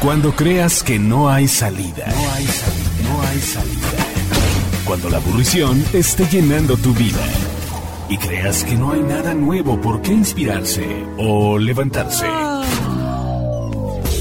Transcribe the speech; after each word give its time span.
Cuando 0.00 0.36
creas 0.36 0.82
que 0.82 0.98
no 0.98 1.28
hay 1.28 1.48
salida. 1.48 2.06
No 2.06 3.22
hay 3.22 3.40
salida. 3.40 3.88
Cuando 4.84 5.08
la 5.08 5.16
aburrición 5.16 5.82
esté 5.92 6.26
llenando 6.26 6.76
tu 6.76 6.92
vida. 6.92 7.22
Y 8.08 8.18
creas 8.18 8.62
que 8.62 8.76
no 8.76 8.92
hay 8.92 9.00
nada 9.00 9.34
nuevo 9.34 9.80
por 9.80 10.02
qué 10.02 10.12
inspirarse 10.12 10.86
o 11.16 11.58
levantarse. 11.58 12.26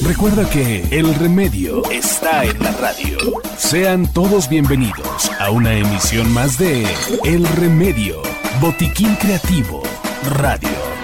Recuerda 0.04 0.50
que 0.50 0.86
el 0.92 1.14
remedio 1.16 1.84
está 1.92 2.46
en 2.46 2.58
la 2.64 2.72
radio. 2.72 3.18
Sean 3.58 4.08
todos 4.08 4.50
bienvenidos 4.50 5.32
a 5.40 5.52
una 5.52 5.74
emisión 5.74 6.32
más 6.32 6.58
de 6.58 6.86
El 7.24 7.46
Remedio, 7.48 8.22
Botiquín 8.62 9.16
Creativo, 9.16 9.84
Radio. 10.38 10.95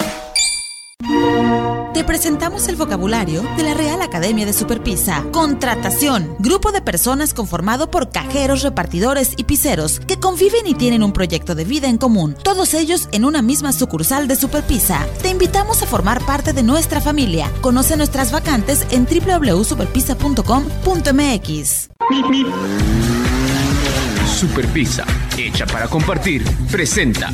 Te 2.02 2.08
presentamos 2.08 2.68
el 2.68 2.78
vocabulario 2.78 3.44
de 3.58 3.62
la 3.62 3.76
Real 3.76 4.02
Academia 4.02 4.44
de 4.44 4.54
Superpisa. 4.54 5.24
Contratación. 5.32 6.36
Grupo 6.40 6.72
de 6.72 6.82
personas 6.82 7.36
conformado 7.36 7.92
por 7.92 8.10
cajeros, 8.10 8.64
repartidores 8.64 9.34
y 9.38 9.44
piseros 9.44 10.00
que 10.00 10.20
conviven 10.20 10.66
y 10.66 10.74
tienen 10.74 11.04
un 11.04 11.14
proyecto 11.14 11.54
de 11.54 11.64
vida 11.64 11.90
en 11.90 12.00
común. 12.00 12.36
Todos 12.44 12.74
ellos 12.74 13.08
en 13.12 13.24
una 13.24 13.44
misma 13.44 13.72
sucursal 13.72 14.28
de 14.28 14.36
Superpisa. 14.36 15.06
Te 15.22 15.30
invitamos 15.30 15.84
a 15.84 15.86
formar 15.86 16.26
parte 16.26 16.54
de 16.54 16.64
nuestra 16.64 17.02
familia. 17.02 17.52
Conoce 17.62 17.96
nuestras 17.96 18.32
vacantes 18.32 18.84
en 18.90 19.06
www.superpisa.com.mx. 19.06 21.90
Superpisa, 24.26 25.06
hecha 25.38 25.68
para 25.68 25.88
compartir, 25.88 26.44
presenta. 26.72 27.32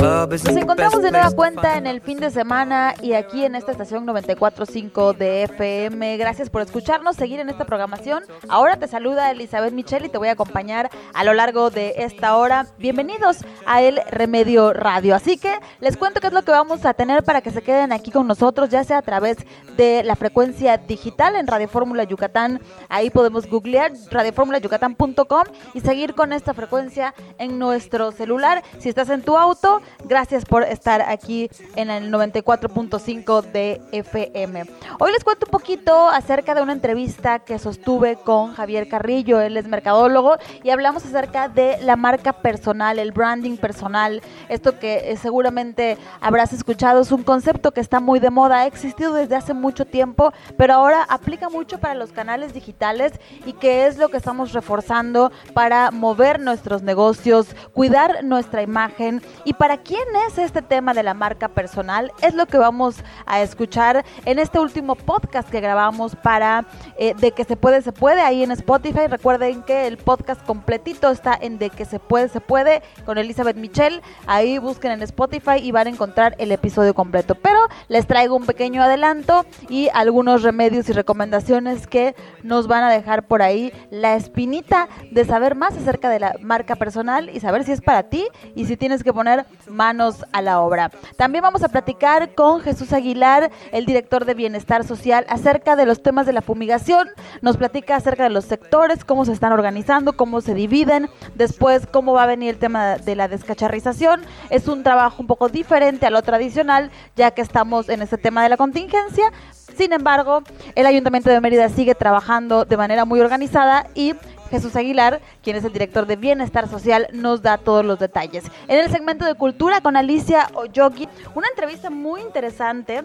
Nos 0.00 0.46
encontramos 0.46 1.02
de 1.02 1.10
nueva 1.10 1.32
cuenta 1.32 1.76
en 1.76 1.88
el 1.88 2.00
fin 2.00 2.20
de 2.20 2.30
semana 2.30 2.94
y 3.02 3.14
aquí 3.14 3.44
en 3.44 3.56
esta 3.56 3.72
estación 3.72 4.06
94.5 4.06 5.16
de 5.16 5.42
FM. 5.42 6.16
Gracias 6.18 6.50
por 6.50 6.62
escucharnos, 6.62 7.16
seguir 7.16 7.40
en 7.40 7.48
esta 7.48 7.64
programación. 7.64 8.22
Ahora 8.48 8.76
te 8.76 8.86
saluda 8.86 9.32
Elizabeth 9.32 9.72
Michel 9.72 10.04
y 10.04 10.08
te 10.08 10.16
voy 10.16 10.28
a 10.28 10.32
acompañar 10.32 10.88
a 11.14 11.24
lo 11.24 11.34
largo 11.34 11.70
de 11.70 11.94
esta 11.98 12.36
hora. 12.36 12.66
Bienvenidos 12.78 13.38
a 13.66 13.82
El 13.82 14.00
Remedio 14.08 14.72
Radio. 14.72 15.16
Así 15.16 15.36
que 15.36 15.52
les 15.80 15.96
cuento 15.96 16.20
qué 16.20 16.28
es 16.28 16.32
lo 16.32 16.42
que 16.42 16.52
vamos 16.52 16.84
a 16.84 16.94
tener 16.94 17.24
para 17.24 17.40
que 17.40 17.50
se 17.50 17.62
queden 17.62 17.90
aquí 17.90 18.12
con 18.12 18.28
nosotros, 18.28 18.68
ya 18.68 18.84
sea 18.84 18.98
a 18.98 19.02
través 19.02 19.38
de 19.76 20.04
la 20.04 20.14
frecuencia 20.14 20.76
digital 20.76 21.34
en 21.34 21.48
Radio 21.48 21.66
Fórmula 21.66 22.04
Yucatán. 22.04 22.60
Ahí 22.88 23.10
podemos 23.10 23.48
googlear 23.48 23.92
radioformulayucatán.com 24.12 25.44
y 25.74 25.80
seguir 25.80 26.14
con 26.14 26.32
esta 26.32 26.54
frecuencia 26.54 27.14
en 27.38 27.58
nuestro 27.58 28.12
celular. 28.12 28.62
Si 28.78 28.88
estás 28.88 29.10
en 29.10 29.22
tu 29.22 29.36
auto, 29.36 29.82
Gracias 30.04 30.44
por 30.44 30.62
estar 30.62 31.02
aquí 31.02 31.50
en 31.76 31.90
el 31.90 32.12
94.5 32.12 33.42
de 33.42 33.80
FM. 33.92 34.64
Hoy 34.98 35.12
les 35.12 35.24
cuento 35.24 35.46
un 35.46 35.50
poquito 35.50 36.08
acerca 36.08 36.54
de 36.54 36.62
una 36.62 36.72
entrevista 36.72 37.40
que 37.40 37.58
sostuve 37.58 38.16
con 38.16 38.54
Javier 38.54 38.88
Carrillo, 38.88 39.40
él 39.40 39.56
es 39.56 39.66
mercadólogo, 39.66 40.36
y 40.62 40.70
hablamos 40.70 41.04
acerca 41.04 41.48
de 41.48 41.78
la 41.82 41.96
marca 41.96 42.32
personal, 42.32 42.98
el 42.98 43.12
branding 43.12 43.56
personal. 43.56 44.22
Esto 44.48 44.78
que 44.78 45.10
eh, 45.10 45.16
seguramente 45.16 45.98
habrás 46.20 46.52
escuchado 46.52 47.00
es 47.00 47.12
un 47.12 47.22
concepto 47.22 47.72
que 47.72 47.80
está 47.80 48.00
muy 48.00 48.20
de 48.20 48.30
moda, 48.30 48.60
ha 48.60 48.66
existido 48.66 49.14
desde 49.14 49.36
hace 49.36 49.54
mucho 49.54 49.84
tiempo, 49.84 50.32
pero 50.56 50.74
ahora 50.74 51.02
aplica 51.08 51.48
mucho 51.48 51.78
para 51.78 51.94
los 51.94 52.12
canales 52.12 52.54
digitales 52.54 53.12
y 53.44 53.52
que 53.54 53.86
es 53.86 53.98
lo 53.98 54.08
que 54.08 54.16
estamos 54.16 54.52
reforzando 54.52 55.32
para 55.54 55.90
mover 55.90 56.40
nuestros 56.40 56.82
negocios, 56.82 57.54
cuidar 57.72 58.24
nuestra 58.24 58.62
imagen 58.62 59.22
y 59.44 59.54
para 59.54 59.77
quién 59.84 60.04
es 60.26 60.38
este 60.38 60.62
tema 60.62 60.94
de 60.94 61.02
la 61.02 61.14
marca 61.14 61.48
personal? 61.48 62.12
Es 62.20 62.34
lo 62.34 62.46
que 62.46 62.58
vamos 62.58 62.96
a 63.26 63.40
escuchar 63.40 64.04
en 64.24 64.38
este 64.38 64.58
último 64.58 64.94
podcast 64.94 65.48
que 65.48 65.60
grabamos 65.60 66.16
para 66.16 66.66
eh, 66.98 67.14
De 67.18 67.32
que 67.32 67.44
se 67.44 67.56
puede, 67.56 67.82
se 67.82 67.92
puede 67.92 68.20
ahí 68.20 68.42
en 68.42 68.50
Spotify. 68.52 69.06
Recuerden 69.08 69.62
que 69.62 69.86
el 69.86 69.96
podcast 69.96 70.44
completito 70.44 71.10
está 71.10 71.36
en 71.40 71.58
De 71.58 71.70
que 71.70 71.84
se 71.84 71.98
puede, 71.98 72.28
se 72.28 72.40
puede 72.40 72.82
con 73.04 73.18
Elizabeth 73.18 73.56
Michelle. 73.56 74.02
Ahí 74.26 74.58
busquen 74.58 74.92
en 74.92 75.02
Spotify 75.02 75.58
y 75.62 75.72
van 75.72 75.86
a 75.86 75.90
encontrar 75.90 76.34
el 76.38 76.52
episodio 76.52 76.94
completo. 76.94 77.34
Pero 77.34 77.58
les 77.88 78.06
traigo 78.06 78.36
un 78.36 78.46
pequeño 78.46 78.82
adelanto 78.82 79.44
y 79.68 79.88
algunos 79.94 80.42
remedios 80.42 80.88
y 80.88 80.92
recomendaciones 80.92 81.86
que 81.86 82.14
nos 82.42 82.66
van 82.66 82.84
a 82.84 82.90
dejar 82.90 83.26
por 83.26 83.42
ahí 83.42 83.72
la 83.90 84.14
espinita 84.14 84.88
de 85.10 85.24
saber 85.24 85.54
más 85.54 85.76
acerca 85.76 86.08
de 86.10 86.20
la 86.20 86.34
marca 86.40 86.76
personal 86.76 87.30
y 87.32 87.40
saber 87.40 87.64
si 87.64 87.72
es 87.72 87.80
para 87.80 88.04
ti 88.04 88.26
y 88.54 88.66
si 88.66 88.76
tienes 88.76 89.02
que 89.02 89.12
poner 89.12 89.46
manos 89.70 90.24
a 90.32 90.42
la 90.42 90.60
obra. 90.60 90.90
También 91.16 91.42
vamos 91.42 91.62
a 91.62 91.68
platicar 91.68 92.34
con 92.34 92.60
Jesús 92.60 92.92
Aguilar, 92.92 93.50
el 93.72 93.86
director 93.86 94.24
de 94.24 94.34
Bienestar 94.34 94.84
Social, 94.84 95.24
acerca 95.28 95.76
de 95.76 95.86
los 95.86 96.02
temas 96.02 96.26
de 96.26 96.32
la 96.32 96.42
fumigación. 96.42 97.08
Nos 97.42 97.56
platica 97.56 97.96
acerca 97.96 98.24
de 98.24 98.30
los 98.30 98.44
sectores, 98.44 99.04
cómo 99.04 99.24
se 99.24 99.32
están 99.32 99.52
organizando, 99.52 100.14
cómo 100.14 100.40
se 100.40 100.54
dividen, 100.54 101.08
después 101.34 101.86
cómo 101.86 102.12
va 102.12 102.24
a 102.24 102.26
venir 102.26 102.50
el 102.50 102.58
tema 102.58 102.96
de 102.96 103.16
la 103.16 103.28
descacharrización. 103.28 104.22
Es 104.50 104.68
un 104.68 104.82
trabajo 104.82 105.16
un 105.20 105.26
poco 105.26 105.48
diferente 105.48 106.06
a 106.06 106.10
lo 106.10 106.22
tradicional, 106.22 106.90
ya 107.16 107.30
que 107.30 107.42
estamos 107.42 107.88
en 107.88 108.02
este 108.02 108.18
tema 108.18 108.42
de 108.42 108.48
la 108.48 108.56
contingencia. 108.56 109.32
Sin 109.76 109.92
embargo, 109.92 110.42
el 110.74 110.86
Ayuntamiento 110.86 111.30
de 111.30 111.40
Mérida 111.40 111.68
sigue 111.68 111.94
trabajando 111.94 112.64
de 112.64 112.76
manera 112.76 113.04
muy 113.04 113.20
organizada 113.20 113.86
y 113.94 114.14
Jesús 114.50 114.76
Aguilar, 114.76 115.20
quien 115.42 115.56
es 115.56 115.64
el 115.64 115.72
director 115.72 116.06
de 116.06 116.16
Bienestar 116.16 116.68
Social, 116.68 117.08
nos 117.12 117.42
da 117.42 117.58
todos 117.58 117.84
los 117.84 117.98
detalles. 117.98 118.44
En 118.66 118.78
el 118.78 118.90
segmento 118.90 119.24
de 119.24 119.34
cultura 119.34 119.80
con 119.80 119.96
Alicia 119.96 120.48
Oyogi, 120.54 121.08
una 121.34 121.48
entrevista 121.48 121.90
muy 121.90 122.20
interesante 122.20 123.04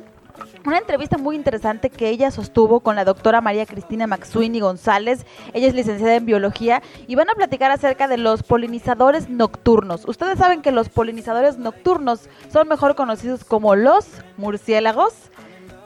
una 0.66 0.78
entrevista 0.78 1.18
muy 1.18 1.36
interesante 1.36 1.90
que 1.90 2.10
ella 2.10 2.32
sostuvo 2.32 2.80
con 2.80 2.96
la 2.96 3.06
doctora 3.06 3.42
María 3.42 3.66
Cristina 3.66 4.08
Maxuini 4.08 4.60
González. 4.60 5.26
Ella 5.54 5.68
es 5.68 5.76
licenciada 5.76 6.16
en 6.16 6.26
biología 6.26 6.82
y 7.08 7.16
van 7.16 7.30
a 7.30 7.36
platicar 7.36 7.72
acerca 7.72 8.08
de 8.08 8.18
los 8.18 8.44
polinizadores 8.44 9.30
nocturnos. 9.30 10.06
Ustedes 10.08 10.40
saben 10.40 10.62
que 10.62 10.72
los 10.72 10.90
polinizadores 10.90 11.58
nocturnos 11.58 12.30
son 12.52 12.68
mejor 12.68 12.96
conocidos 12.96 13.44
como 13.44 13.76
los 13.76 14.08
murciélagos. 14.38 15.14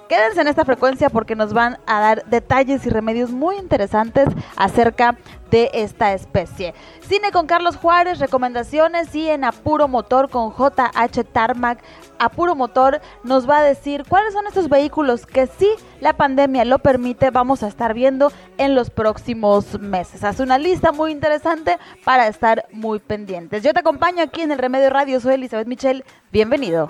Quédense 0.07 0.39
en 0.39 0.47
esta 0.47 0.63
frecuencia 0.63 1.09
porque 1.09 1.35
nos 1.35 1.53
van 1.53 1.79
a 1.85 1.99
dar 1.99 2.25
detalles 2.25 2.85
y 2.85 2.89
remedios 2.89 3.31
muy 3.31 3.57
interesantes 3.57 4.29
acerca 4.55 5.17
de 5.51 5.69
esta 5.73 6.13
especie. 6.13 6.73
Cine 7.01 7.31
con 7.31 7.45
Carlos 7.45 7.75
Juárez, 7.75 8.19
recomendaciones 8.19 9.13
y 9.13 9.27
en 9.29 9.43
Apuro 9.43 9.87
Motor 9.87 10.29
con 10.29 10.51
JH 10.51 11.23
Tarmac. 11.25 11.79
Apuro 12.19 12.55
Motor 12.55 13.01
nos 13.23 13.49
va 13.49 13.57
a 13.57 13.63
decir 13.63 14.03
cuáles 14.07 14.33
son 14.33 14.47
estos 14.47 14.69
vehículos 14.69 15.25
que 15.25 15.47
si 15.47 15.67
la 15.99 16.13
pandemia 16.13 16.63
lo 16.63 16.79
permite 16.79 17.29
vamos 17.29 17.63
a 17.63 17.67
estar 17.67 17.93
viendo 17.93 18.31
en 18.57 18.75
los 18.75 18.89
próximos 18.89 19.79
meses. 19.79 20.23
Hace 20.23 20.41
una 20.41 20.57
lista 20.57 20.93
muy 20.93 21.11
interesante 21.11 21.77
para 22.05 22.27
estar 22.27 22.65
muy 22.71 22.99
pendientes. 22.99 23.61
Yo 23.61 23.73
te 23.73 23.81
acompaño 23.81 24.23
aquí 24.23 24.41
en 24.41 24.51
el 24.51 24.57
Remedio 24.57 24.89
Radio, 24.89 25.19
soy 25.19 25.35
Elizabeth 25.35 25.67
Michel, 25.67 26.05
bienvenido. 26.31 26.89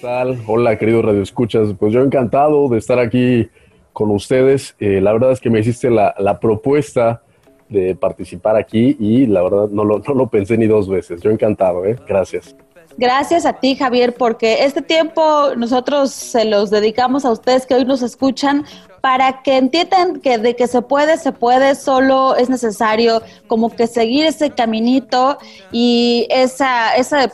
Tal? 0.00 0.42
Hola, 0.46 0.78
querido 0.78 1.02
Radio 1.02 1.22
Escuchas. 1.22 1.68
Pues 1.78 1.92
yo 1.92 2.02
encantado 2.02 2.68
de 2.68 2.78
estar 2.78 2.98
aquí 2.98 3.48
con 3.92 4.10
ustedes. 4.10 4.76
Eh, 4.78 5.00
la 5.00 5.12
verdad 5.12 5.32
es 5.32 5.40
que 5.40 5.50
me 5.50 5.60
hiciste 5.60 5.90
la, 5.90 6.38
propuesta 6.40 7.22
de 7.68 7.94
participar 7.94 8.56
aquí 8.56 8.96
y 8.98 9.26
la 9.26 9.42
verdad 9.42 9.68
no 9.70 9.84
lo, 9.84 9.98
no 9.98 10.14
lo 10.14 10.28
pensé 10.28 10.56
ni 10.56 10.66
dos 10.66 10.88
veces. 10.88 11.20
Yo 11.20 11.30
encantado, 11.30 11.84
¿eh? 11.84 11.96
Gracias. 12.06 12.54
Gracias 12.96 13.46
a 13.46 13.52
ti, 13.52 13.76
Javier, 13.76 14.14
porque 14.14 14.64
este 14.64 14.82
tiempo 14.82 15.54
nosotros 15.56 16.10
se 16.10 16.44
los 16.44 16.70
dedicamos 16.70 17.24
a 17.24 17.30
ustedes 17.30 17.66
que 17.66 17.74
hoy 17.74 17.84
nos 17.84 18.02
escuchan 18.02 18.64
para 19.00 19.42
que 19.42 19.56
entiendan 19.56 20.20
que 20.20 20.38
de 20.38 20.56
que 20.56 20.66
se 20.66 20.82
puede, 20.82 21.18
se 21.18 21.30
puede, 21.30 21.76
solo 21.76 22.34
es 22.34 22.50
necesario 22.50 23.22
como 23.46 23.70
que 23.70 23.86
seguir 23.86 24.26
ese 24.26 24.50
caminito 24.50 25.38
y 25.70 26.26
esa, 26.30 26.96
esa 26.96 27.30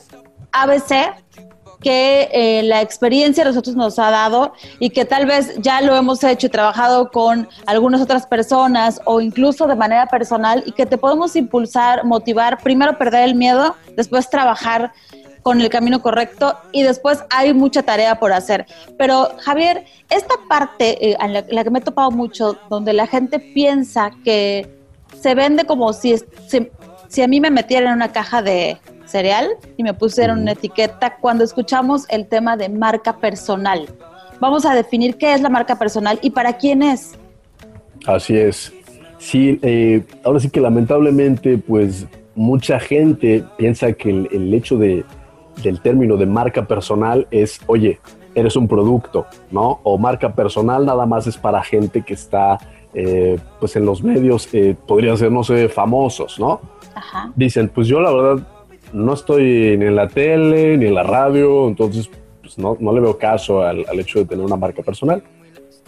ABC 0.53 0.93
que 1.85 2.31
eh, 2.33 2.63
la 2.63 2.81
experiencia 2.81 3.45
de 3.45 3.51
nosotros 3.51 3.77
nos 3.77 3.99
ha 3.99 4.11
dado 4.11 4.55
y 4.79 4.89
que 4.89 5.05
tal 5.05 5.27
vez 5.27 5.55
ya 5.59 5.83
lo 5.83 5.95
hemos 5.95 6.25
hecho 6.25 6.47
y 6.47 6.51
trabajado 6.51 7.11
con 7.11 7.47
algunas 7.67 8.01
otras 8.01 8.27
personas 8.27 9.03
o 9.05 9.21
incluso 9.21 9.67
de 9.67 9.77
manera 9.77 10.07
personal 10.07 10.65
y 10.67 10.73
que 10.73 10.87
te 10.87 10.97
podemos 10.97 11.37
impulsar, 11.37 12.07
motivar, 12.07 12.63
primero 12.63 12.97
perder 12.97 13.29
el 13.29 13.35
miedo, 13.35 13.77
después 13.97 14.31
trabajar 14.31 14.93
con 15.43 15.61
el 15.61 15.69
camino 15.69 16.01
correcto 16.01 16.57
y 16.73 16.83
después 16.85 17.23
hay 17.29 17.53
mucha 17.53 17.83
tarea 17.83 18.19
por 18.19 18.33
hacer. 18.33 18.65
Pero 18.97 19.29
Javier, 19.41 19.85
esta 20.09 20.37
parte 20.49 21.11
eh, 21.11 21.17
la, 21.51 21.65
que 21.65 21.71
me 21.71 21.81
he 21.81 21.83
topado 21.83 22.11
mucho, 22.11 22.57
donde 22.71 22.95
la 22.95 23.07
gente 23.07 23.39
piensa 23.39 24.11
que 24.25 24.75
se 25.21 25.35
vende 25.35 25.67
como 25.67 25.93
si, 25.93 26.17
si, 27.09 27.23
a 27.23 27.29
mí 27.29 27.41
me 27.43 27.51
metieran 27.51 27.91
en 27.91 27.97
una 27.97 28.11
caja 28.11 28.41
de 28.41 28.79
cereal 29.07 29.49
y 29.77 29.83
me 29.83 29.95
pusieran 29.95 30.41
una 30.41 30.53
etiqueta 30.53 31.17
cuando 31.21 31.45
escuchamos 31.45 32.05
el 32.09 32.27
tema 32.27 32.57
de 32.57 32.69
marca 32.69 33.17
personal. 33.19 33.87
Vamos 34.41 34.67
a 34.67 34.75
definir 34.75 35.17
qué 35.17 35.35
es 35.35 35.41
la 35.41 35.49
marca 35.49 35.79
personal 35.79 36.19
y 36.23 36.31
para 36.31 36.55
quién 36.55 36.83
es. 36.83 37.17
Así 38.07 38.37
es. 38.37 38.73
Sí, 39.19 39.59
eh, 39.63 40.05
ahora 40.25 40.41
sí 40.41 40.51
que 40.51 40.61
lamentablemente, 40.61 41.57
pues 41.57 42.07
mucha 42.35 42.79
gente 42.79 43.45
piensa 43.57 43.93
que 43.93 44.11
el, 44.11 44.53
hecho 44.53 44.77
de, 44.77 45.05
del 45.63 45.81
término 45.81 46.17
de 46.17 46.27
marca 46.27 46.67
personal 46.67 47.27
es, 47.31 47.61
oye, 47.67 48.01
eres 48.35 48.57
un 48.57 48.69
producto, 48.69 49.27
¿no? 49.51 49.81
O 49.83 49.97
marca 49.97 50.35
personal 50.35 50.85
nada 50.85 51.07
más 51.07 51.27
es 51.27 51.39
para 51.39 51.63
gente 51.63 52.03
que 52.03 52.15
está, 52.15 52.59
eh, 52.93 53.39
pues 53.61 53.77
en 53.77 53.87
los 53.87 54.03
medios, 54.03 54.49
eh, 54.53 54.77
podría 54.87 55.17
ser, 55.17 55.31
no 55.31 55.45
sé, 55.45 55.69
famosos, 55.69 56.39
¿no? 56.39 56.61
Dicen, 57.35 57.69
pues 57.69 57.89
yo 57.89 58.01
la 58.01 58.13
verdad 58.13 58.47
no 58.95 59.13
estoy 59.13 59.77
ni 59.77 59.87
en 59.87 59.97
la 59.97 60.09
tele 60.09 60.79
ni 60.79 60.87
en 60.87 60.95
la 60.95 61.03
radio, 61.03 61.69
entonces 61.69 62.09
pues 62.41 62.59
no, 62.59 62.77
no 62.81 62.93
le 62.93 63.01
veo 63.01 63.19
caso 63.19 63.63
al, 63.63 63.85
al 63.89 64.01
hecho 64.01 64.21
de 64.21 64.25
tener 64.25 64.45
una 64.45 64.57
marca 64.57 64.83
personal. 64.83 65.23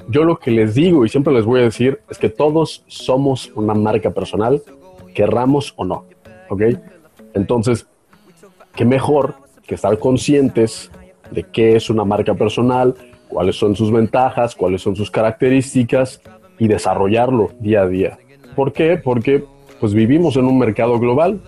Yo 0.09 0.25
lo 0.25 0.39
que 0.39 0.51
les 0.51 0.75
digo 0.75 1.05
y 1.05 1.09
siempre 1.09 1.33
les 1.33 1.45
voy 1.45 1.61
a 1.61 1.65
decir 1.65 2.01
es 2.11 2.19
que 2.19 2.29
todos 2.29 2.85
somos 2.87 3.51
una 3.55 3.75
marca 3.75 4.11
personal, 4.11 4.63
querramos 5.15 5.73
o 5.77 5.85
no, 5.85 6.05
¿ok? 6.49 6.63
Entonces, 7.35 7.87
qué 8.75 8.85
mejor 8.85 9.35
que 9.67 9.75
estar 9.75 9.99
conscientes 9.99 10.91
de 11.31 11.43
qué 11.45 11.77
es 11.77 11.91
una 11.91 12.05
marca 12.05 12.35
personal, 12.35 12.95
cuáles 13.29 13.57
son 13.57 13.75
sus 13.75 13.91
ventajas, 13.91 14.55
cuáles 14.55 14.83
son 14.83 14.97
sus 14.97 15.11
características 15.11 16.21
y 16.59 16.69
desarrollarlo 16.69 17.51
día 17.61 17.83
a 17.83 17.89
día. 17.89 18.19
¿Por 18.55 18.73
qué? 18.73 18.97
Porque 18.97 19.45
pues 19.81 19.93
vivimos 19.93 20.37
en 20.37 20.47
un 20.47 20.59
mercado 20.59 20.99
global. 20.99 21.41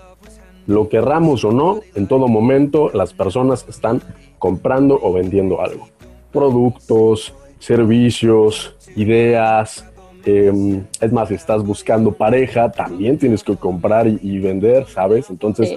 Lo 0.68 0.90
querramos 0.90 1.46
o 1.46 1.50
no, 1.50 1.80
en 1.94 2.06
todo 2.06 2.28
momento 2.28 2.90
las 2.92 3.14
personas 3.14 3.64
están 3.70 4.02
comprando 4.38 5.00
o 5.02 5.14
vendiendo 5.14 5.62
algo. 5.62 5.88
Productos, 6.30 7.34
servicios, 7.58 8.76
ideas. 8.94 9.86
Em, 10.26 10.84
es 11.00 11.10
más, 11.10 11.28
si 11.28 11.36
estás 11.36 11.64
buscando 11.64 12.12
pareja, 12.12 12.70
también 12.70 13.16
tienes 13.16 13.42
que 13.42 13.56
comprar 13.56 14.06
y, 14.08 14.38
vender, 14.40 14.84
¿sabes? 14.88 15.30
Entonces, 15.30 15.74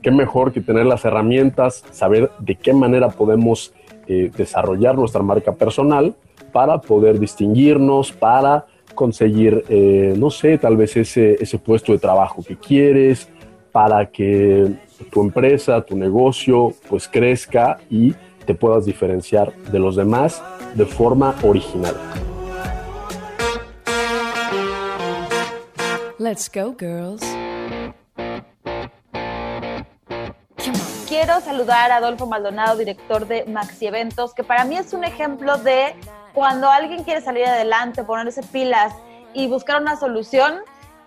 qué 0.00 0.10
mejor 0.10 0.50
que 0.50 0.62
tener 0.62 0.86
las 0.86 1.04
herramientas, 1.04 1.84
saber 1.90 2.30
de 2.38 2.54
qué 2.54 2.72
manera 2.72 3.10
podemos 3.10 3.74
eh, 4.06 4.30
desarrollar 4.34 4.96
nuestra 4.96 5.22
marca 5.22 5.52
personal 5.52 6.14
para 6.52 6.80
poder 6.80 7.18
distinguirnos, 7.18 8.12
para 8.12 8.64
conseguir, 8.94 9.62
eh, 9.68 10.14
no 10.16 10.30
sé, 10.30 10.56
tal 10.56 10.78
vez 10.78 10.96
ese, 10.96 11.36
ese 11.38 11.58
puesto 11.58 11.92
de 11.92 11.98
trabajo 11.98 12.42
que 12.42 12.56
quieres, 12.56 13.28
para 13.72 14.06
que 14.06 14.70
tu 15.10 15.22
empresa, 15.22 15.80
tu 15.80 15.96
negocio, 15.96 16.74
pues 16.88 17.08
crezca 17.08 17.78
y 17.90 18.14
te 18.46 18.54
puedas 18.54 18.84
diferenciar 18.84 19.52
de 19.54 19.78
los 19.78 19.96
demás 19.96 20.42
de 20.74 20.86
forma 20.86 21.34
original. 21.42 21.96
Let's 26.18 26.48
go, 26.52 26.76
girls. 26.78 27.22
quiero 31.12 31.42
saludar 31.42 31.90
a 31.90 31.96
Adolfo 31.96 32.24
Maldonado, 32.26 32.78
director 32.78 33.26
de 33.26 33.44
Maxi 33.44 33.86
Eventos, 33.86 34.32
que 34.32 34.42
para 34.42 34.64
mí 34.64 34.78
es 34.78 34.94
un 34.94 35.04
ejemplo 35.04 35.58
de 35.58 35.94
cuando 36.32 36.70
alguien 36.70 37.04
quiere 37.04 37.20
salir 37.20 37.44
adelante, 37.44 38.02
ponerse 38.02 38.42
pilas 38.42 38.94
y 39.34 39.46
buscar 39.46 39.82
una 39.82 39.96
solución, 39.96 40.60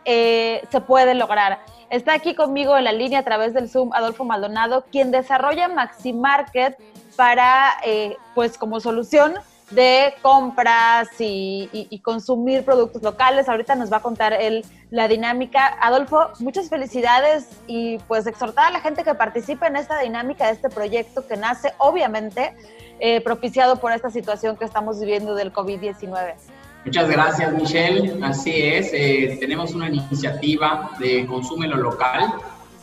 eh, 0.05 0.61
se 0.71 0.79
puede 0.79 1.15
lograr. 1.15 1.59
Está 1.89 2.13
aquí 2.13 2.35
conmigo 2.35 2.77
en 2.77 2.83
la 2.83 2.91
línea 2.91 3.19
a 3.19 3.23
través 3.23 3.53
del 3.53 3.69
Zoom 3.69 3.93
Adolfo 3.93 4.23
Maldonado, 4.25 4.85
quien 4.91 5.11
desarrolla 5.11 5.67
Maxi 5.67 6.13
Market 6.13 6.77
para, 7.15 7.75
eh, 7.85 8.17
pues 8.33 8.57
como 8.57 8.79
solución 8.79 9.35
de 9.71 10.13
compras 10.21 11.09
y, 11.19 11.99
consumir 12.03 12.63
productos 12.63 13.01
locales. 13.01 13.49
Ahorita 13.49 13.75
nos 13.75 13.91
va 13.91 13.97
a 13.97 14.01
contar 14.01 14.33
él 14.33 14.63
la 14.91 15.07
dinámica. 15.07 15.77
Adolfo, 15.81 16.29
muchas 16.39 16.69
felicidades 16.69 17.49
y 17.65 17.97
pues 18.07 18.27
exhortar 18.27 18.67
a 18.67 18.71
la 18.71 18.79
gente 18.79 19.03
que 19.03 19.15
participe 19.15 19.65
en 19.65 19.75
esta 19.75 19.99
dinámica 19.99 20.45
de 20.45 20.53
este 20.53 20.69
proyecto 20.69 21.25
que 21.27 21.35
nace 21.35 21.73
obviamente 21.79 22.53
eh, 22.99 23.21
propiciado 23.21 23.77
por 23.77 23.91
esta 23.91 24.09
situación 24.09 24.55
que 24.55 24.65
estamos 24.65 24.99
viviendo 24.99 25.33
del 25.33 25.51
COVID-19. 25.51 26.35
Muchas 26.85 27.09
gracias, 27.09 27.53
Michelle. 27.53 28.17
Así 28.23 28.51
es, 28.51 28.91
eh, 28.93 29.37
tenemos 29.39 29.73
una 29.73 29.89
iniciativa 29.89 30.91
de 30.99 31.25
consumo 31.25 31.65
lo 31.65 31.77
local. 31.77 32.33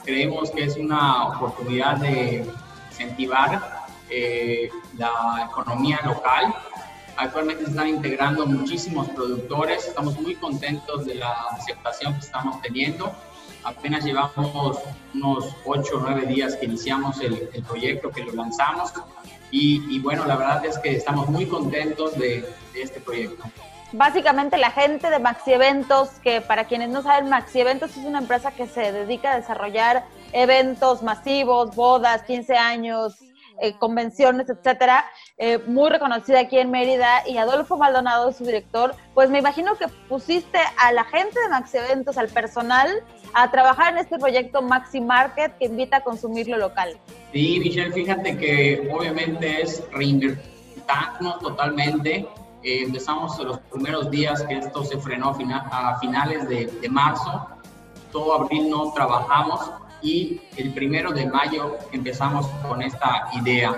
Creemos 0.05 0.51
que 0.51 0.65
es 0.65 0.77
una 0.77 1.29
oportunidad 1.29 1.97
de 1.99 2.45
incentivar 2.91 3.85
eh, 4.11 4.69
la 4.99 5.49
economía 5.49 6.01
local 6.05 6.55
Actualmente 7.17 7.65
se 7.65 7.71
están 7.71 7.89
integrando 7.89 8.47
muchísimos 8.47 9.09
productores, 9.11 9.87
estamos 9.87 10.19
muy 10.19 10.35
contentos 10.35 11.05
de 11.05 11.17
la 11.17 11.33
aceptación 11.53 12.15
que 12.15 12.21
estamos 12.21 12.61
teniendo. 12.63 13.13
Apenas 13.65 14.05
llevamos 14.05 14.79
unos 15.15 15.55
8 15.65 15.97
o 15.97 16.01
9 16.01 16.27
días 16.27 16.57
que 16.57 16.67
iniciamos 16.67 17.21
el, 17.21 17.49
proyecto, 17.69 18.11
que 18.11 18.25
lo 18.25 18.33
lanzamos 18.33 18.93
y, 19.51 19.99
bueno, 20.01 20.25
la 20.25 20.37
verdad 20.37 20.65
es 20.65 20.79
que 20.79 20.97
estamos 20.97 21.29
muy 21.29 21.47
contentos 21.47 22.19
de, 22.19 22.49
este 22.75 23.01
proyecto. 23.01 23.45
Básicamente 23.93 24.57
la 24.57 24.71
gente 24.71 25.11
de 25.11 25.19
Maxi 25.19 25.53
Eventos, 25.53 26.09
que 26.23 26.41
para 26.41 26.65
quienes 26.65 26.89
no 26.89 27.03
saben, 27.03 27.29
Maxi 27.29 27.61
Eventos 27.61 27.91
es 27.91 28.05
una 28.05 28.21
empresa 28.21 28.51
que 28.51 28.67
se 28.67 28.91
dedica 28.91 29.33
a 29.33 29.37
desarrollar 29.37 30.05
eventos 30.33 31.03
masivos, 31.03 31.77
bodas, 31.77 32.23
15 32.23 32.57
años, 32.57 33.19
eh, 33.61 33.75
convenciones, 33.79 34.49
etcétera, 34.49 35.05
eh, 35.37 35.59
muy 35.67 35.91
reconocida 35.91 36.41
aquí 36.41 36.59
en 36.59 36.71
Mérida, 36.71 37.23
y 37.29 37.37
Adolfo 37.37 37.77
Maldonado, 37.77 38.33
su 38.33 38.45
director, 38.45 38.95
pues 39.13 39.29
me 39.29 39.41
imagino 39.41 39.77
que 39.77 39.89
pusiste 40.09 40.59
a 40.79 40.91
la 40.93 41.05
gente 41.05 41.39
de 41.39 41.49
Maxi 41.51 41.77
Eventos, 41.77 42.17
al 42.17 42.29
personal, 42.29 42.89
a 43.35 43.51
trabajar 43.51 43.93
en 43.93 43.99
este 43.99 44.19
proyecto 44.19 44.63
Maxi 44.63 45.03
Market 45.03 45.59
que 45.59 45.67
invita 45.67 45.99
a 45.99 46.01
consumir 46.01 46.49
lo 46.49 46.57
local. 46.57 46.97
Sí, 47.33 47.61
Michelle, 47.61 47.93
fíjate 47.93 48.39
que 48.39 48.91
obviamente 48.91 49.63
es 49.63 49.83
reinvertirnos 49.93 51.39
totalmente. 51.41 52.27
Eh, 52.63 52.83
empezamos 52.85 53.39
los 53.39 53.59
primeros 53.59 54.11
días 54.11 54.43
que 54.43 54.59
esto 54.59 54.85
se 54.85 54.99
frenó 54.99 55.37
a, 55.71 55.99
finales 56.01 56.49
de, 56.49 56.67
de 56.67 56.89
marzo. 56.89 57.49
Todo 58.11 58.35
abril 58.35 58.71
no 58.71 58.93
trabajamos 58.93 59.71
y 60.03 60.41
el 60.57 60.73
primero 60.73 61.13
de 61.13 61.27
mayo 61.27 61.77
empezamos 61.93 62.47
con 62.69 62.83
esta 62.83 63.29
idea. 63.41 63.75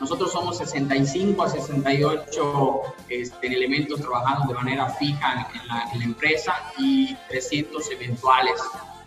Nosotros 0.00 0.30
somos 0.30 0.58
65 0.58 1.42
a 1.42 1.48
68 1.48 2.80
este, 3.08 3.46
elementos 3.46 4.00
trabajando 4.00 4.52
de 4.52 4.54
manera 4.54 4.90
fija 4.90 5.48
en 5.54 5.68
la, 5.68 6.04
empresa 6.04 6.54
y 6.78 7.14
300 7.28 7.90
eventuales. 7.92 8.60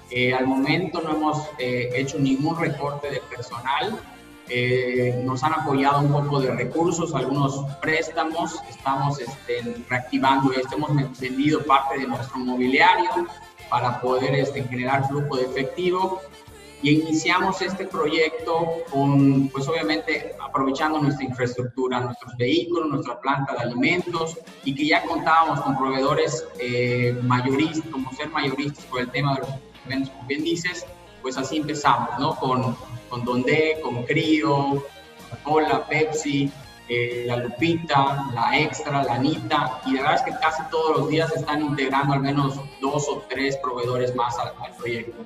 Eh, 0.10 0.34
al 0.34 0.48
momento 0.48 1.02
no 1.02 1.12
hemos 1.12 1.38
eh, 1.60 1.92
hecho 1.94 2.18
ningún 2.18 2.58
recorte 2.60 3.12
de 3.12 3.20
personal. 3.22 4.00
Eh, 4.49 5.21
nos 5.23 5.44
han 5.44 5.53
apoyado 5.53 6.01
un 6.01 6.11
poco 6.11 6.39
de 6.41 6.51
recursos, 6.51 7.13
algunos 7.13 7.65
préstamos. 7.81 8.56
Estamos 8.69 9.19
este, 9.19 9.83
reactivando 9.87 10.51
esto. 10.53 10.75
Hemos 10.75 11.19
vendido 11.19 11.63
parte 11.63 11.99
de 11.99 12.07
nuestro 12.07 12.39
mobiliario 12.39 13.27
para 13.69 14.01
poder 14.01 14.33
este, 14.35 14.63
generar 14.63 15.07
flujo 15.07 15.37
de 15.37 15.44
efectivo 15.44 16.21
y 16.81 16.91
iniciamos 16.91 17.61
este 17.61 17.85
proyecto 17.85 18.77
con, 18.89 19.49
pues 19.49 19.68
obviamente, 19.68 20.33
aprovechando 20.41 20.99
nuestra 20.99 21.25
infraestructura, 21.25 21.99
nuestros 21.99 22.35
vehículos, 22.37 22.89
nuestra 22.89 23.19
planta 23.19 23.53
de 23.53 23.59
alimentos 23.59 24.37
y 24.63 24.73
que 24.73 24.87
ya 24.87 25.03
contábamos 25.03 25.59
con 25.61 25.77
proveedores 25.77 26.45
eh, 26.59 27.18
mayoristas, 27.21 27.91
como 27.91 28.11
ser 28.13 28.29
mayoristas 28.29 28.85
por 28.85 29.01
el 29.01 29.11
tema 29.11 29.35
de 29.35 29.41
los 29.41 29.49
eventos, 29.85 30.09
como 30.11 30.27
bien 30.27 30.44
dices, 30.44 30.85
pues 31.21 31.37
así 31.37 31.57
empezamos, 31.57 32.18
¿no? 32.18 32.35
Con, 32.35 32.77
con 33.09 33.25
Donde, 33.25 33.80
con 33.81 34.04
Crio, 34.04 34.85
Cola, 35.44 35.85
Pepsi, 35.87 36.51
eh, 36.87 37.25
la 37.28 37.37
Lupita, 37.37 38.25
la 38.33 38.57
Extra, 38.57 39.04
la 39.04 39.16
Anita, 39.16 39.81
y 39.85 39.94
la 39.94 40.01
verdad 40.01 40.16
es 40.16 40.33
que 40.33 40.39
casi 40.39 40.63
todos 40.71 40.97
los 40.97 41.09
días 41.09 41.31
están 41.35 41.61
integrando 41.61 42.13
al 42.13 42.21
menos 42.21 42.59
dos 42.81 43.07
o 43.09 43.23
tres 43.30 43.57
proveedores 43.57 44.16
más 44.16 44.37
al 44.39 44.54
proyecto. 44.75 45.23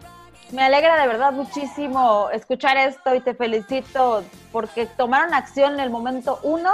Me 0.52 0.64
alegra 0.64 1.02
de 1.02 1.08
verdad 1.08 1.32
muchísimo 1.32 2.30
escuchar 2.32 2.78
esto 2.78 3.16
y 3.16 3.22
te 3.22 3.34
felicito 3.34 4.24
porque 4.52 4.86
tomaron 4.86 5.34
acción 5.34 5.74
en 5.74 5.80
el 5.80 5.90
momento 5.90 6.40
uno 6.44 6.74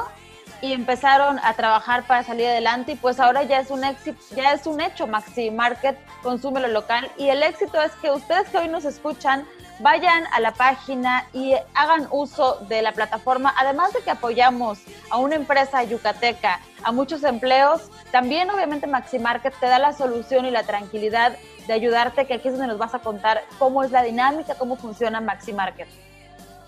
y 0.61 0.73
empezaron 0.73 1.39
a 1.39 1.53
trabajar 1.53 2.03
para 2.03 2.23
salir 2.23 2.47
adelante 2.47 2.93
y 2.93 2.95
pues 2.95 3.19
ahora 3.19 3.43
ya 3.43 3.59
es 3.59 3.71
un 3.71 3.83
éxito, 3.83 4.19
ya 4.35 4.51
es 4.51 4.65
un 4.65 4.81
hecho 4.81 5.07
Maxi 5.07 5.51
Market, 5.51 5.97
consume 6.21 6.59
lo 6.59 6.67
local 6.67 7.09
y 7.17 7.29
el 7.29 7.41
éxito 7.43 7.81
es 7.81 7.91
que 8.01 8.11
ustedes 8.11 8.49
que 8.49 8.57
hoy 8.57 8.67
nos 8.67 8.83
escuchan 8.85 9.45
vayan 9.79 10.25
a 10.33 10.39
la 10.39 10.51
página 10.53 11.27
y 11.33 11.53
hagan 11.73 12.07
uso 12.11 12.59
de 12.67 12.81
la 12.81 12.91
plataforma, 12.91 13.53
además 13.57 13.93
de 13.93 14.01
que 14.01 14.11
apoyamos 14.11 14.79
a 15.09 15.17
una 15.17 15.35
empresa 15.35 15.83
yucateca, 15.83 16.59
a 16.83 16.91
muchos 16.91 17.23
empleos, 17.23 17.89
también 18.11 18.49
obviamente 18.49 18.87
Maxi 18.87 19.19
Market 19.19 19.53
te 19.59 19.67
da 19.67 19.79
la 19.79 19.93
solución 19.93 20.45
y 20.45 20.51
la 20.51 20.63
tranquilidad 20.63 21.37
de 21.67 21.73
ayudarte, 21.73 22.25
que 22.25 22.35
aquí 22.35 22.47
es 22.47 22.53
donde 22.53 22.67
nos 22.67 22.77
vas 22.77 22.93
a 22.93 22.99
contar 22.99 23.43
cómo 23.57 23.83
es 23.83 23.91
la 23.91 24.03
dinámica, 24.03 24.55
cómo 24.55 24.75
funciona 24.75 25.21
Maxi 25.21 25.53
Market. 25.53 25.87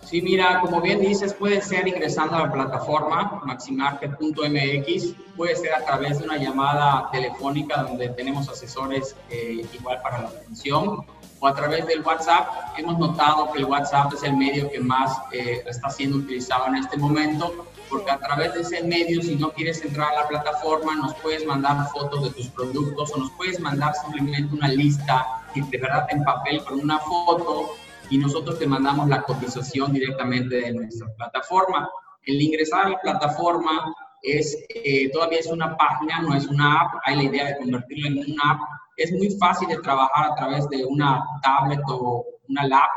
Sí, 0.03 0.21
mira, 0.21 0.59
como 0.59 0.81
bien 0.81 0.99
dices, 0.99 1.33
puede 1.33 1.61
ser 1.61 1.87
ingresando 1.87 2.35
a 2.35 2.39
la 2.47 2.51
plataforma 2.51 3.41
maximarket.mx, 3.45 5.13
puede 5.37 5.55
ser 5.55 5.73
a 5.73 5.85
través 5.85 6.19
de 6.19 6.25
una 6.25 6.37
llamada 6.37 7.07
telefónica 7.11 7.83
donde 7.83 8.09
tenemos 8.09 8.49
asesores 8.49 9.15
eh, 9.29 9.65
igual 9.73 10.01
para 10.01 10.23
la 10.23 10.27
atención 10.27 11.05
o 11.41 11.47
a 11.47 11.53
través 11.53 11.85
del 11.87 12.01
WhatsApp. 12.01 12.47
Hemos 12.77 12.97
notado 12.97 13.51
que 13.51 13.59
el 13.59 13.65
WhatsApp 13.65 14.13
es 14.13 14.23
el 14.23 14.37
medio 14.37 14.71
que 14.71 14.79
más 14.79 15.17
eh, 15.33 15.61
está 15.67 15.89
siendo 15.89 16.17
utilizado 16.17 16.67
en 16.67 16.75
este 16.77 16.97
momento 16.97 17.67
porque 17.89 18.09
a 18.09 18.17
través 18.19 18.53
de 18.53 18.61
ese 18.61 18.83
medio, 18.83 19.21
si 19.21 19.35
no 19.35 19.51
quieres 19.51 19.83
entrar 19.83 20.13
a 20.13 20.21
la 20.21 20.27
plataforma, 20.29 20.95
nos 20.95 21.13
puedes 21.15 21.45
mandar 21.45 21.85
fotos 21.89 22.23
de 22.23 22.29
tus 22.29 22.47
productos 22.47 23.11
o 23.13 23.17
nos 23.17 23.31
puedes 23.31 23.59
mandar 23.59 23.93
simplemente 23.95 24.55
una 24.55 24.69
lista 24.69 25.27
de 25.53 25.77
verdad 25.77 26.07
en 26.09 26.23
papel 26.23 26.63
con 26.63 26.79
una 26.79 26.97
foto 26.99 27.75
y 28.09 28.17
nosotros 28.17 28.57
te 28.57 28.65
mandamos 28.65 29.09
la 29.09 29.21
cotización 29.23 29.91
directamente 29.91 30.55
de 30.55 30.73
nuestra 30.73 31.07
plataforma. 31.17 31.89
El 32.25 32.41
ingresar 32.41 32.85
a 32.85 32.89
la 32.91 32.99
plataforma 32.99 33.93
es, 34.21 34.57
eh, 34.69 35.09
todavía 35.11 35.39
es 35.39 35.47
una 35.47 35.75
página, 35.75 36.21
no 36.21 36.33
es 36.33 36.47
una 36.47 36.81
app, 36.81 36.93
hay 37.03 37.15
la 37.17 37.23
idea 37.23 37.45
de 37.47 37.57
convertirlo 37.57 38.07
en 38.07 38.31
una 38.31 38.51
app. 38.51 38.59
Es 39.03 39.11
muy 39.11 39.29
fácil 39.31 39.67
de 39.67 39.77
trabajar 39.77 40.31
a 40.31 40.35
través 40.35 40.67
de 40.69 40.85
una 40.85 41.23
tablet 41.41 41.81
o 41.87 42.25
una 42.49 42.65
lap. 42.65 42.89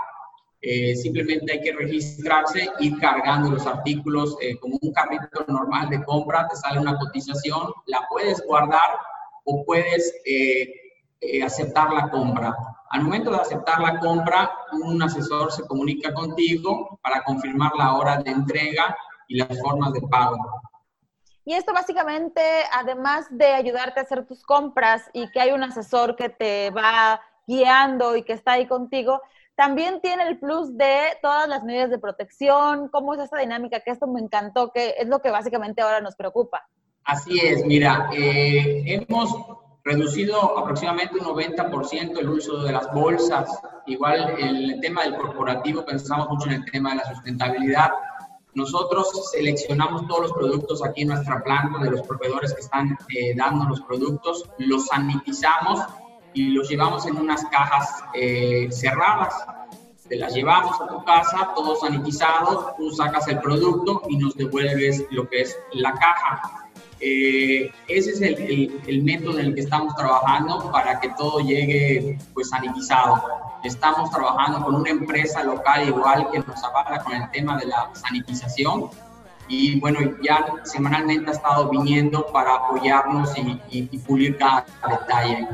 Eh, 0.60 0.96
simplemente 0.96 1.52
hay 1.52 1.60
que 1.60 1.72
registrarse, 1.72 2.68
ir 2.80 2.98
cargando 2.98 3.50
los 3.50 3.66
artículos 3.66 4.36
eh, 4.40 4.58
como 4.58 4.78
un 4.80 4.92
carrito 4.92 5.44
normal 5.48 5.90
de 5.90 6.02
compra, 6.04 6.48
te 6.48 6.56
sale 6.56 6.80
una 6.80 6.98
cotización, 6.98 7.70
la 7.86 8.06
puedes 8.08 8.42
guardar 8.46 8.98
o 9.44 9.64
puedes 9.64 10.14
aceptar 11.44 11.92
la 11.92 12.10
compra. 12.10 12.54
Al 12.90 13.02
momento 13.02 13.30
de 13.30 13.38
aceptar 13.38 13.80
la 13.80 13.98
compra, 13.98 14.50
un 14.72 15.02
asesor 15.02 15.50
se 15.50 15.66
comunica 15.66 16.12
contigo 16.12 16.98
para 17.02 17.22
confirmar 17.24 17.72
la 17.76 17.94
hora 17.94 18.18
de 18.18 18.30
entrega 18.30 18.96
y 19.28 19.36
las 19.36 19.60
formas 19.60 19.92
de 19.92 20.00
pago. 20.02 20.36
Y 21.44 21.54
esto 21.54 21.72
básicamente, 21.72 22.40
además 22.72 23.26
de 23.30 23.46
ayudarte 23.46 24.00
a 24.00 24.04
hacer 24.04 24.26
tus 24.26 24.42
compras 24.42 25.10
y 25.12 25.30
que 25.30 25.40
hay 25.40 25.52
un 25.52 25.62
asesor 25.62 26.16
que 26.16 26.30
te 26.30 26.70
va 26.70 27.20
guiando 27.46 28.16
y 28.16 28.22
que 28.22 28.32
está 28.32 28.52
ahí 28.52 28.66
contigo, 28.66 29.20
también 29.54 30.00
tiene 30.00 30.26
el 30.26 30.38
plus 30.38 30.76
de 30.76 31.16
todas 31.22 31.48
las 31.48 31.62
medidas 31.62 31.90
de 31.90 31.98
protección, 31.98 32.88
cómo 32.88 33.14
es 33.14 33.20
esta 33.20 33.38
dinámica, 33.38 33.80
que 33.80 33.90
esto 33.90 34.06
me 34.06 34.20
encantó, 34.20 34.72
que 34.72 34.94
es 34.98 35.06
lo 35.06 35.20
que 35.20 35.30
básicamente 35.30 35.82
ahora 35.82 36.00
nos 36.00 36.16
preocupa. 36.16 36.66
Así 37.04 37.38
es, 37.38 37.64
mira, 37.64 38.08
eh, 38.14 38.82
hemos 38.86 39.36
reducido 39.84 40.58
aproximadamente 40.58 41.18
un 41.18 41.26
90% 41.26 42.18
el 42.18 42.28
uso 42.30 42.62
de 42.62 42.72
las 42.72 42.92
bolsas. 42.92 43.50
Igual 43.86 44.34
el 44.38 44.80
tema 44.80 45.02
del 45.02 45.16
corporativo, 45.16 45.84
pensamos 45.84 46.28
mucho 46.30 46.48
en 46.48 46.54
el 46.54 46.70
tema 46.70 46.90
de 46.90 46.96
la 46.96 47.04
sustentabilidad. 47.04 47.90
Nosotros 48.54 49.30
seleccionamos 49.32 50.06
todos 50.06 50.22
los 50.22 50.32
productos 50.32 50.84
aquí 50.84 51.02
en 51.02 51.08
nuestra 51.08 51.42
planta 51.42 51.78
de 51.80 51.90
los 51.90 52.02
proveedores 52.02 52.54
que 52.54 52.60
están 52.60 52.96
eh, 53.14 53.34
dando 53.36 53.64
los 53.66 53.80
productos, 53.82 54.48
los 54.58 54.86
sanitizamos 54.86 55.80
y 56.34 56.50
los 56.50 56.68
llevamos 56.68 57.06
en 57.06 57.16
unas 57.16 57.44
cajas 57.46 58.04
eh, 58.14 58.68
cerradas. 58.70 59.34
Te 60.08 60.16
las 60.16 60.34
llevamos 60.34 60.80
a 60.80 60.86
tu 60.86 61.04
casa, 61.04 61.52
todo 61.54 61.76
sanitizado, 61.76 62.74
tú 62.76 62.90
sacas 62.90 63.26
el 63.28 63.40
producto 63.40 64.02
y 64.08 64.18
nos 64.18 64.36
devuelves 64.36 65.04
lo 65.10 65.28
que 65.28 65.42
es 65.42 65.58
la 65.72 65.92
caja 65.94 66.63
eh, 67.06 67.70
ese 67.88 68.12
es 68.12 68.20
el, 68.22 68.80
el, 68.86 69.02
método 69.02 69.38
en 69.38 69.46
el 69.46 69.54
que 69.54 69.60
estamos 69.60 69.94
trabajando 69.94 70.70
para 70.72 70.98
que 71.00 71.10
todo 71.10 71.40
llegue 71.40 72.18
pues 72.32 72.48
sanitizado. 72.48 73.22
Estamos 73.62 74.10
trabajando 74.10 74.64
con 74.64 74.76
una 74.76 74.88
empresa 74.88 75.42
local 75.42 75.86
igual 75.86 76.30
que 76.32 76.38
nos 76.38 76.64
avala 76.64 77.04
con 77.04 77.12
el 77.12 77.30
tema 77.30 77.58
de 77.58 77.66
la 77.66 77.90
sanitización 77.92 78.88
y 79.48 79.78
bueno, 79.80 79.98
ya 80.22 80.46
semanalmente 80.62 81.30
ha 81.30 81.34
estado 81.34 81.68
viniendo 81.68 82.26
para 82.28 82.54
apoyarnos 82.54 83.34
y, 83.36 83.98
pulir 83.98 84.38
cada 84.38 84.64
detalle. 84.88 85.46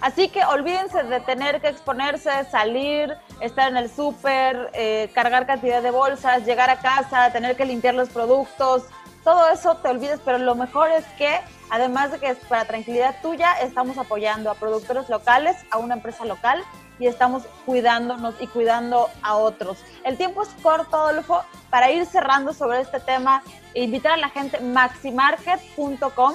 Así 0.00 0.28
que 0.28 0.44
olvídense 0.44 1.02
de 1.02 1.18
tener 1.18 1.60
que 1.60 1.68
exponerse, 1.68 2.30
salir, 2.48 3.12
estar 3.40 3.68
en 3.70 3.76
el 3.76 3.90
súper, 3.90 4.70
eh, 4.74 5.10
cargar 5.14 5.46
cantidad 5.46 5.82
de 5.82 5.90
bolsas, 5.90 6.46
llegar 6.46 6.70
a 6.70 6.78
casa, 6.78 7.32
tener 7.32 7.56
que 7.56 7.64
limpiar 7.64 7.94
los 7.94 8.10
productos, 8.10 8.84
todo 9.26 9.48
eso 9.48 9.74
te 9.78 9.88
olvides, 9.88 10.20
pero 10.24 10.38
lo 10.38 10.54
mejor 10.54 10.88
es 10.92 11.04
que, 11.18 11.40
además 11.68 12.12
de 12.12 12.20
que 12.20 12.28
es 12.28 12.38
para 12.48 12.64
tranquilidad 12.64 13.16
tuya, 13.22 13.54
estamos 13.60 13.98
apoyando 13.98 14.52
a 14.52 14.54
productores 14.54 15.08
locales, 15.08 15.56
a 15.72 15.78
una 15.78 15.94
empresa 15.94 16.24
local 16.24 16.62
y 17.00 17.08
estamos 17.08 17.42
cuidándonos 17.64 18.36
y 18.40 18.46
cuidando 18.46 19.10
a 19.22 19.34
otros. 19.34 19.78
El 20.04 20.16
tiempo 20.16 20.44
es 20.44 20.48
corto, 20.62 20.96
Adolfo, 20.96 21.42
para 21.70 21.90
ir 21.90 22.06
cerrando 22.06 22.52
sobre 22.52 22.80
este 22.80 23.00
tema 23.00 23.42
e 23.74 23.82
invitar 23.82 24.12
a 24.12 24.16
la 24.16 24.28
gente 24.28 24.60
maximarket.com. 24.60 26.34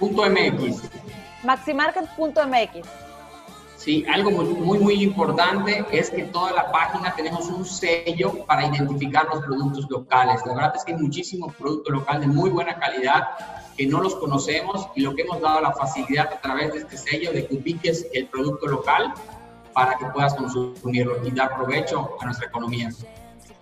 .mx. 0.00 0.82
Maximarket.mx. 1.44 2.88
Sí, 3.80 4.04
algo 4.12 4.30
muy, 4.30 4.78
muy, 4.78 5.02
importante 5.02 5.86
es 5.90 6.10
que 6.10 6.24
toda 6.24 6.52
la 6.52 6.70
página 6.70 7.14
tenemos 7.16 7.46
un 7.46 7.64
sello 7.64 8.44
para 8.44 8.66
identificar 8.66 9.26
los 9.32 9.42
productos 9.42 9.88
locales. 9.88 10.42
La 10.44 10.52
verdad 10.52 10.76
es 10.76 10.84
que 10.84 10.92
hay 10.92 10.98
muchísimos 10.98 11.54
productos 11.54 11.90
locales 11.94 12.20
de 12.20 12.26
muy 12.26 12.50
buena 12.50 12.78
calidad 12.78 13.30
que 13.78 13.86
no 13.86 14.02
los 14.02 14.16
conocemos 14.16 14.86
y 14.94 15.00
lo 15.00 15.14
que 15.14 15.22
hemos 15.22 15.40
dado 15.40 15.62
la 15.62 15.72
facilidad 15.72 16.30
a 16.30 16.40
través 16.42 16.74
de 16.74 16.80
este 16.80 16.98
sello 16.98 17.32
de 17.32 17.46
que 17.46 17.54
ubiques 17.54 18.06
el 18.12 18.26
producto 18.26 18.66
local 18.66 19.14
para 19.72 19.96
que 19.96 20.04
puedas 20.12 20.34
consumirlo 20.34 21.26
y 21.26 21.30
dar 21.30 21.56
provecho 21.56 22.18
a 22.20 22.26
nuestra 22.26 22.48
economía. 22.48 22.90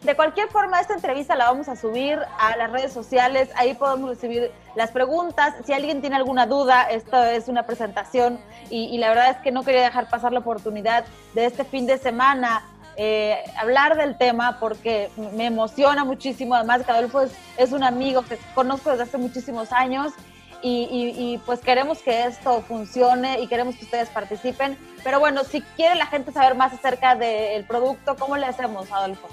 De 0.03 0.15
cualquier 0.15 0.49
forma, 0.49 0.81
esta 0.81 0.95
entrevista 0.95 1.35
la 1.35 1.47
vamos 1.47 1.69
a 1.69 1.75
subir 1.75 2.21
a 2.39 2.57
las 2.57 2.71
redes 2.71 2.93
sociales, 2.93 3.51
ahí 3.57 3.75
podemos 3.75 4.11
recibir 4.11 4.53
las 4.77 4.93
preguntas. 4.93 5.55
Si 5.67 5.73
alguien 5.73 6.01
tiene 6.01 6.15
alguna 6.15 6.47
duda, 6.47 6.85
esto 6.85 7.23
es 7.25 7.49
una 7.49 7.65
presentación 7.67 8.39
y, 8.71 8.97
la 8.99 9.09
verdad 9.09 9.31
es 9.31 9.37
que 9.39 9.51
no 9.51 9.65
quería 9.65 9.83
dejar 9.83 10.09
pasar 10.09 10.33
la 10.33 10.39
oportunidad 10.39 11.05
de 11.35 11.47
este 11.47 11.65
fin 11.65 11.87
de 11.87 11.99
semana 11.99 12.63
eh, 12.97 13.43
hablar 13.57 13.97
del 13.97 14.17
tema 14.17 14.59
porque 14.61 15.11
me 15.35 15.47
emociona 15.47 16.05
muchísimo. 16.05 16.55
Además, 16.55 16.83
Cadolfo 16.87 17.23
es, 17.23 17.33
es 17.57 17.73
un 17.73 17.83
amigo 17.83 18.23
que 18.23 18.39
conozco 18.55 18.91
desde 18.91 19.03
hace 19.05 19.19
muchísimos 19.19 19.73
años 19.73 20.13
y, 20.63 21.41
pues 21.47 21.61
queremos 21.61 21.99
que 21.99 22.25
esto 22.25 22.63
funcione 22.63 23.41
y 23.41 23.47
queremos 23.47 23.77
que 23.77 23.85
ustedes 23.85 24.09
participen. 24.11 24.79
Pero 25.03 25.21
bueno, 25.21 25.45
si 25.45 25.61
quiere 25.77 25.95
la 25.97 26.07
gente 26.07 26.33
saber 26.33 26.55
más 26.55 26.73
acerca 26.73 27.15
del 27.15 27.65
producto, 27.65 28.17
¿cómo 28.17 28.37
le 28.37 28.47
hacemos, 28.47 28.91
Adolfo? 28.93 29.29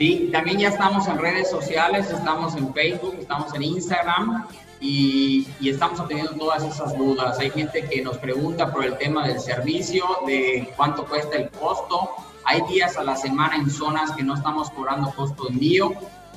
Sí, 0.00 0.30
también 0.32 0.58
ya 0.58 0.68
estamos 0.68 1.06
en 1.08 1.18
redes 1.18 1.50
sociales, 1.50 2.10
estamos 2.10 2.56
en 2.56 2.72
Facebook, 2.72 3.16
estamos 3.18 3.54
en 3.54 3.62
Instagram 3.64 4.46
y, 4.80 5.46
estamos 5.62 6.00
atendiendo 6.00 6.32
todas 6.36 6.64
esas 6.64 6.96
dudas. 6.96 7.38
Hay 7.38 7.50
gente 7.50 7.84
que 7.84 8.00
nos 8.00 8.16
pregunta 8.16 8.72
por 8.72 8.82
el 8.86 8.96
tema 8.96 9.28
del 9.28 9.38
servicio, 9.38 10.06
de 10.26 10.72
cuánto 10.74 11.04
cuesta 11.04 11.36
el 11.36 11.50
costo. 11.50 12.12
Hay 12.44 12.62
días 12.72 12.96
a 12.96 13.04
la 13.04 13.14
semana 13.14 13.56
en 13.56 13.68
zonas 13.68 14.12
que 14.12 14.22
no 14.22 14.36
estamos 14.36 14.70
cobrando 14.70 15.12
costo 15.14 15.44
de 15.44 15.50
envío 15.50 15.92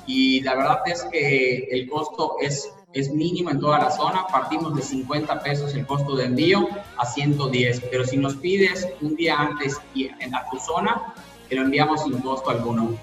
y 0.05 0.41
la 0.41 0.55
verdad 0.55 0.79
es 0.86 1.03
que 1.10 1.70
el 1.72 1.89
costo 1.89 2.36
es, 2.41 2.70
es 2.91 3.13
mínimo 3.13 3.50
en 3.50 3.62
toda 3.62 3.79
la 3.79 3.91
zona. 3.91 4.27
Partimos 4.27 4.75
de 4.75 4.82
50 4.82 5.39
pesos 5.39 5.74
el 5.74 5.86
costo 5.86 6.17
de 6.17 6.25
envío 6.25 6.67
a 6.98 7.05
110, 7.05 7.79
pero 7.89 8.03
si 8.03 8.17
nos 8.17 8.36
pides 8.36 8.86
un 9.00 9.15
día 9.15 9.38
antes 9.39 9.79
y 9.96 10.08
en 10.08 10.34
tu 10.51 10.60
zona, 10.60 11.13
te 11.48 11.55
lo 11.55 11.62
enviamos 11.62 12.03
sin 12.03 12.20
costo 12.20 12.50
alguno. 12.50 12.98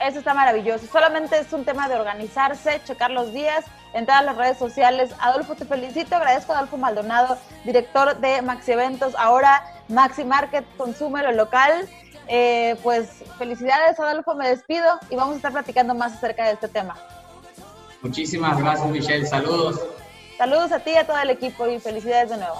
Eso 0.00 0.20
está 0.20 0.32
maravilloso. 0.32 0.86
Solamente 0.86 1.38
es 1.38 1.52
un 1.52 1.64
tema 1.64 1.88
de 1.88 1.96
organizarse, 1.96 2.80
checar 2.84 3.10
los 3.10 3.32
días, 3.32 3.64
entrar 3.94 4.18
a 4.18 4.22
las 4.22 4.36
redes 4.36 4.58
sociales. 4.58 5.10
Adolfo, 5.20 5.54
te 5.54 5.64
felicito. 5.64 6.14
Agradezco 6.16 6.52
a 6.52 6.58
Adolfo 6.58 6.76
Maldonado, 6.76 7.38
director 7.64 8.16
de 8.18 8.42
Maxi 8.42 8.72
Eventos, 8.72 9.14
ahora 9.16 9.64
Maxi 9.88 10.24
Market, 10.24 10.64
consume 10.76 11.22
lo 11.22 11.32
local. 11.32 11.88
Eh, 12.28 12.76
pues 12.82 13.24
felicidades, 13.38 13.98
Adolfo. 13.98 14.34
Me 14.34 14.48
despido 14.48 14.98
y 15.10 15.16
vamos 15.16 15.34
a 15.34 15.36
estar 15.36 15.52
platicando 15.52 15.94
más 15.94 16.12
acerca 16.12 16.46
de 16.46 16.52
este 16.52 16.68
tema. 16.68 16.94
Muchísimas 18.02 18.58
gracias, 18.58 18.88
Michelle. 18.88 19.26
Saludos. 19.26 19.80
Saludos 20.36 20.70
a 20.70 20.78
ti 20.78 20.90
y 20.90 20.96
a 20.96 21.06
todo 21.06 21.18
el 21.18 21.30
equipo 21.30 21.66
y 21.66 21.80
felicidades 21.80 22.30
de 22.30 22.36
nuevo. 22.36 22.56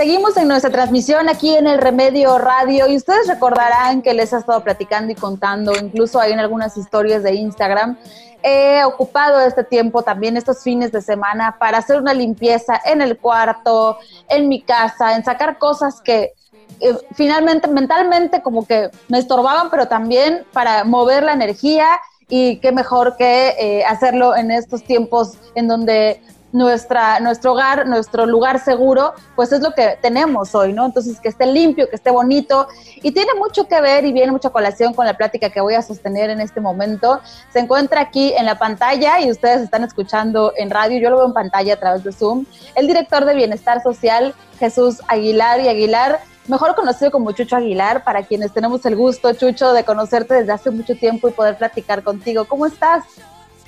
Seguimos 0.00 0.34
en 0.38 0.48
nuestra 0.48 0.70
transmisión 0.70 1.28
aquí 1.28 1.54
en 1.54 1.66
el 1.66 1.76
Remedio 1.76 2.38
Radio 2.38 2.88
y 2.88 2.96
ustedes 2.96 3.28
recordarán 3.28 4.00
que 4.00 4.14
les 4.14 4.32
ha 4.32 4.38
estado 4.38 4.64
platicando 4.64 5.12
y 5.12 5.14
contando, 5.14 5.72
incluso 5.78 6.18
hay 6.18 6.32
en 6.32 6.38
algunas 6.38 6.78
historias 6.78 7.22
de 7.22 7.34
Instagram. 7.34 7.98
He 8.42 8.82
ocupado 8.82 9.42
este 9.42 9.62
tiempo 9.62 10.02
también, 10.02 10.38
estos 10.38 10.62
fines 10.62 10.90
de 10.90 11.02
semana, 11.02 11.56
para 11.58 11.76
hacer 11.76 12.00
una 12.00 12.14
limpieza 12.14 12.80
en 12.86 13.02
el 13.02 13.18
cuarto, 13.18 13.98
en 14.30 14.48
mi 14.48 14.62
casa, 14.62 15.16
en 15.16 15.22
sacar 15.22 15.58
cosas 15.58 16.00
que 16.00 16.32
eh, 16.80 16.94
finalmente 17.12 17.68
mentalmente 17.68 18.40
como 18.40 18.66
que 18.66 18.88
me 19.08 19.18
estorbaban, 19.18 19.68
pero 19.68 19.86
también 19.86 20.46
para 20.54 20.82
mover 20.84 21.24
la 21.24 21.34
energía 21.34 21.86
y 22.26 22.56
qué 22.60 22.72
mejor 22.72 23.18
que 23.18 23.54
eh, 23.58 23.84
hacerlo 23.84 24.34
en 24.34 24.50
estos 24.50 24.82
tiempos 24.82 25.34
en 25.54 25.68
donde 25.68 26.22
nuestra, 26.52 27.20
nuestro 27.20 27.52
hogar, 27.52 27.86
nuestro 27.86 28.26
lugar 28.26 28.58
seguro, 28.58 29.14
pues 29.36 29.52
es 29.52 29.60
lo 29.60 29.72
que 29.72 29.98
tenemos 30.00 30.54
hoy, 30.54 30.72
¿no? 30.72 30.86
Entonces, 30.86 31.20
que 31.20 31.28
esté 31.28 31.46
limpio, 31.46 31.88
que 31.88 31.96
esté 31.96 32.10
bonito. 32.10 32.68
Y 33.02 33.12
tiene 33.12 33.34
mucho 33.34 33.68
que 33.68 33.80
ver 33.80 34.04
y 34.04 34.12
viene 34.12 34.32
mucha 34.32 34.50
colación 34.50 34.94
con 34.94 35.06
la 35.06 35.16
plática 35.16 35.50
que 35.50 35.60
voy 35.60 35.74
a 35.74 35.82
sostener 35.82 36.30
en 36.30 36.40
este 36.40 36.60
momento. 36.60 37.20
Se 37.52 37.60
encuentra 37.60 38.00
aquí 38.00 38.32
en 38.36 38.46
la 38.46 38.58
pantalla 38.58 39.20
y 39.20 39.30
ustedes 39.30 39.62
están 39.62 39.84
escuchando 39.84 40.52
en 40.56 40.70
radio, 40.70 41.00
yo 41.00 41.10
lo 41.10 41.16
veo 41.18 41.26
en 41.26 41.32
pantalla 41.32 41.74
a 41.74 41.78
través 41.78 42.04
de 42.04 42.12
Zoom, 42.12 42.46
el 42.74 42.86
director 42.86 43.24
de 43.24 43.34
Bienestar 43.34 43.82
Social, 43.82 44.34
Jesús 44.58 45.00
Aguilar 45.08 45.60
y 45.60 45.68
Aguilar 45.68 46.20
mejor 46.48 46.74
conocido 46.74 47.12
como 47.12 47.30
Chucho 47.30 47.56
Aguilar, 47.56 48.02
para 48.02 48.24
quienes 48.24 48.52
tenemos 48.52 48.84
el 48.84 48.96
gusto, 48.96 49.32
Chucho, 49.34 49.72
de 49.72 49.84
conocerte 49.84 50.34
desde 50.34 50.52
hace 50.52 50.70
mucho 50.70 50.96
tiempo 50.96 51.28
y 51.28 51.32
poder 51.32 51.56
platicar 51.56 52.02
contigo. 52.02 52.44
¿Cómo 52.44 52.66
estás? 52.66 53.04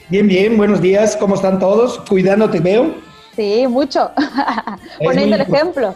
Bien, 0.08 0.26
bien, 0.26 0.56
buenos 0.56 0.80
días, 0.80 1.16
¿cómo 1.16 1.36
están 1.36 1.58
todos? 1.58 1.98
Cuidándote, 2.08 2.60
veo. 2.60 2.94
Sí, 3.34 3.66
mucho. 3.68 4.10
Poniendo 5.02 5.36
el 5.36 5.42
ejemplo. 5.42 5.94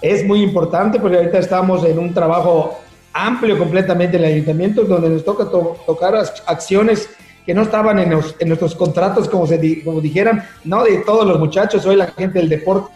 Es 0.00 0.24
muy 0.24 0.42
importante 0.42 1.00
porque 1.00 1.16
ahorita 1.16 1.38
estamos 1.38 1.84
en 1.84 1.98
un 1.98 2.12
trabajo 2.12 2.78
amplio 3.12 3.58
completamente 3.58 4.16
en 4.16 4.24
el 4.24 4.32
ayuntamiento 4.32 4.84
donde 4.84 5.08
nos 5.08 5.24
toca 5.24 5.46
tocar 5.50 6.14
acciones 6.46 7.08
que 7.44 7.54
no 7.54 7.62
estaban 7.62 7.98
en, 7.98 8.12
en 8.12 8.48
nuestros 8.48 8.74
contratos, 8.74 9.28
como, 9.28 9.46
se, 9.46 9.82
como 9.82 10.00
dijeran, 10.00 10.44
no 10.64 10.84
de 10.84 10.98
todos 10.98 11.26
los 11.26 11.38
muchachos, 11.38 11.84
hoy 11.86 11.96
la 11.96 12.06
gente 12.08 12.38
del 12.38 12.48
deporte 12.48 12.92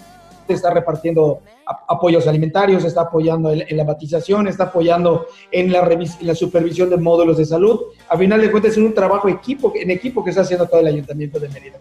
está 0.54 0.70
repartiendo 0.70 1.40
apoyos 1.88 2.26
alimentarios, 2.26 2.84
está 2.84 3.02
apoyando 3.02 3.50
en, 3.50 3.76
la 3.76 3.84
batización, 3.84 4.48
está 4.48 4.64
apoyando 4.64 5.26
en 5.50 5.72
la, 5.72 5.88
la 6.20 6.34
supervisión 6.34 6.90
de 6.90 6.96
módulos 6.96 7.38
de 7.38 7.44
salud. 7.44 7.80
A 8.08 8.16
final 8.16 8.40
de 8.40 8.50
cuentas 8.50 8.72
es 8.72 8.78
un 8.78 8.94
trabajo 8.94 9.28
equipo, 9.28 9.72
en 9.74 9.90
equipo 9.90 10.22
que 10.22 10.30
está 10.30 10.42
haciendo 10.42 10.66
todo 10.66 10.80
el 10.80 10.86
Ayuntamiento 10.86 11.38
de 11.38 11.48
Mérida. 11.48 11.78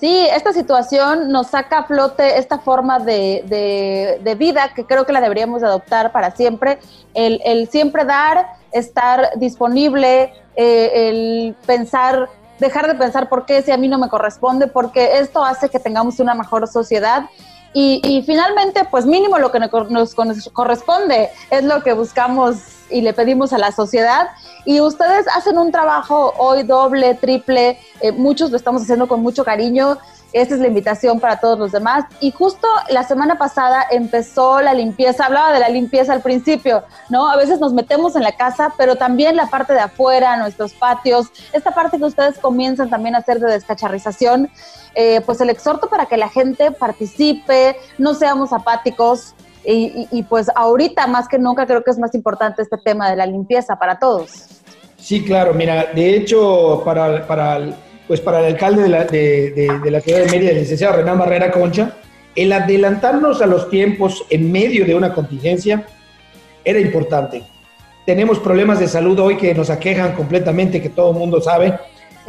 Sí, 0.00 0.26
esta 0.34 0.54
situación 0.54 1.30
nos 1.30 1.48
saca 1.48 1.80
a 1.80 1.84
flote 1.84 2.38
esta 2.38 2.58
forma 2.58 2.98
de, 2.98 4.18
de, 4.22 4.34
vida 4.34 4.72
que 4.74 4.86
creo 4.86 5.04
que 5.04 5.12
la 5.12 5.20
deberíamos 5.20 5.62
adoptar 5.62 6.10
para 6.10 6.30
siempre. 6.30 6.78
El, 7.12 7.42
el 7.44 7.68
siempre 7.68 8.06
dar, 8.06 8.46
estar 8.72 9.38
disponible, 9.38 10.32
eh, 10.56 10.90
el 10.94 11.54
pensar 11.66 12.30
dejar 12.60 12.86
de 12.86 12.94
pensar 12.94 13.28
por 13.28 13.46
qué 13.46 13.62
si 13.62 13.72
a 13.72 13.76
mí 13.76 13.88
no 13.88 13.98
me 13.98 14.08
corresponde, 14.08 14.68
porque 14.68 15.18
esto 15.18 15.44
hace 15.44 15.68
que 15.68 15.80
tengamos 15.80 16.20
una 16.20 16.34
mejor 16.34 16.68
sociedad 16.68 17.24
y, 17.72 18.22
finalmente, 18.26 18.84
pues 18.90 19.06
mínimo 19.06 19.38
lo 19.38 19.52
que 19.52 19.60
nos 19.60 20.14
corresponde 20.52 21.30
es 21.50 21.64
lo 21.64 21.82
que 21.82 21.92
buscamos 21.92 22.56
y 22.90 23.00
le 23.00 23.12
pedimos 23.12 23.52
a 23.52 23.58
la 23.58 23.72
sociedad. 23.72 24.28
Y 24.64 24.80
ustedes 24.80 25.26
hacen 25.28 25.56
un 25.56 25.70
trabajo 25.70 26.34
hoy 26.36 26.64
doble, 26.64 27.14
triple, 27.14 27.78
eh, 28.00 28.12
muchos 28.12 28.50
lo 28.50 28.56
estamos 28.56 28.82
haciendo 28.82 29.06
con 29.06 29.22
mucho 29.22 29.44
cariño. 29.44 29.98
Esta 30.32 30.54
es 30.54 30.60
la 30.60 30.68
invitación 30.68 31.18
para 31.18 31.40
todos 31.40 31.58
los 31.58 31.72
demás. 31.72 32.04
Y 32.20 32.30
justo 32.30 32.66
la 32.88 33.02
semana 33.02 33.36
pasada 33.36 33.84
empezó 33.90 34.60
la 34.60 34.74
limpieza, 34.74 35.26
hablaba 35.26 35.52
de 35.52 35.60
la 35.60 35.68
limpieza 35.68 36.12
al 36.12 36.22
principio, 36.22 36.84
¿no? 37.08 37.28
A 37.28 37.36
veces 37.36 37.58
nos 37.58 37.72
metemos 37.72 38.14
en 38.14 38.22
la 38.22 38.32
casa, 38.32 38.72
pero 38.76 38.96
también 38.96 39.36
la 39.36 39.46
parte 39.46 39.72
de 39.72 39.80
afuera, 39.80 40.36
nuestros 40.36 40.72
patios, 40.74 41.30
esta 41.52 41.72
parte 41.72 41.98
que 41.98 42.04
ustedes 42.04 42.38
comienzan 42.38 42.90
también 42.90 43.14
a 43.14 43.18
hacer 43.18 43.40
de 43.40 43.50
descacharrización, 43.50 44.50
eh, 44.94 45.20
pues 45.22 45.40
el 45.40 45.50
exhorto 45.50 45.88
para 45.88 46.06
que 46.06 46.16
la 46.16 46.28
gente 46.28 46.70
participe, 46.70 47.76
no 47.98 48.14
seamos 48.14 48.52
apáticos. 48.52 49.34
Y, 49.62 50.22
pues 50.22 50.50
ahorita 50.54 51.06
más 51.06 51.28
que 51.28 51.38
nunca 51.38 51.66
creo 51.66 51.84
que 51.84 51.90
es 51.90 51.98
más 51.98 52.14
importante 52.14 52.62
este 52.62 52.78
tema 52.78 53.10
de 53.10 53.16
la 53.16 53.26
limpieza 53.26 53.76
para 53.76 53.98
todos. 53.98 54.46
Sí, 54.96 55.22
claro, 55.22 55.52
mira, 55.52 55.90
de 55.94 56.16
hecho, 56.16 56.80
para, 56.82 57.26
para 57.26 57.58
pues 58.10 58.20
para 58.20 58.40
el 58.40 58.46
alcalde 58.46 58.82
de 58.82 58.88
la, 58.88 59.04
de, 59.04 59.80
la 59.88 60.00
ciudad 60.00 60.18
de 60.18 60.26
Mérida, 60.32 60.50
el 60.50 60.58
licenciado 60.58 60.96
Renan 60.96 61.16
Barrera 61.16 61.52
Concha, 61.52 61.94
el 62.34 62.50
adelantarnos 62.50 63.40
a 63.40 63.46
los 63.46 63.70
tiempos 63.70 64.24
en 64.30 64.50
medio 64.50 64.84
de 64.84 64.96
una 64.96 65.14
contingencia 65.14 65.86
era 66.64 66.80
importante. 66.80 67.44
Tenemos 68.04 68.40
problemas 68.40 68.80
de 68.80 68.88
salud 68.88 69.16
hoy 69.20 69.36
que 69.36 69.54
nos 69.54 69.70
aquejan 69.70 70.16
completamente, 70.16 70.82
que 70.82 70.88
todo 70.88 71.12
el 71.12 71.18
mundo 71.18 71.40
sabe, 71.40 71.78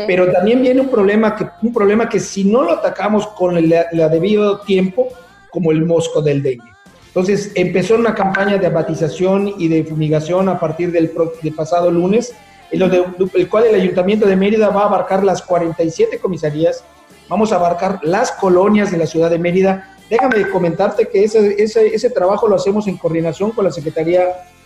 pero 0.06 0.32
también 0.32 0.62
viene 0.62 0.82
un 0.82 0.90
problema, 0.90 1.36
que, 1.36 1.48
un 1.64 1.74
problema 1.74 2.08
que 2.08 2.20
si 2.20 2.44
no 2.44 2.62
lo 2.62 2.74
atacamos 2.74 3.26
con 3.30 3.58
el, 3.58 3.74
debido 3.92 4.60
tiempo, 4.60 5.08
como 5.50 5.72
el 5.72 5.84
mosco 5.84 6.22
del 6.22 6.44
dengue. 6.44 6.70
Entonces 7.08 7.54
empezó 7.56 7.96
una 7.96 8.14
campaña 8.14 8.60
de 8.60 8.68
abatización 8.68 9.56
y 9.58 9.68
de 9.68 9.84
fumigación 9.84 10.48
a 10.48 10.60
partir 10.60 10.92
del, 10.92 11.12
del 11.42 11.54
pasado 11.56 11.90
lunes, 11.90 12.36
el 12.72 13.50
cual 13.50 13.66
el 13.66 13.76
Ayuntamiento 13.76 14.26
de 14.26 14.36
Mérida 14.36 14.70
va 14.70 14.84
a 14.84 14.86
abarcar 14.86 15.24
las 15.24 15.42
47 15.42 16.20
comisarías, 16.20 16.84
vamos 17.28 17.52
a 17.52 17.56
abarcar 17.56 18.00
las 18.04 18.32
colonias 18.32 18.92
de 18.92 18.98
la 18.98 19.08
ciudad 19.08 19.30
de 19.30 19.40
Mérida. 19.40 19.98
Déjame 20.10 20.50
comentarte 20.50 21.08
que 21.08 21.24
ese, 21.24 21.62
ese, 21.62 21.88
ese 21.88 22.10
trabajo 22.10 22.48
lo 22.48 22.56
hacemos 22.56 22.88
en 22.88 22.98
coordinación 22.98 23.52
con 23.52 23.66
la 23.66 23.72
Secretaría 23.72 24.26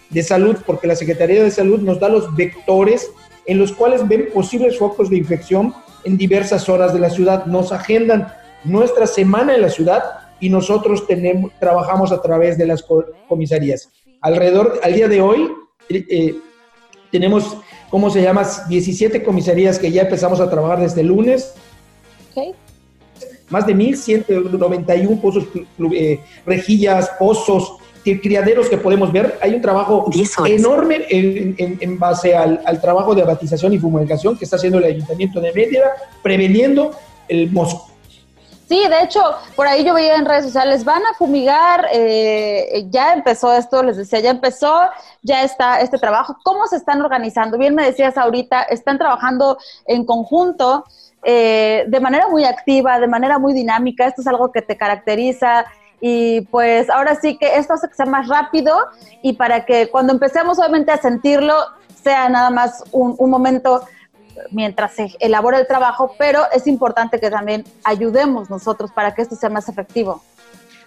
de 0.09 0.23
Salud, 0.23 0.57
porque 0.65 0.87
la 0.87 0.95
Secretaría 0.95 1.43
de 1.43 1.51
Salud 1.51 1.79
nos 1.79 1.99
da 1.99 2.09
los 2.09 2.35
vectores 2.35 3.11
en 3.45 3.59
los 3.59 3.71
cuales 3.71 4.07
ven 4.07 4.29
posibles 4.33 4.77
focos 4.77 5.09
de 5.09 5.17
infección 5.17 5.73
en 6.03 6.17
diversas 6.17 6.67
horas 6.69 6.93
de 6.93 6.99
la 6.99 7.09
ciudad. 7.09 7.45
Nos 7.45 7.71
agendan 7.71 8.33
nuestra 8.63 9.07
semana 9.07 9.55
en 9.55 9.61
la 9.61 9.69
ciudad 9.69 10.03
y 10.39 10.49
nosotros 10.49 11.07
tenemos, 11.07 11.51
trabajamos 11.59 12.11
a 12.11 12.21
través 12.21 12.57
de 12.57 12.67
las 12.67 12.85
comisarías. 13.27 13.89
Alrededor, 14.21 14.79
al 14.83 14.93
día 14.93 15.07
de 15.07 15.21
hoy, 15.21 15.51
eh, 15.89 16.35
tenemos 17.15 17.57
¿cómo 17.89 18.09
se 18.09 18.21
llama? 18.21 18.45
17 18.67 19.23
comisarías 19.23 19.79
que 19.79 19.89
ya 19.89 20.01
empezamos 20.01 20.41
a 20.41 20.49
trabajar 20.49 20.81
desde 20.81 20.99
el 20.99 21.07
lunes. 21.07 21.53
Más 23.49 23.65
de 23.65 23.73
1.191 23.73 25.21
pozos, 25.21 25.45
eh, 25.93 26.19
rejillas, 26.45 27.09
pozos, 27.17 27.77
criaderos 28.03 28.67
que 28.67 28.77
podemos 28.77 29.13
ver. 29.13 29.37
Hay 29.41 29.53
un 29.53 29.61
trabajo 29.61 30.09
enorme 30.45 31.05
en, 31.09 31.97
base 31.97 32.35
al, 32.35 32.81
trabajo 32.81 33.15
de 33.15 33.21
abatización 33.21 33.71
y 33.71 33.77
fumigación 33.77 34.37
que 34.37 34.43
está 34.43 34.57
haciendo 34.57 34.79
el 34.79 34.83
Ayuntamiento 34.83 35.39
de 35.39 35.53
Mérida, 35.53 35.93
preveniendo 36.21 36.91
el 37.29 37.49
mosco. 37.49 37.91
Sí, 38.67 38.87
de 38.87 39.03
hecho, 39.03 39.21
por 39.55 39.67
ahí 39.67 39.83
yo 39.83 39.93
veía 39.93 40.15
en 40.15 40.25
redes 40.25 40.45
sociales, 40.45 40.83
van 40.83 41.05
a 41.05 41.13
fumigar, 41.13 41.87
eh, 41.91 42.85
ya 42.89 43.13
empezó 43.13 43.53
esto, 43.53 43.83
les 43.83 43.95
decía, 43.97 44.21
ya 44.21 44.31
empezó, 44.31 44.89
ya 45.21 45.43
está 45.43 45.79
este 45.81 45.99
trabajo. 45.99 46.35
¿Cómo 46.43 46.65
se 46.65 46.77
están 46.77 46.99
organizando? 47.01 47.59
Bien 47.59 47.75
me 47.75 47.85
decías 47.85 48.17
ahorita, 48.17 48.63
están 48.63 48.97
trabajando 48.97 49.59
en 49.85 50.03
conjunto, 50.03 50.83
eh, 51.23 51.85
de 51.87 51.99
manera 51.99 52.27
muy 52.27 52.43
activa, 52.43 52.99
de 52.99 53.07
manera 53.07 53.37
muy 53.37 53.53
dinámica, 53.53 54.07
esto 54.07 54.21
es 54.21 54.27
algo 54.27 54.51
que 54.51 54.63
te 54.63 54.77
caracteriza 54.77 55.65
y 56.01 56.41
pues 56.41 56.89
ahora 56.89 57.15
sí 57.15 57.37
que 57.37 57.57
esto 57.57 57.73
hace 57.73 57.87
que 57.87 57.95
sea 57.95 58.05
más 58.05 58.27
rápido 58.27 58.77
y 59.21 59.33
para 59.33 59.65
que 59.65 59.89
cuando 59.89 60.13
empecemos 60.13 60.59
obviamente 60.59 60.91
a 60.91 60.97
sentirlo 60.97 61.55
sea 62.03 62.29
nada 62.29 62.49
más 62.49 62.83
un, 62.91 63.15
un 63.17 63.29
momento 63.29 63.81
mientras 64.51 64.93
se 64.93 65.11
elabora 65.19 65.59
el 65.59 65.67
trabajo, 65.67 66.15
pero 66.17 66.41
es 66.53 66.67
importante 66.67 67.19
que 67.19 67.29
también 67.29 67.63
ayudemos 67.83 68.49
nosotros 68.49 68.91
para 68.91 69.13
que 69.13 69.21
esto 69.21 69.35
sea 69.35 69.49
más 69.49 69.69
efectivo. 69.69 70.21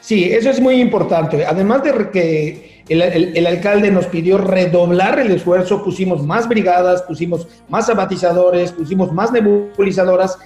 Sí, 0.00 0.24
eso 0.24 0.50
es 0.50 0.60
muy 0.60 0.80
importante. 0.80 1.44
Además 1.44 1.82
de 1.82 2.10
que 2.10 2.82
el, 2.88 3.46
alcalde 3.46 3.90
nos 3.90 4.06
pidió 4.06 4.38
redoblar 4.38 5.18
el 5.18 5.30
esfuerzo, 5.30 5.82
pusimos 5.84 6.24
más 6.24 6.48
brigadas, 6.48 7.02
pusimos 7.02 7.46
más 7.68 7.88
abatizadores, 7.88 8.72
pusimos 8.72 9.12
más 9.12 9.32
nebulizadoras. 9.32 10.38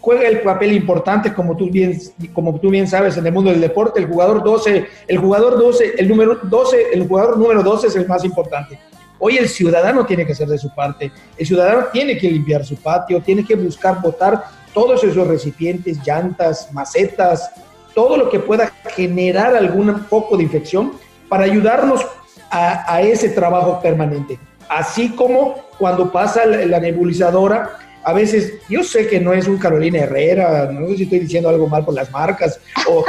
Juega 0.00 0.28
el 0.28 0.40
papel 0.42 0.72
importante, 0.72 1.34
como 1.34 1.56
tú 1.56 1.68
bien, 1.70 1.98
como 2.32 2.58
tú 2.60 2.70
bien 2.70 2.86
sabes, 2.86 3.16
en 3.16 3.26
el 3.26 3.32
mundo 3.32 3.50
del 3.50 3.60
deporte. 3.60 3.98
El 3.98 4.06
jugador 4.06 4.44
12, 4.44 4.86
el 5.08 5.18
jugador 5.18 5.58
12, 5.58 5.94
el 5.98 6.08
número 6.08 6.38
12, 6.42 6.86
el 6.92 7.08
jugador 7.08 7.38
número 7.38 7.62
12 7.62 7.88
es 7.88 7.96
el 7.96 8.06
más 8.06 8.24
importante. 8.24 8.78
Hoy 9.18 9.36
el 9.36 9.48
ciudadano 9.48 10.06
tiene 10.06 10.24
que 10.24 10.32
hacer 10.32 10.48
de 10.48 10.58
su 10.58 10.72
parte. 10.74 11.10
El 11.36 11.46
ciudadano 11.46 11.86
tiene 11.92 12.16
que 12.16 12.30
limpiar 12.30 12.64
su 12.64 12.76
patio, 12.76 13.20
tiene 13.20 13.44
que 13.44 13.56
buscar 13.56 14.00
botar 14.00 14.44
todos 14.72 15.02
esos 15.02 15.26
recipientes, 15.26 15.98
llantas, 16.06 16.72
macetas, 16.72 17.50
todo 17.94 18.16
lo 18.16 18.30
que 18.30 18.38
pueda 18.38 18.72
generar 18.94 19.56
algún 19.56 20.04
foco 20.04 20.36
de 20.36 20.44
infección 20.44 20.92
para 21.28 21.44
ayudarnos 21.44 22.06
a, 22.50 23.02
ese 23.02 23.30
trabajo 23.30 23.80
permanente. 23.82 24.38
Así 24.68 25.10
como 25.10 25.56
cuando 25.78 26.12
pasa 26.12 26.46
la 26.46 26.78
nebulizadora, 26.78 27.87
a 28.08 28.14
veces, 28.14 28.54
yo 28.70 28.82
sé 28.82 29.06
que 29.06 29.20
no 29.20 29.34
es 29.34 29.46
un 29.46 29.58
Carolina 29.58 29.98
Herrera, 29.98 30.72
no 30.72 30.88
sé 30.88 30.96
si 30.96 31.02
estoy 31.02 31.18
diciendo 31.18 31.50
algo 31.50 31.68
mal 31.68 31.84
por 31.84 31.92
las 31.92 32.10
marcas, 32.10 32.58
o 32.88 33.04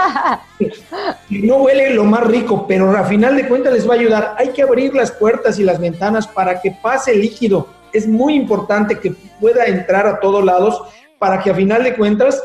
no 1.30 1.56
huele 1.56 1.92
lo 1.92 2.04
más 2.04 2.28
rico, 2.28 2.68
pero 2.68 2.92
a 2.92 3.06
final 3.06 3.38
de 3.38 3.48
cuentas 3.48 3.72
les 3.72 3.90
va 3.90 3.94
a 3.94 3.98
ayudar. 3.98 4.36
Hay 4.38 4.50
que 4.50 4.62
abrir 4.62 4.94
las 4.94 5.10
puertas 5.10 5.58
y 5.58 5.64
las 5.64 5.80
ventanas 5.80 6.28
para 6.28 6.60
que 6.60 6.76
pase 6.84 7.14
el 7.14 7.22
líquido. 7.22 7.70
Es 7.94 8.10
muy 8.10 8.34
importante 8.34 9.00
que 9.00 9.16
pueda 9.40 9.68
entrar 9.68 10.06
a 10.06 10.20
todos 10.20 10.44
lados 10.44 10.82
para 11.18 11.42
que 11.42 11.52
a 11.52 11.56
final 11.56 11.82
de 11.82 11.96
cuentas 11.96 12.44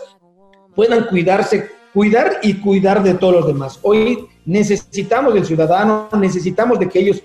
puedan 0.77 1.07
cuidarse, 1.07 1.73
cuidar 1.93 2.39
y 2.41 2.61
cuidar 2.61 3.03
de 3.03 3.15
todos 3.15 3.35
los 3.35 3.47
demás. 3.49 3.81
Hoy 3.83 4.29
necesitamos 4.47 5.35
del 5.35 5.45
ciudadano, 5.45 6.09
necesitamos 6.21 6.79
de 6.79 6.89
que 6.89 7.01
ellos 7.01 7.21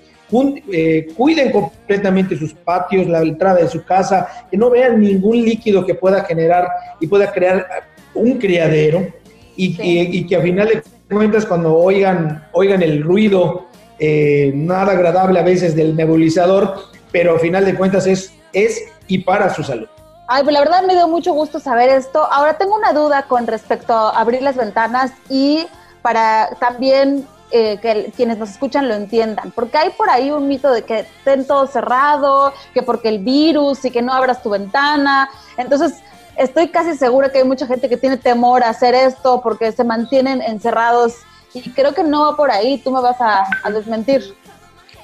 eh, 0.71 1.07
cuiden 1.15 1.51
completamente 1.51 2.37
sus 2.37 2.53
patios, 2.53 3.07
la 3.07 3.21
entrada 3.21 3.59
de 3.61 3.67
su 3.67 3.83
casa, 3.83 4.45
que 4.49 4.57
no 4.57 4.69
vean 4.69 4.99
ningún 4.99 5.43
líquido 5.43 5.85
que 5.85 5.95
pueda 5.95 6.23
generar 6.23 6.67
y 6.99 7.07
pueda 7.07 7.31
crear 7.31 7.67
un 8.13 8.37
criadero, 8.37 9.07
y, 9.55 10.25
que 10.25 10.35
a 10.35 10.41
final 10.41 10.67
de 10.69 10.83
cuentas 11.15 11.45
cuando 11.45 11.75
oigan, 11.75 12.47
oigan 12.53 12.81
el 12.81 13.03
ruido 13.03 13.67
eh, 13.99 14.53
nada 14.55 14.93
agradable 14.93 15.39
a 15.39 15.43
veces 15.43 15.75
del 15.75 15.95
nebulizador, 15.95 16.75
pero 17.11 17.35
a 17.35 17.39
final 17.39 17.65
de 17.65 17.75
cuentas 17.75 18.07
es, 18.07 18.31
es 18.53 18.81
y 19.07 19.19
para 19.19 19.53
su 19.53 19.63
salud. 19.63 19.87
Ay, 20.27 20.43
pues 20.43 20.53
la 20.53 20.59
verdad 20.59 20.83
me 20.83 20.93
dio 20.93 21.07
mucho 21.07 21.33
gusto 21.33 21.59
saber 21.59 21.89
esto. 21.89 22.23
Ahora 22.31 22.57
tengo 22.57 22.75
una 22.75 22.93
duda 22.93 23.23
con 23.23 23.47
respecto 23.47 23.93
a 23.93 24.11
abrir 24.11 24.41
las 24.41 24.55
ventanas 24.55 25.11
y 25.27 25.65
para 26.01 26.49
también 26.59 27.25
eh, 27.51 27.79
que 27.81 28.11
quienes 28.15 28.37
nos 28.37 28.51
escuchan 28.51 28.87
lo 28.87 28.93
entiendan, 28.93 29.51
porque 29.51 29.77
hay 29.77 29.89
por 29.91 30.09
ahí 30.09 30.29
un 30.29 30.47
mito 30.47 30.71
de 30.71 30.83
que 30.83 30.99
estén 30.99 31.47
todo 31.47 31.65
cerrado, 31.65 32.53
que 32.73 32.83
porque 32.83 33.09
el 33.09 33.19
virus 33.19 33.83
y 33.85 33.91
que 33.91 34.01
no 34.01 34.13
abras 34.13 34.43
tu 34.43 34.49
ventana. 34.51 35.29
Entonces, 35.57 35.95
estoy 36.37 36.69
casi 36.69 36.95
segura 36.95 37.31
que 37.31 37.39
hay 37.39 37.43
mucha 37.43 37.65
gente 37.65 37.89
que 37.89 37.97
tiene 37.97 38.17
temor 38.17 38.63
a 38.63 38.69
hacer 38.69 38.93
esto 38.93 39.41
porque 39.41 39.71
se 39.71 39.83
mantienen 39.83 40.41
encerrados 40.41 41.15
y 41.53 41.67
creo 41.71 41.93
que 41.93 42.03
no 42.03 42.21
va 42.21 42.37
por 42.37 42.51
ahí, 42.51 42.77
tú 42.77 42.91
me 42.91 43.01
vas 43.01 43.17
a, 43.19 43.45
desmentir. 43.71 44.35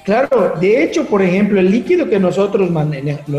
Claro, 0.04 0.54
de 0.60 0.84
hecho, 0.84 1.06
por 1.06 1.20
ejemplo, 1.20 1.58
el 1.58 1.70
líquido 1.70 2.08
que 2.08 2.20
nosotros 2.20 2.70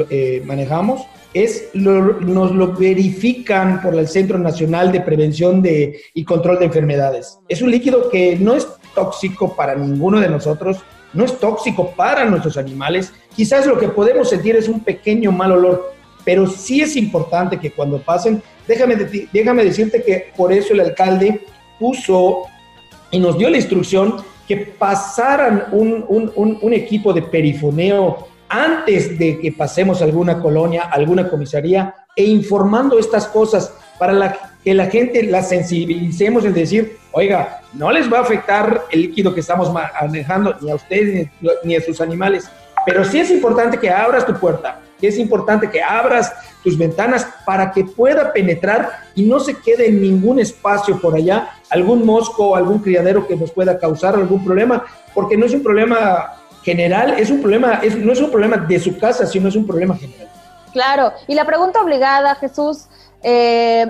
eh, 0.09 0.41
manejamos 0.45 1.07
es 1.43 1.69
nos 1.73 2.51
lo 2.51 2.73
verifican 2.73 3.81
por 3.81 3.95
el 3.95 4.07
Centro 4.07 4.37
Nacional 4.37 4.91
de 4.91 5.01
Prevención 5.01 5.61
de, 5.61 5.99
y 6.13 6.23
Control 6.23 6.59
de 6.59 6.65
Enfermedades. 6.65 7.39
Es 7.47 7.61
un 7.61 7.71
líquido 7.71 8.09
que 8.09 8.37
no 8.37 8.55
es 8.55 8.67
tóxico 8.95 9.55
para 9.55 9.75
ninguno 9.75 10.19
de 10.19 10.29
nosotros, 10.29 10.77
no 11.13 11.25
es 11.25 11.37
tóxico 11.39 11.91
para 11.91 12.25
nuestros 12.25 12.57
animales. 12.57 13.13
Quizás 13.35 13.65
lo 13.65 13.77
que 13.77 13.89
podemos 13.89 14.29
sentir 14.29 14.55
es 14.55 14.67
un 14.67 14.81
pequeño 14.81 15.31
mal 15.31 15.51
olor, 15.51 15.93
pero 16.25 16.47
sí 16.47 16.81
es 16.81 16.95
importante 16.95 17.59
que 17.59 17.71
cuando 17.71 17.99
pasen, 17.99 18.41
déjame, 18.67 18.95
déjame 19.31 19.63
decirte 19.63 20.03
que 20.03 20.31
por 20.35 20.51
eso 20.51 20.73
el 20.73 20.81
alcalde 20.81 21.41
puso 21.79 22.43
y 23.11 23.19
nos 23.19 23.37
dio 23.37 23.49
la 23.49 23.57
instrucción 23.57 24.15
que 24.47 24.57
pasaran 24.57 25.65
un, 25.71 26.05
un, 26.07 26.57
un 26.61 26.73
equipo 26.73 27.13
de 27.13 27.21
perifoneo 27.21 28.27
antes 28.49 29.17
de 29.17 29.39
que 29.39 29.51
pasemos 29.51 30.01
alguna 30.01 30.41
colonia, 30.41 30.83
alguna 30.83 31.29
comisaría, 31.29 31.93
e 32.15 32.25
informando 32.25 32.97
estas 32.97 33.27
cosas 33.27 33.73
para 33.99 34.37
que 34.63 34.73
la 34.73 34.87
gente 34.87 35.23
la 35.23 35.43
sensibilicemos 35.43 36.45
en 36.45 36.53
decir, 36.53 36.97
oiga, 37.11 37.61
no 37.73 37.91
les 37.91 38.11
va 38.11 38.19
a 38.19 38.21
afectar 38.21 38.85
el 38.91 39.01
líquido 39.03 39.33
que 39.33 39.41
estamos 39.41 39.71
manejando 39.71 40.55
ni 40.61 40.71
a 40.71 40.75
ustedes 40.75 41.29
ni 41.63 41.75
a 41.75 41.81
sus 41.81 42.01
animales, 42.01 42.49
pero 42.85 43.03
sí 43.03 43.19
es 43.19 43.29
importante 43.31 43.77
que 43.77 43.89
abras 43.89 44.25
tu 44.25 44.33
puerta, 44.33 44.79
que 44.99 45.07
es 45.07 45.17
importante 45.17 45.69
que 45.69 45.81
abras 45.81 46.33
tus 46.63 46.77
ventanas 46.77 47.27
para 47.45 47.71
que 47.71 47.83
pueda 47.83 48.33
penetrar 48.33 48.89
y 49.13 49.23
no 49.23 49.39
se 49.39 49.55
quede 49.55 49.87
en 49.87 50.01
ningún 50.01 50.39
espacio 50.39 50.99
por 50.99 51.15
allá 51.15 51.49
algún 51.69 52.05
mosco 52.05 52.55
algún 52.55 52.79
criadero 52.79 53.27
que 53.27 53.35
nos 53.35 53.51
pueda 53.51 53.77
causar 53.77 54.15
algún 54.15 54.43
problema, 54.43 54.85
porque 55.13 55.37
no 55.37 55.45
es 55.45 55.53
un 55.53 55.63
problema 55.63 56.36
general, 56.67 57.15
es 57.17 57.29
un 57.29 57.39
problema, 57.39 57.79
no 57.97 58.11
es 58.11 58.19
un 58.19 58.29
problema 58.29 58.57
de 58.57 58.77
su 58.77 58.97
casa, 58.97 59.25
sino 59.25 59.47
es 59.47 59.55
un 59.55 59.65
problema 59.65 59.95
general. 59.95 60.27
Claro, 60.73 61.13
y 61.25 61.33
la 61.33 61.45
pregunta 61.45 61.79
obligada, 61.79 62.35
Jesús, 62.35 62.87
eh, 63.23 63.85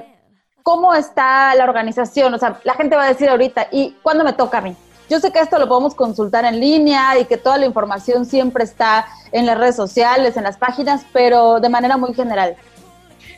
¿cómo 0.61 0.93
está 0.93 1.55
la 1.55 1.63
organización? 1.63 2.35
O 2.35 2.37
sea, 2.37 2.59
la 2.63 2.75
gente 2.75 2.95
va 2.95 3.05
a 3.05 3.07
decir 3.07 3.29
ahorita, 3.29 3.69
¿y 3.71 3.95
cuándo 4.03 4.23
me 4.23 4.33
toca 4.33 4.59
a 4.59 4.61
mí? 4.61 4.75
Yo 5.09 5.19
sé 5.19 5.31
que 5.31 5.39
esto 5.39 5.57
lo 5.57 5.67
podemos 5.67 5.95
consultar 5.95 6.45
en 6.45 6.59
línea 6.59 7.17
y 7.19 7.25
que 7.25 7.37
toda 7.37 7.57
la 7.57 7.65
información 7.65 8.25
siempre 8.25 8.63
está 8.63 9.07
en 9.31 9.47
las 9.47 9.57
redes 9.57 9.75
sociales, 9.75 10.37
en 10.37 10.43
las 10.43 10.57
páginas, 10.57 11.03
pero 11.11 11.59
de 11.59 11.69
manera 11.69 11.97
muy 11.97 12.13
general. 12.13 12.55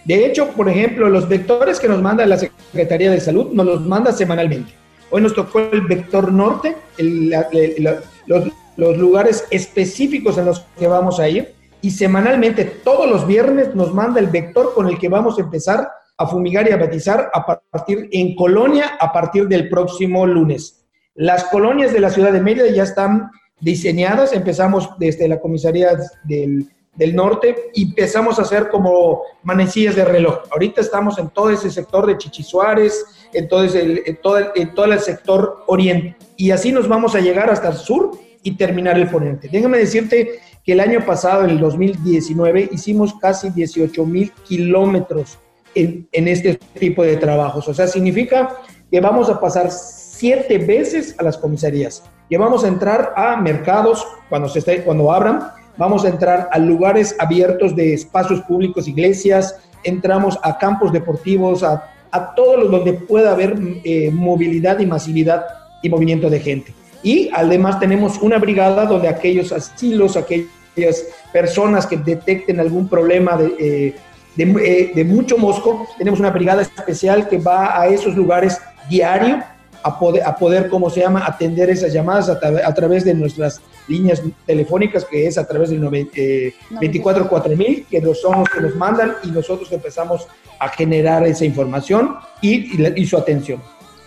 De 0.04 0.26
hecho, 0.26 0.50
por 0.50 0.68
ejemplo, 0.68 1.08
los 1.08 1.30
vectores 1.30 1.80
que 1.80 1.88
nos 1.88 2.02
manda 2.02 2.26
la 2.26 2.38
Secretaría 2.38 3.10
de 3.10 3.22
Salud 3.22 3.54
nos 3.54 3.66
los 3.66 3.82
manda 3.86 4.12
semanalmente. 4.12 4.74
Hoy 5.12 5.22
nos 5.22 5.34
tocó 5.34 5.60
el 5.60 5.82
vector 5.82 6.34
norte, 6.34 6.76
los, 6.98 8.44
los 8.80 8.98
lugares 8.98 9.46
específicos 9.52 10.38
en 10.38 10.46
los 10.46 10.62
que 10.78 10.88
vamos 10.88 11.20
a 11.20 11.28
ir 11.28 11.54
y 11.82 11.92
semanalmente, 11.92 12.64
todos 12.64 13.10
los 13.10 13.28
viernes, 13.28 13.76
nos 13.76 13.94
manda 13.94 14.22
el 14.22 14.28
vector 14.28 14.74
con 14.74 14.88
el 14.88 14.98
que 14.98 15.10
vamos 15.10 15.38
a 15.38 15.42
empezar 15.42 15.90
a 16.18 16.28
fumigar 16.28 16.68
y 16.68 16.72
a 16.72 16.78
batizar 16.78 17.30
a 17.34 17.46
partir 17.46 18.08
en 18.12 18.36
Colonia 18.36 18.98
a 19.00 19.12
partir 19.12 19.48
del 19.48 19.70
próximo 19.70 20.26
lunes. 20.26 20.86
Las 21.14 21.44
colonias 21.46 21.92
de 21.92 22.00
la 22.00 22.10
ciudad 22.10 22.32
de 22.32 22.42
Mérida 22.42 22.68
ya 22.70 22.84
están 22.84 23.30
diseñadas, 23.60 24.32
empezamos 24.32 24.90
desde 24.98 25.28
la 25.28 25.42
comisaría 25.42 25.98
del, 26.24 26.70
del 26.96 27.16
norte 27.16 27.72
y 27.74 27.90
empezamos 27.90 28.40
a 28.40 28.44
hacer 28.44 28.70
como 28.70 29.24
manecillas 29.44 29.96
de 29.96 30.06
reloj. 30.06 30.44
Ahorita 30.52 30.80
estamos 30.80 31.20
en 31.20 31.30
todo 31.30 31.50
ese 31.50 31.70
sector 31.70 32.06
de 32.06 32.18
Chichisuárez, 32.18 33.06
en 33.34 33.50
todo, 33.50 33.64
en 33.64 34.22
todo, 34.22 34.40
en 34.56 34.74
todo 34.74 34.86
el 34.86 35.00
sector 35.00 35.64
oriente. 35.68 36.16
Y 36.38 36.52
así 36.52 36.72
nos 36.72 36.88
vamos 36.88 37.16
a 37.16 37.20
llegar 37.20 37.50
hasta 37.50 37.70
el 37.70 37.76
sur 37.76 38.29
y 38.44 38.56
terminar 38.56 38.98
el 38.98 39.10
ponente. 39.10 39.50
Déjame 39.52 39.80
decirte 39.80 40.40
que 40.64 40.74
el 40.74 40.80
año 40.80 41.06
pasado, 41.06 41.44
en 41.44 41.52
el 41.52 41.60
2019, 41.60 42.70
hicimos 42.72 43.14
casi 43.16 43.50
18 43.50 44.06
mil 44.06 44.32
kilómetros 44.48 45.38
en, 45.76 46.08
en, 46.12 46.28
este 46.28 46.60
tipo 46.80 47.04
de 47.04 47.18
trabajos. 47.18 47.68
O 47.68 47.74
sea, 47.74 47.88
significa 47.88 48.58
que 48.92 49.00
vamos 49.00 49.30
a 49.30 49.40
pasar 49.40 49.72
siete 49.72 50.58
veces 50.58 51.16
a 51.18 51.24
las 51.24 51.38
comisarías, 51.38 52.04
que 52.30 52.38
vamos 52.38 52.64
a 52.64 52.68
entrar 52.68 53.14
a 53.16 53.38
mercados 53.38 54.06
cuando, 54.30 54.50
se 54.50 54.60
esté, 54.60 54.84
cuando 54.84 55.12
abran, 55.12 55.42
vamos 55.78 56.04
a 56.04 56.10
entrar 56.10 56.50
a 56.52 56.60
lugares 56.60 57.16
abiertos 57.20 57.76
de 57.76 57.94
espacios 57.94 58.42
públicos, 58.42 58.88
iglesias, 58.88 59.56
entramos 59.84 60.38
a 60.44 60.58
campos 60.58 60.92
deportivos, 60.92 61.64
a, 61.64 61.92
a 62.12 62.36
todos 62.36 62.60
los 62.60 62.72
donde 62.72 62.94
pueda 62.94 63.32
haber 63.32 63.58
eh, 63.84 64.12
movilidad 64.12 64.80
y 64.80 64.86
masividad 64.86 65.46
y 65.82 65.90
movimiento 65.90 66.30
de 66.30 66.40
gente. 66.40 66.74
Y 67.04 67.30
además 67.34 67.80
tenemos 67.80 68.18
una 68.22 68.38
brigada 68.38 68.86
donde 68.86 69.08
aquellos 69.08 69.52
asilos, 69.52 70.18
aquellas 70.18 71.06
personas 71.32 71.86
que 71.88 71.98
detecten 71.98 72.60
algún 72.60 72.88
problema 72.88 73.38
de, 73.38 73.56
eh, 73.60 73.96
eh, 74.38 74.92
de, 74.94 75.04
mucho 75.04 75.38
mosco, 75.38 75.88
tenemos 75.98 76.20
una 76.20 76.30
brigada 76.30 76.62
especial 76.62 77.28
que 77.28 77.38
va 77.38 77.80
a 77.80 77.88
esos 77.88 78.16
lugares 78.16 78.60
diario 78.90 79.44
a 79.84 79.98
poder, 79.98 80.24
a 80.24 80.36
poder 80.36 80.70
¿cómo 80.70 80.90
se 80.90 81.02
llama?, 81.02 81.26
atender 81.26 81.70
esas 81.70 81.94
llamadas 81.94 82.30
a, 82.30 82.74
través 82.74 83.06
de 83.06 83.14
nuestras 83.14 83.62
líneas 83.88 84.22
telefónicas, 84.46 85.06
que 85.06 85.26
es 85.26 85.38
a 85.38 85.48
través 85.48 85.70
del 85.70 85.80
24 85.80 87.30
4000, 87.30 87.86
que 87.90 88.02
nos 88.02 88.22
son 88.22 88.40
los 88.40 88.50
que 88.50 88.62
nos 88.62 88.76
mandan 88.76 89.14
y 89.24 89.32
nosotros 89.32 89.72
empezamos 89.72 90.28
a 90.60 90.68
generar 90.70 91.26
esa 91.26 91.46
información 91.46 92.18
y, 92.42 92.82
y 93.00 93.06
su 93.06 93.18
atención. 93.18 93.62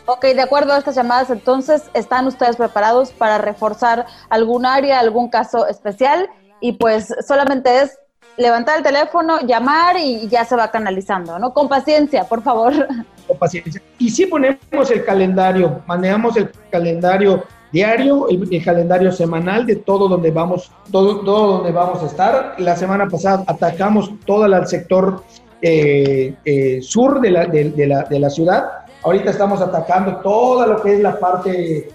Ok, 0.07 0.25
de 0.25 0.43
acuerdo 0.43 0.73
a 0.73 0.79
estas 0.79 0.97
llamadas, 0.97 1.31
entonces, 1.31 1.85
¿están 1.95 2.27
ustedes 2.27 2.57
preparados 2.57 3.13
para 3.13 3.39
reforzar 3.39 4.07
algún 4.31 4.67
área, 4.67 4.99
algún 4.99 5.29
caso 5.29 5.69
especial? 5.69 6.29
Y 6.61 6.73
pues 6.73 7.15
solamente 7.27 7.83
es 7.83 7.99
levantar 8.37 8.79
el 8.79 8.83
teléfono, 8.83 9.41
llamar 9.41 9.97
y 9.97 10.29
ya 10.29 10.45
se 10.45 10.57
va 10.57 10.71
canalizando, 10.71 11.39
¿no? 11.39 11.53
Con 11.53 11.69
paciencia, 11.69 12.25
por 12.25 12.43
favor. 12.43 12.73
Con 13.29 13.39
paciencia. 13.39 13.81
Y 13.99 14.11
si 14.11 14.27
ponemos 14.27 14.91
el 14.91 15.05
calendario, 15.05 15.83
manejamos 15.87 16.37
el 16.37 16.51
calendario 16.71 17.45
diario, 17.71 18.29
el, 18.29 18.65
calendario 18.65 19.13
semanal 19.13 19.65
de 19.65 19.77
todo 19.77 20.09
donde 20.09 20.33
vamos, 20.33 20.71
todo, 20.91 21.21
todo 21.21 21.59
donde 21.59 21.71
vamos 21.71 22.03
a 22.03 22.07
estar. 22.07 22.55
La 22.59 22.75
semana 22.75 23.07
pasada 23.07 23.45
atacamos 23.47 24.11
todo 24.27 24.45
el 24.47 24.67
sector 24.67 25.23
eh, 25.63 26.35
eh, 26.45 26.83
sur 26.83 27.21
de 27.21 27.31
la, 27.31 27.47
de, 27.47 27.87
la, 27.87 28.03
de 28.03 28.19
la 28.19 28.29
ciudad 28.29 28.82
Ahorita 29.05 29.31
estamos 29.31 29.61
atacando 29.61 30.17
toda 30.17 30.67
lo 30.67 30.83
que 30.83 30.95
es 30.95 31.01
la 31.01 31.19
parte 31.19 31.89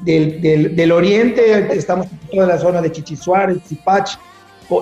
del, 0.00 0.76
del, 0.76 0.92
oriente, 0.92 1.68
estamos 1.76 2.06
en 2.06 2.18
toda 2.30 2.46
la 2.46 2.58
zona 2.58 2.80
de 2.80 2.92
Chichisuárez, 2.92 3.58
Zipach, 3.66 4.18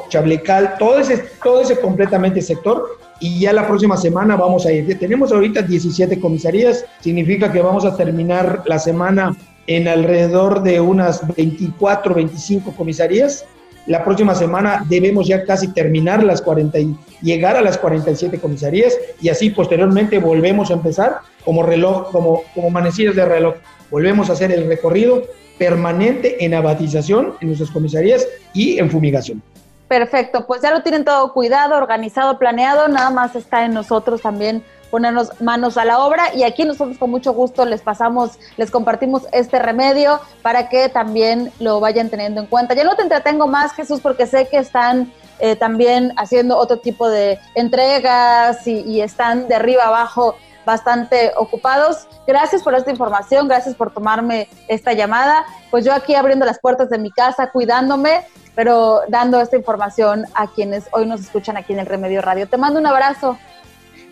Chablecal, 0.09 0.77
todo 0.79 0.99
ese, 0.99 1.19
todo 1.43 1.61
ese 1.61 1.79
completamente 1.79 2.41
sector 2.41 2.99
y 3.21 3.41
ya 3.41 3.53
la 3.53 3.67
próxima 3.67 3.97
semana 3.97 4.37
vamos 4.37 4.67
a 4.67 4.73
ir. 4.73 4.99
Tenemos 4.99 5.33
ahorita 5.33 5.63
17 5.63 6.21
comisarías, 6.21 6.85
significa 7.01 7.51
que 7.53 7.61
vamos 7.61 7.85
a 7.85 7.97
terminar 7.97 8.63
la 8.67 8.79
semana 8.79 9.37
en 9.67 9.89
alrededor 9.89 10.63
de 10.63 10.81
unas 10.81 11.27
24, 11.35 12.15
25 12.15 12.73
comisarías. 12.73 13.47
La 13.87 14.03
próxima 14.03 14.35
semana 14.35 14.85
debemos 14.89 15.29
ya 15.29 15.45
casi 15.45 15.69
terminar 15.69 16.25
las 16.25 16.41
40 16.41 16.79
y 16.79 16.97
llegar 17.21 17.57
a 17.57 17.61
las 17.61 17.77
47 17.77 18.41
comisarías 18.41 18.97
y 19.21 19.29
así 19.29 19.51
posteriormente 19.51 20.19
volvemos 20.19 20.71
a 20.71 20.75
empezar 20.75 21.19
como 21.45 21.63
reloj, 21.63 22.11
como, 22.11 22.43
como 22.55 22.71
manecillas 22.71 23.15
de 23.15 23.27
reloj. 23.27 23.57
Volvemos 23.91 24.31
a 24.31 24.33
hacer 24.33 24.53
el 24.53 24.67
recorrido 24.67 25.25
permanente 25.59 26.45
en 26.45 26.55
abatización 26.55 27.35
en 27.41 27.49
nuestras 27.49 27.71
comisarías 27.71 28.27
y 28.55 28.79
en 28.79 28.91
fumigación. 28.91 29.43
Perfecto, 29.87 30.47
pues 30.47 30.63
ya 30.63 30.71
lo 30.71 30.83
tienen 30.83 31.05
todo 31.05 31.33
cuidado, 31.35 31.77
organizado, 31.77 32.39
planeado, 32.39 32.89
nada 32.89 33.11
más 33.11 33.37
está 33.37 33.67
en 33.67 33.75
nosotros 33.75 34.23
también 34.23 34.63
ponernos 34.95 35.41
manos 35.41 35.77
a 35.77 35.85
la 35.85 35.99
obra 35.99 36.33
y 36.37 36.45
aquí 36.45 36.65
nosotros 36.65 36.99
con 36.99 37.11
mucho 37.11 37.33
gusto 37.33 37.65
les 37.65 37.83
pasamos, 37.83 38.39
les 38.57 38.71
compartimos 38.71 39.25
este 39.33 39.59
remedio 39.59 40.21
para 40.41 40.69
que 40.69 40.89
también 40.89 41.51
lo 41.59 41.81
vayan 41.81 42.11
teniendo 42.11 42.41
en 42.41 42.47
cuenta. 42.47 42.75
Ya 42.75 42.85
no 42.85 42.95
te 42.95 43.03
entretengo 43.03 43.49
más, 43.49 43.73
Jesús, 43.73 43.99
porque 44.01 44.29
sé 44.29 44.47
que 44.47 44.59
están 44.59 45.13
eh, 45.41 45.57
también 45.57 46.13
haciendo 46.17 46.57
otro 46.57 46.79
tipo 46.79 47.11
de 47.11 47.41
entregas 47.57 48.65
y, 48.69 48.83
y 48.83 49.01
están 49.01 49.49
de 49.49 49.57
arriba 49.57 49.83
abajo 49.83 50.37
bastante 50.65 51.33
ocupados. 51.39 52.07
Gracias 52.25 52.63
por 52.63 52.77
esta 52.77 52.93
información, 52.93 53.49
gracias 53.49 53.75
por 53.75 53.93
tomarme 53.93 54.49
esta 54.69 54.93
llamada. 54.93 55.45
Pues 55.73 55.85
yo 55.85 55.93
aquí 55.93 56.15
abriendo 56.15 56.47
las 56.47 56.61
puertas 56.61 56.89
de 56.89 56.99
mi 56.99 57.11
casa, 57.11 57.51
cuidándome, 57.51 58.25
pero 58.55 59.01
dando 59.09 59.41
esta 59.41 59.57
información 59.57 60.27
a 60.35 60.47
quienes 60.47 60.85
hoy 60.93 61.05
nos 61.07 61.21
escuchan 61.21 61.57
aquí 61.57 61.73
en 61.73 61.81
el 61.81 61.87
Remedio 61.87 62.23
Radio. 62.23 62.49
Te 62.49 62.59
mando 62.59 62.79
un 62.79 62.87
abrazo. 62.87 63.37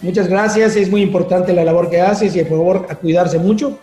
Muchas 0.02 0.28
gracias, 0.28 0.74
es 0.74 0.90
muy 0.90 1.00
importante 1.00 1.52
la 1.52 1.64
labor 1.64 1.88
que 1.88 2.00
haces 2.00 2.34
y 2.34 2.42
por 2.42 2.58
favor 2.58 2.86
a 2.90 2.96
cuidarse 2.96 3.38
mucho, 3.38 3.78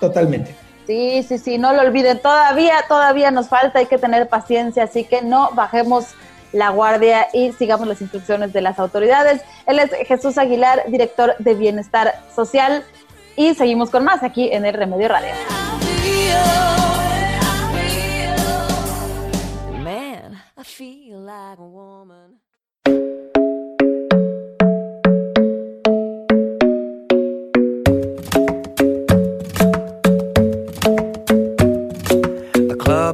totalmente. 0.00 0.54
Sí, 0.86 1.22
sí, 1.28 1.38
sí, 1.38 1.58
no 1.58 1.72
lo 1.72 1.82
olviden, 1.82 2.20
todavía, 2.20 2.74
todavía 2.88 3.30
nos 3.30 3.48
falta, 3.48 3.80
hay 3.80 3.86
que 3.86 3.98
tener 3.98 4.28
paciencia, 4.28 4.84
así 4.84 5.04
que 5.04 5.20
no 5.20 5.50
bajemos 5.52 6.14
la 6.52 6.70
guardia 6.70 7.26
y 7.32 7.52
sigamos 7.52 7.86
las 7.86 8.00
instrucciones 8.00 8.52
de 8.52 8.62
las 8.62 8.78
autoridades. 8.78 9.42
Él 9.66 9.78
es 9.78 9.90
Jesús 10.06 10.38
Aguilar, 10.38 10.84
director 10.88 11.34
de 11.38 11.54
Bienestar 11.54 12.14
Social 12.34 12.84
y 13.36 13.54
seguimos 13.54 13.90
con 13.90 14.04
más 14.04 14.22
aquí 14.22 14.48
en 14.52 14.64
el 14.64 14.74
Remedio 14.74 15.08
Radio. 15.08 15.32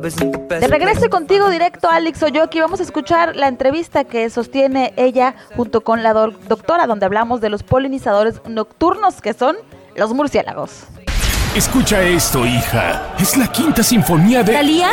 De 0.02 0.66
regreso 0.66 1.08
contigo 1.08 1.48
directo, 1.48 1.88
Alex 1.88 2.22
Oyoki. 2.24 2.58
Vamos 2.58 2.80
a 2.80 2.82
escuchar 2.82 3.36
la 3.36 3.46
entrevista 3.46 4.02
que 4.02 4.28
sostiene 4.30 4.92
ella 4.96 5.36
junto 5.56 5.82
con 5.82 6.02
la 6.02 6.12
doctora, 6.12 6.88
donde 6.88 7.06
hablamos 7.06 7.40
de 7.40 7.48
los 7.50 7.62
polinizadores 7.62 8.40
nocturnos 8.48 9.20
que 9.20 9.32
son 9.32 9.56
los 9.94 10.12
murciélagos. 10.12 10.84
Escucha 11.54 12.02
esto, 12.02 12.44
hija. 12.44 13.14
Es 13.20 13.36
la 13.36 13.46
quinta 13.46 13.82
sinfonía 13.84 14.42
de. 14.42 14.52
¿Talía? 14.54 14.90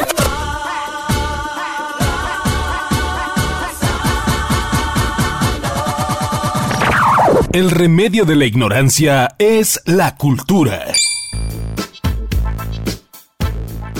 El 7.51 7.71
remedio 7.71 8.25
de 8.25 8.35
la 8.35 8.45
ignorancia 8.45 9.29
es 9.39 9.81
la 9.85 10.15
cultura. 10.15 10.85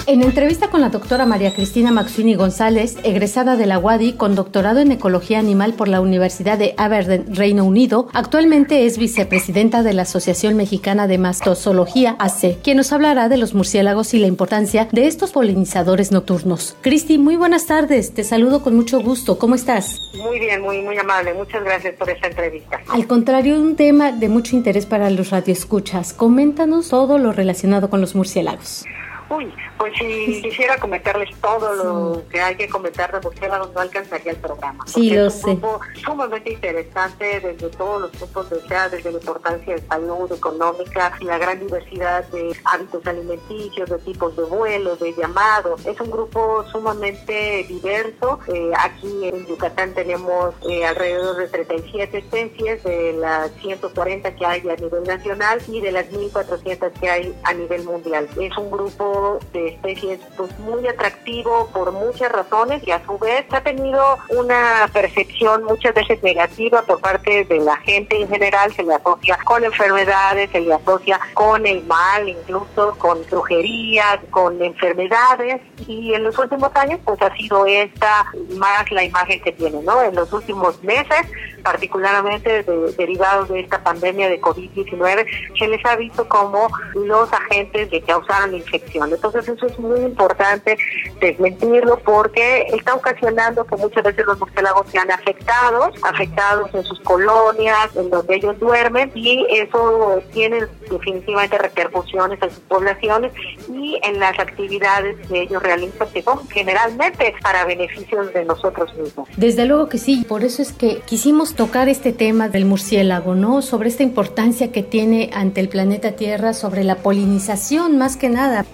En 0.10 0.24
entrevista 0.24 0.72
con 0.72 0.82
la 0.82 0.90
doctora 0.90 1.28
María 1.28 1.54
Cristina 1.54 1.92
Maxini 1.92 2.34
González, 2.34 2.98
egresada 3.04 3.56
de 3.56 3.68
la 3.68 3.78
UADI 3.78 4.14
con 4.14 4.34
doctorado 4.34 4.80
en 4.80 4.92
Ecología 4.92 5.38
Animal 5.38 5.74
por 5.74 5.88
la 5.88 6.02
Universidad 6.02 6.58
de 6.58 6.74
Aberdeen, 6.78 7.36
Reino 7.36 7.64
Unido, 7.64 8.08
actualmente 8.16 8.88
es 8.88 8.98
vicepresidenta 8.98 9.84
de 9.84 9.94
la 9.94 10.02
Asociación 10.02 10.58
Mexicana 10.58 11.06
de 11.06 11.20
Mastozoología, 11.20 12.16
AC, 12.18 12.58
quien 12.64 12.78
nos 12.78 12.92
hablará 12.92 13.30
de 13.30 13.38
los 13.38 13.54
murciélagos 13.54 14.16
y 14.16 14.18
la 14.18 14.26
importancia 14.26 14.88
de 14.92 15.06
estos 15.06 15.32
polinizadores 15.32 16.12
nocturnos. 16.12 16.76
Cristi, 16.82 17.20
muy 17.20 17.36
buenas 17.36 17.68
tardes, 17.68 18.12
te 18.12 18.24
saludo 18.24 18.64
con 18.64 18.76
mucho 18.76 19.02
gusto, 19.02 19.38
¿cómo 19.38 19.54
estás? 19.54 20.02
Muy 20.16 20.40
bien, 20.40 20.64
muy, 20.64 20.82
muy 20.82 20.98
amable, 20.98 21.36
muchas 21.36 21.64
gracias 21.64 21.94
por 21.94 22.10
esta 22.10 22.30
entrevista. 22.30 22.80
Al 22.88 23.06
contrario, 23.06 23.62
un 23.62 23.76
tema 23.76 24.12
de 24.12 24.28
mucho 24.28 24.56
interés 24.56 24.88
para 24.88 25.12
los 25.12 25.30
radioescuchas, 25.30 26.14
coméntanos 26.14 26.90
todo 26.90 27.20
lo 27.20 27.32
relacionado 27.32 27.92
con 27.92 28.02
los 28.02 28.16
murciélagos. 28.16 28.86
Uy, 29.30 29.46
pues 29.80 29.94
si 29.98 30.42
quisiera 30.42 30.78
comentarles 30.78 31.30
todo 31.40 31.74
lo 31.74 32.28
que 32.28 32.42
hay 32.42 32.56
que 32.58 32.68
comentar 32.68 33.14
de 33.14 33.22
murciélagos, 33.22 33.74
no 33.74 33.80
alcanzaría 33.80 34.34
el 34.34 34.38
programa. 34.38 34.84
Sí, 34.86 35.12
lo 35.12 35.28
es 35.28 35.44
un 35.46 35.60
Grupo 35.60 35.80
sumamente 36.06 36.52
interesante 36.52 37.40
desde 37.40 37.70
todos 37.70 38.02
los 38.02 38.12
puntos 38.12 38.50
de 38.50 38.58
vista, 38.58 38.90
desde 38.90 39.12
la 39.12 39.20
importancia 39.20 39.76
de 39.76 39.82
salud 39.88 40.32
económica, 40.32 41.14
la 41.22 41.38
gran 41.38 41.60
diversidad 41.60 42.26
de 42.26 42.54
hábitos 42.66 43.08
alimenticios, 43.08 43.90
de 43.90 43.98
tipos 44.00 44.36
de 44.36 44.44
vuelos, 44.44 45.00
de 45.00 45.14
llamados. 45.14 45.86
Es 45.86 46.00
un 46.02 46.12
grupo 46.12 46.66
sumamente 46.72 47.66
diverso. 47.70 48.40
Eh, 48.54 48.72
aquí 48.78 49.30
en 49.30 49.48
Yucatán 49.48 49.94
tenemos 49.94 50.56
eh, 50.70 50.86
alrededor 50.86 51.38
de 51.38 51.48
37 51.48 52.18
especies 52.18 52.84
de 52.84 53.14
las 53.14 53.50
140 53.62 54.36
que 54.36 54.46
hay 54.46 54.60
a 54.70 54.76
nivel 54.76 55.04
nacional 55.06 55.62
y 55.70 55.80
de 55.80 55.94
las 55.94 56.12
1.400 56.12 56.92
que 57.00 57.10
hay 57.10 57.36
a 57.44 57.54
nivel 57.54 57.86
mundial. 57.86 58.28
Es 58.38 58.58
un 58.58 58.70
grupo 58.70 59.40
de 59.54 59.69
especies 59.70 60.20
pues 60.38 60.58
muy 60.60 60.88
atractivo 60.88 61.70
por 61.74 61.92
muchas 61.92 62.32
razones 62.32 62.86
y 62.86 62.92
a 62.92 63.04
su 63.06 63.18
vez 63.18 63.46
ha 63.52 63.62
tenido 63.62 64.18
una 64.30 64.90
percepción 64.94 65.64
muchas 65.64 65.94
veces 65.94 66.22
negativa 66.24 66.82
por 66.84 67.00
parte 67.02 67.46
de 67.46 67.60
la 67.60 67.78
gente 67.78 68.22
en 68.22 68.28
general, 68.28 68.74
se 68.74 68.84
le 68.84 68.94
asocia 68.94 69.38
con 69.46 69.64
enfermedades, 69.64 70.50
se 70.52 70.62
le 70.62 70.74
asocia 70.74 71.20
con 71.34 71.66
el 71.66 71.84
mal, 71.86 72.28
incluso 72.28 72.96
con 72.98 73.26
brujería, 73.30 74.22
con 74.30 74.62
enfermedades 74.62 75.62
y 75.88 76.14
en 76.14 76.24
los 76.24 76.38
últimos 76.38 76.72
años 76.76 77.00
pues 77.04 77.22
ha 77.22 77.36
sido 77.36 77.66
esta 77.66 78.26
más 78.58 78.92
la 78.92 79.04
imagen 79.04 79.42
que 79.42 79.52
tiene, 79.52 79.82
¿no? 79.82 80.02
En 80.02 80.16
los 80.16 80.32
últimos 80.34 80.82
meses 80.84 81.26
particularmente 81.60 82.64
derivados 82.98 83.50
de 83.50 83.62
esta 83.62 83.84
pandemia 83.84 84.30
de 84.30 84.42
COVID-19, 84.42 85.26
se 85.58 85.68
les 85.68 85.86
ha 85.86 85.96
visto 85.96 86.28
como 86.28 86.70
los 86.96 87.32
agentes 87.32 87.90
que 87.90 88.02
causaron 88.02 88.52
la 88.52 88.58
infección. 88.58 89.12
Entonces 89.12 89.48
eso 89.60 89.68
es 89.68 89.80
muy 89.80 90.00
importante 90.02 90.78
desmentirlo 91.20 92.00
porque 92.00 92.68
está 92.74 92.96
ocasionando 92.96 93.66
que 93.66 93.76
muchas 93.76 94.04
veces 94.04 94.26
los 94.26 94.40
murciélagos 94.40 94.88
sean 94.90 95.12
afectados, 95.12 95.96
afectados 96.04 96.74
en 96.74 96.84
sus 96.84 97.00
colonias, 97.02 97.96
en 97.96 98.10
donde 98.10 98.36
ellos 98.36 98.58
duermen 98.60 99.12
y 99.14 99.46
eso 99.50 100.22
tiene 100.32 100.66
definitivamente 100.90 101.58
repercusiones 101.58 102.42
en 102.42 102.50
sus 102.50 102.60
poblaciones 102.60 103.34
y 103.70 104.00
en 104.04 104.20
las 104.20 104.38
actividades 104.40 105.16
que 105.28 105.42
ellos 105.42 105.62
realizan 105.62 106.08
que 106.10 106.22
son 106.22 106.48
generalmente 106.48 107.34
para 107.42 107.66
beneficios 107.66 108.34
de 108.34 108.46
nosotros 108.46 108.94
mismos. 108.96 109.28
Desde 109.36 109.66
luego 109.66 109.90
que 109.90 109.98
sí, 109.98 110.26
por 110.28 110.44
eso 110.44 110.62
es 110.62 110.72
que 110.72 111.02
quisimos 111.02 111.56
tocar 111.56 111.90
este 111.90 112.14
tema 112.14 112.48
del 112.50 112.66
murciélago, 112.66 113.36
¿no? 113.36 113.62
Sobre 113.62 113.90
esta 113.90 114.04
importancia 114.04 114.72
que 114.72 114.84
tiene 114.84 115.30
ante 115.34 115.60
el 115.62 115.70
planeta 115.70 116.14
Tierra, 116.14 116.54
sobre 116.54 116.84
la 116.84 116.96
polinización 116.96 117.98
más 117.98 118.16
que 118.16 118.30
nada. 118.30 118.66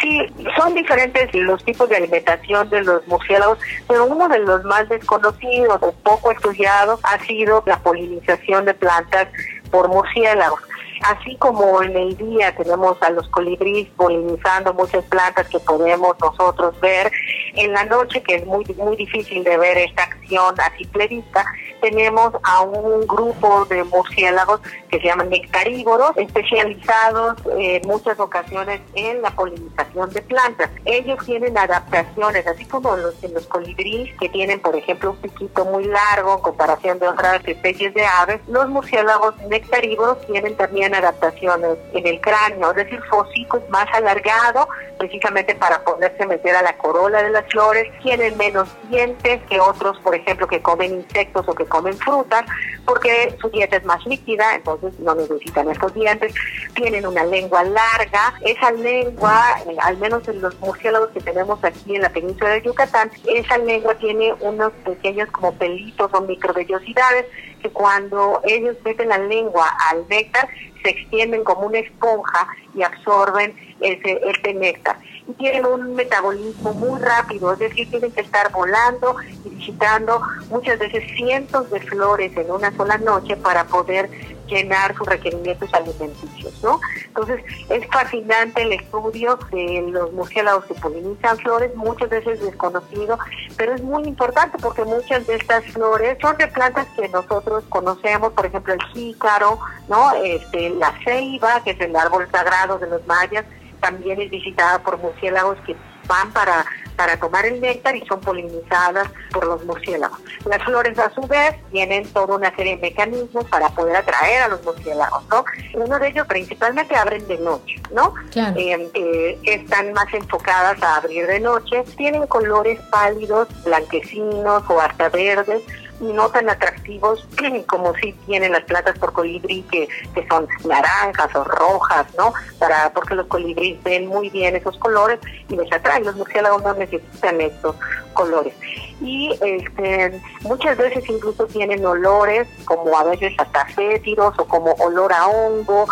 Sí, 0.00 0.26
son 0.56 0.74
diferentes 0.74 1.34
los 1.34 1.64
tipos 1.64 1.88
de 1.88 1.96
alimentación 1.96 2.68
de 2.70 2.82
los 2.82 3.06
murciélagos, 3.08 3.58
pero 3.88 4.04
uno 4.06 4.28
de 4.28 4.38
los 4.40 4.62
más 4.64 4.88
desconocidos 4.88 5.78
o 5.80 5.92
poco 5.92 6.30
estudiados 6.30 7.00
ha 7.02 7.18
sido 7.24 7.62
la 7.66 7.78
polinización 7.80 8.64
de 8.64 8.74
plantas 8.74 9.28
por 9.70 9.88
murciélagos. 9.88 10.60
Así 11.02 11.36
como 11.36 11.82
en 11.82 11.96
el 11.96 12.16
día 12.16 12.54
tenemos 12.56 13.00
a 13.02 13.10
los 13.10 13.28
colibríes 13.28 13.88
polinizando 13.96 14.74
muchas 14.74 15.04
plantas 15.06 15.48
que 15.48 15.60
podemos 15.60 16.16
nosotros 16.20 16.78
ver, 16.80 17.10
en 17.54 17.72
la 17.72 17.84
noche, 17.84 18.22
que 18.22 18.36
es 18.36 18.46
muy, 18.46 18.64
muy 18.76 18.96
difícil 18.96 19.44
de 19.44 19.56
ver 19.56 19.78
esta 19.78 20.04
acción 20.04 20.54
a 20.60 20.76
simple 20.76 21.08
vista, 21.08 21.44
tenemos 21.80 22.32
a 22.42 22.62
un 22.62 23.06
grupo 23.06 23.64
de 23.66 23.84
murciélagos 23.84 24.60
que 24.90 24.98
se 25.00 25.06
llaman 25.06 25.30
nectarívoros, 25.30 26.16
especializados 26.16 27.36
en 27.56 27.86
muchas 27.86 28.18
ocasiones 28.18 28.80
en 28.94 29.22
la 29.22 29.30
polinización 29.30 30.10
de 30.10 30.22
plantas. 30.22 30.70
Ellos 30.84 31.24
tienen 31.24 31.56
adaptaciones, 31.56 32.46
así 32.46 32.64
como 32.64 32.96
los, 32.96 33.14
los 33.22 33.46
colibríes, 33.46 34.16
que 34.18 34.28
tienen, 34.28 34.60
por 34.60 34.74
ejemplo, 34.76 35.10
un 35.10 35.16
piquito 35.18 35.64
muy 35.64 35.84
largo 35.84 36.34
en 36.34 36.40
comparación 36.40 36.98
de 36.98 37.08
otras 37.08 37.40
especies 37.46 37.94
de 37.94 38.04
aves, 38.04 38.40
los 38.48 38.68
murciélagos 38.68 39.36
nectarívoros 39.48 40.26
tienen 40.26 40.56
también 40.56 40.87
adaptaciones 40.94 41.78
en 41.92 42.06
el 42.06 42.20
cráneo, 42.20 42.70
es 42.70 42.76
decir, 42.76 43.00
fósicos 43.10 43.62
más 43.68 43.86
alargados, 43.92 44.66
precisamente 44.98 45.54
para 45.54 45.82
poderse 45.84 46.26
meter 46.26 46.56
a 46.56 46.62
la 46.62 46.76
corola 46.76 47.22
de 47.22 47.30
las 47.30 47.46
flores, 47.46 47.86
tienen 48.02 48.36
menos 48.36 48.68
dientes 48.90 49.40
que 49.48 49.60
otros, 49.60 49.98
por 50.00 50.14
ejemplo, 50.14 50.46
que 50.46 50.60
comen 50.60 50.94
insectos 50.94 51.48
o 51.48 51.54
que 51.54 51.64
comen 51.64 51.96
frutas, 51.96 52.44
porque 52.84 53.36
su 53.40 53.48
dieta 53.50 53.76
es 53.76 53.84
más 53.84 54.04
líquida, 54.06 54.54
entonces 54.54 54.98
no 54.98 55.14
necesitan 55.14 55.70
estos 55.70 55.94
dientes, 55.94 56.34
tienen 56.74 57.06
una 57.06 57.24
lengua 57.24 57.62
larga, 57.64 58.34
esa 58.40 58.72
lengua, 58.72 59.42
eh, 59.66 59.76
al 59.82 59.98
menos 59.98 60.26
en 60.28 60.40
los 60.40 60.58
murciélagos 60.60 61.10
que 61.10 61.20
tenemos 61.20 61.62
aquí 61.62 61.96
en 61.96 62.02
la 62.02 62.10
península 62.10 62.50
de 62.50 62.62
Yucatán, 62.62 63.10
esa 63.26 63.58
lengua 63.58 63.94
tiene 63.94 64.34
unos 64.40 64.72
pequeños 64.84 65.28
como 65.30 65.52
pelitos 65.54 66.10
o 66.12 66.20
microvellosidades 66.22 67.26
que 67.60 67.70
cuando 67.70 68.40
ellos 68.44 68.76
meten 68.84 69.08
la 69.08 69.18
lengua 69.18 69.68
al 69.90 70.06
néctar 70.08 70.48
se 70.82 70.90
extienden 70.90 71.44
como 71.44 71.66
una 71.66 71.78
esponja 71.78 72.46
y 72.74 72.82
absorben 72.82 73.54
ese, 73.80 74.20
ese 74.24 74.54
néctar. 74.54 74.98
Y 75.26 75.32
tienen 75.34 75.66
un 75.66 75.94
metabolismo 75.94 76.72
muy 76.74 77.00
rápido, 77.00 77.52
es 77.52 77.58
decir, 77.58 77.90
tienen 77.90 78.12
que 78.12 78.22
estar 78.22 78.50
volando 78.52 79.16
y 79.44 79.48
visitando 79.50 80.22
muchas 80.50 80.78
veces 80.78 81.04
cientos 81.16 81.70
de 81.70 81.80
flores 81.80 82.36
en 82.36 82.50
una 82.50 82.74
sola 82.76 82.96
noche 82.98 83.36
para 83.36 83.64
poder 83.64 84.08
llenar 84.48 84.94
sus 84.96 85.06
requerimientos 85.06 85.72
alimenticios, 85.72 86.62
¿no? 86.62 86.80
Entonces, 87.06 87.42
es 87.68 87.86
fascinante 87.88 88.62
el 88.62 88.72
estudio 88.72 89.38
de 89.50 89.88
los 89.90 90.12
murciélagos 90.12 90.64
que 90.64 90.74
polinizan 90.74 91.38
flores, 91.38 91.74
muchas 91.76 92.08
veces 92.08 92.40
desconocido, 92.40 93.18
pero 93.56 93.74
es 93.74 93.82
muy 93.82 94.04
importante 94.04 94.58
porque 94.60 94.84
muchas 94.84 95.26
de 95.26 95.36
estas 95.36 95.64
flores 95.66 96.18
son 96.20 96.36
de 96.36 96.48
plantas 96.48 96.86
que 96.96 97.08
nosotros 97.08 97.64
conocemos, 97.68 98.32
por 98.32 98.46
ejemplo, 98.46 98.74
el 98.74 98.82
jícaro, 98.92 99.58
¿no? 99.88 100.12
Este, 100.14 100.70
la 100.70 100.92
ceiba, 101.04 101.62
que 101.62 101.72
es 101.72 101.80
el 101.80 101.94
árbol 101.94 102.28
sagrado 102.30 102.78
de 102.78 102.88
los 102.88 103.06
mayas, 103.06 103.44
también 103.80 104.20
es 104.20 104.30
visitada 104.30 104.80
por 104.80 104.98
murciélagos 104.98 105.58
que 105.66 105.76
van 106.08 106.32
para, 106.32 106.64
para 106.96 107.16
tomar 107.18 107.46
el 107.46 107.60
néctar 107.60 107.94
y 107.94 108.04
son 108.06 108.20
polinizadas 108.20 109.08
por 109.30 109.46
los 109.46 109.64
murciélagos. 109.64 110.18
Las 110.44 110.62
flores 110.64 110.98
a 110.98 111.10
su 111.14 111.20
vez 111.22 111.54
tienen 111.70 112.04
toda 112.12 112.36
una 112.36 112.54
serie 112.56 112.76
de 112.76 112.82
mecanismos 112.82 113.44
para 113.44 113.68
poder 113.68 113.96
atraer 113.96 114.42
a 114.42 114.48
los 114.48 114.64
murciélagos, 114.64 115.22
¿no? 115.28 115.44
Uno 115.74 115.98
de 115.98 116.08
ellos 116.08 116.26
principalmente 116.26 116.96
abren 116.96 117.26
de 117.28 117.38
noche, 117.38 117.80
¿no? 117.92 118.14
Eh, 118.34 118.90
eh, 118.94 119.38
están 119.44 119.92
más 119.92 120.12
enfocadas 120.12 120.82
a 120.82 120.96
abrir 120.96 121.26
de 121.26 121.40
noche, 121.40 121.84
tienen 121.96 122.26
colores 122.26 122.80
pálidos, 122.90 123.48
blanquecinos 123.64 124.64
o 124.68 124.80
hasta 124.80 125.08
verdes, 125.10 125.62
no 126.00 126.28
tan 126.30 126.48
atractivos 126.48 127.26
como 127.66 127.94
si 127.96 128.12
tienen 128.26 128.52
las 128.52 128.64
plantas 128.64 128.98
por 128.98 129.12
colibrí 129.12 129.62
que, 129.62 129.88
que 130.14 130.26
son 130.28 130.48
naranjas 130.64 131.34
o 131.34 131.44
rojas, 131.44 132.06
¿no? 132.16 132.32
Para, 132.58 132.92
porque 132.92 133.14
los 133.14 133.26
colibríes 133.26 133.82
ven 133.82 134.06
muy 134.06 134.30
bien 134.30 134.56
esos 134.56 134.76
colores 134.78 135.18
y 135.48 135.56
les 135.56 135.72
atraen. 135.72 136.04
Los 136.04 136.16
murciélagos 136.16 136.62
no 136.62 136.74
necesitan 136.74 137.40
estos 137.40 137.76
colores. 138.12 138.54
Y 139.00 139.38
este, 139.40 140.20
muchas 140.42 140.76
veces 140.76 141.08
incluso 141.08 141.46
tienen 141.46 141.84
olores 141.84 142.48
como 142.64 142.98
a 142.98 143.04
veces 143.04 143.32
hasta 143.38 143.66
fétidos 143.66 144.38
o 144.38 144.44
como 144.44 144.72
olor 144.72 145.12
a 145.12 145.26
hongo, 145.28 145.86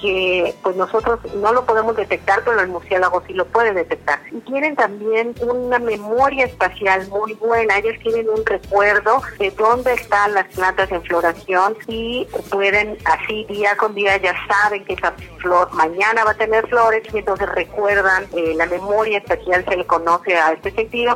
que 0.00 0.54
pues 0.62 0.76
nosotros 0.76 1.20
no 1.36 1.52
lo 1.52 1.64
podemos 1.64 1.96
detectar, 1.96 2.42
pero 2.44 2.60
el 2.60 2.68
murciélago 2.68 3.22
sí 3.26 3.34
lo 3.34 3.46
puede 3.46 3.72
detectar. 3.72 4.20
Y 4.30 4.40
tienen 4.40 4.76
también 4.76 5.34
una 5.40 5.78
memoria 5.78 6.46
espacial 6.46 7.06
muy 7.08 7.34
buena, 7.34 7.78
ellos 7.78 7.96
tienen 8.02 8.28
un 8.28 8.44
recuerdo 8.44 9.22
de 9.38 9.50
dónde 9.52 9.94
están 9.94 10.34
las 10.34 10.46
plantas 10.48 10.90
en 10.92 11.02
floración 11.02 11.76
y 11.86 12.26
pueden 12.50 12.96
así 13.04 13.44
día 13.44 13.76
con 13.76 13.94
día 13.94 14.16
ya 14.16 14.34
saben 14.46 14.84
que 14.84 14.94
esa 14.94 15.12
flor 15.38 15.72
mañana 15.72 16.24
va 16.24 16.32
a 16.32 16.34
tener 16.34 16.66
flores 16.68 17.02
y 17.12 17.18
entonces 17.18 17.48
recuerdan, 17.48 18.26
eh, 18.34 18.54
la 18.54 18.66
memoria 18.66 19.18
espacial 19.18 19.64
se 19.68 19.76
le 19.76 19.86
conoce 19.86 20.36
a 20.36 20.52
este 20.52 20.70
sentido 20.72 21.14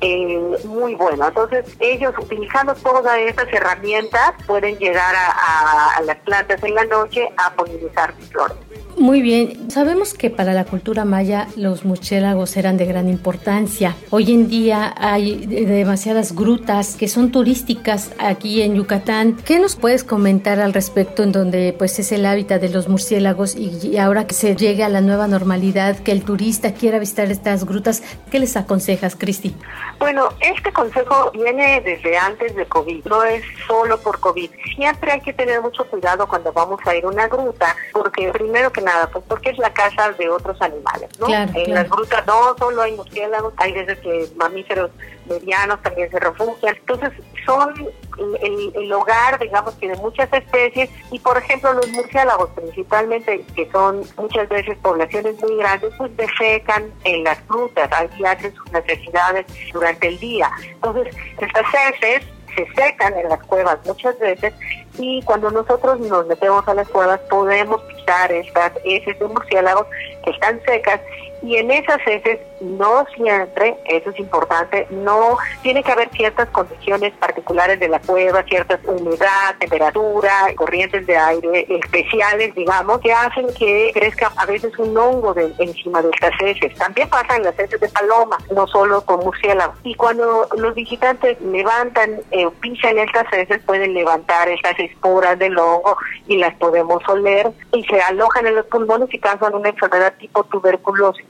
eh, 0.00 0.58
muy 0.64 0.94
bueno. 0.94 1.26
Entonces, 1.28 1.64
ellos 1.80 2.14
utilizando 2.20 2.74
todas 2.74 3.18
estas 3.18 3.52
herramientas 3.52 4.32
pueden 4.46 4.78
llegar 4.78 5.14
a, 5.16 6.00
las 6.02 6.16
plantas 6.18 6.62
en 6.62 6.74
la 6.74 6.84
noche 6.84 7.28
a 7.36 7.52
polinizar 7.54 8.14
flores. 8.30 8.56
Muy 8.96 9.22
bien, 9.22 9.70
sabemos 9.70 10.12
que 10.12 10.28
para 10.28 10.54
la 10.54 10.64
cultura 10.64 11.04
maya 11.04 11.46
los 11.56 11.84
murciélagos 11.84 12.56
eran 12.56 12.76
de 12.76 12.84
gran 12.84 13.08
importancia. 13.08 13.94
Hoy 14.10 14.32
en 14.32 14.48
día 14.48 14.92
hay 14.96 15.46
demasiadas 15.46 16.34
grutas 16.34 16.96
que 16.96 17.06
son 17.06 17.30
turísticas 17.30 18.10
aquí 18.18 18.60
en 18.60 18.74
Yucatán. 18.74 19.36
¿Qué 19.44 19.60
nos 19.60 19.76
puedes 19.76 20.02
comentar 20.02 20.58
al 20.58 20.74
respecto 20.74 21.22
en 21.22 21.30
donde 21.30 21.74
pues 21.78 21.98
es 22.00 22.10
el 22.10 22.26
hábitat 22.26 22.60
de 22.60 22.70
los 22.70 22.88
murciélagos 22.88 23.54
y, 23.54 23.96
ahora 23.98 24.26
que 24.26 24.34
se 24.34 24.56
llegue 24.56 24.82
a 24.82 24.88
la 24.88 25.00
nueva 25.00 25.28
normalidad, 25.28 25.96
que 25.98 26.10
el 26.10 26.24
turista 26.24 26.72
quiera 26.72 26.98
visitar 26.98 27.30
estas 27.30 27.64
grutas, 27.64 28.02
qué 28.32 28.40
les 28.40 28.56
aconsejas, 28.56 29.14
Cristi? 29.14 29.54
Bueno, 29.98 30.28
este 30.40 30.72
consejo 30.72 31.30
viene 31.32 31.80
desde 31.80 32.16
antes 32.16 32.54
de 32.54 32.66
COVID, 32.66 33.04
no 33.06 33.22
es 33.24 33.42
solo 33.66 33.98
por 34.00 34.20
COVID. 34.20 34.50
Siempre 34.76 35.12
hay 35.12 35.20
que 35.20 35.32
tener 35.32 35.60
mucho 35.60 35.84
cuidado 35.86 36.28
cuando 36.28 36.52
vamos 36.52 36.80
a 36.86 36.94
ir 36.94 37.04
a 37.04 37.08
una 37.08 37.26
gruta, 37.26 37.74
porque 37.92 38.30
primero 38.32 38.70
que 38.72 38.80
nada, 38.80 39.08
pues 39.10 39.24
porque 39.26 39.50
es 39.50 39.58
la 39.58 39.72
casa 39.72 40.12
de 40.12 40.28
otros 40.28 40.60
animales, 40.62 41.10
¿no? 41.18 41.26
en 41.28 41.74
las 41.74 41.88
grutas 41.90 42.24
no 42.26 42.56
solo 42.58 42.82
hay 42.82 42.92
murciélagos, 42.92 43.52
hay 43.56 43.72
veces 43.72 43.98
que 43.98 44.28
mamíferos 44.36 44.90
medianos 45.26 45.82
también 45.82 46.10
se 46.10 46.18
refugian. 46.18 46.76
Entonces, 46.76 47.12
son 47.44 47.74
el, 48.18 48.92
hogar, 48.92 49.38
digamos 49.38 49.74
que 49.76 49.88
de 49.88 49.96
muchas 49.96 50.32
especies 50.32 50.90
y, 51.10 51.18
por 51.18 51.36
ejemplo, 51.38 51.72
los 51.72 51.88
murciélagos 51.90 52.50
principalmente, 52.50 53.44
que 53.54 53.70
son 53.70 54.02
muchas 54.16 54.48
veces 54.48 54.76
poblaciones 54.78 55.40
muy 55.42 55.56
grandes, 55.56 55.92
pues 55.98 56.16
defecan 56.16 56.90
en 57.04 57.24
las 57.24 57.46
grutas, 57.48 57.90
allí 57.92 58.24
hacen 58.24 58.54
sus 58.54 58.72
necesidades 58.72 59.46
durante 59.72 60.08
el 60.08 60.18
día. 60.18 60.50
Entonces, 60.62 61.14
estas 61.38 61.66
heces 61.74 62.26
se 62.54 62.66
secan 62.74 63.16
en 63.16 63.28
las 63.28 63.42
cuevas 63.44 63.78
muchas 63.84 64.18
veces 64.18 64.54
y 64.98 65.22
cuando 65.22 65.50
nosotros 65.50 66.00
nos 66.00 66.26
metemos 66.26 66.66
a 66.66 66.74
las 66.74 66.88
cuevas 66.88 67.20
podemos 67.30 67.80
estas 68.08 68.72
heces 68.84 69.18
de 69.18 69.26
murciélagos 69.26 69.86
que 70.24 70.30
están 70.30 70.60
secas 70.64 71.00
y 71.42 71.56
en 71.56 71.70
esas 71.70 72.00
heces 72.06 72.40
no 72.60 73.06
siempre, 73.14 73.76
eso 73.84 74.10
es 74.10 74.18
importante, 74.18 74.86
no 74.90 75.38
tiene 75.62 75.82
que 75.82 75.92
haber 75.92 76.08
ciertas 76.10 76.48
condiciones 76.48 77.12
particulares 77.14 77.78
de 77.78 77.88
la 77.88 78.00
cueva, 78.00 78.42
cierta 78.42 78.78
humedad, 78.84 79.54
temperatura, 79.60 80.32
corrientes 80.56 81.06
de 81.06 81.16
aire 81.16 81.66
especiales, 81.68 82.54
digamos, 82.54 83.00
que 83.00 83.12
hacen 83.12 83.46
que 83.56 83.92
crezca 83.94 84.32
a 84.36 84.46
veces 84.46 84.76
un 84.78 84.96
hongo 84.96 85.34
de, 85.34 85.52
encima 85.58 86.02
de 86.02 86.10
estas 86.10 86.32
heces. 86.40 86.74
También 86.76 87.08
pasa 87.08 87.36
en 87.36 87.44
las 87.44 87.56
heces 87.58 87.80
de 87.80 87.88
paloma, 87.88 88.38
no 88.52 88.66
solo 88.66 89.04
con 89.04 89.20
murciélagos. 89.20 89.76
Y 89.84 89.94
cuando 89.94 90.48
los 90.56 90.74
visitantes 90.74 91.40
levantan, 91.40 92.20
eh, 92.32 92.48
pisan 92.60 92.98
estas 92.98 93.32
heces, 93.32 93.62
pueden 93.64 93.94
levantar 93.94 94.48
estas 94.48 94.78
esporas 94.80 95.38
del 95.38 95.56
hongo 95.56 95.96
y 96.26 96.38
las 96.38 96.54
podemos 96.56 97.02
oler 97.08 97.50
y 97.72 97.84
se 97.84 97.97
alojan 98.00 98.46
en 98.46 98.56
los 98.56 98.66
pulmones 98.66 99.12
y 99.12 99.18
causan 99.18 99.54
una 99.54 99.70
enfermedad 99.70 100.14
tipo 100.18 100.44
tuberculosis 100.44 101.26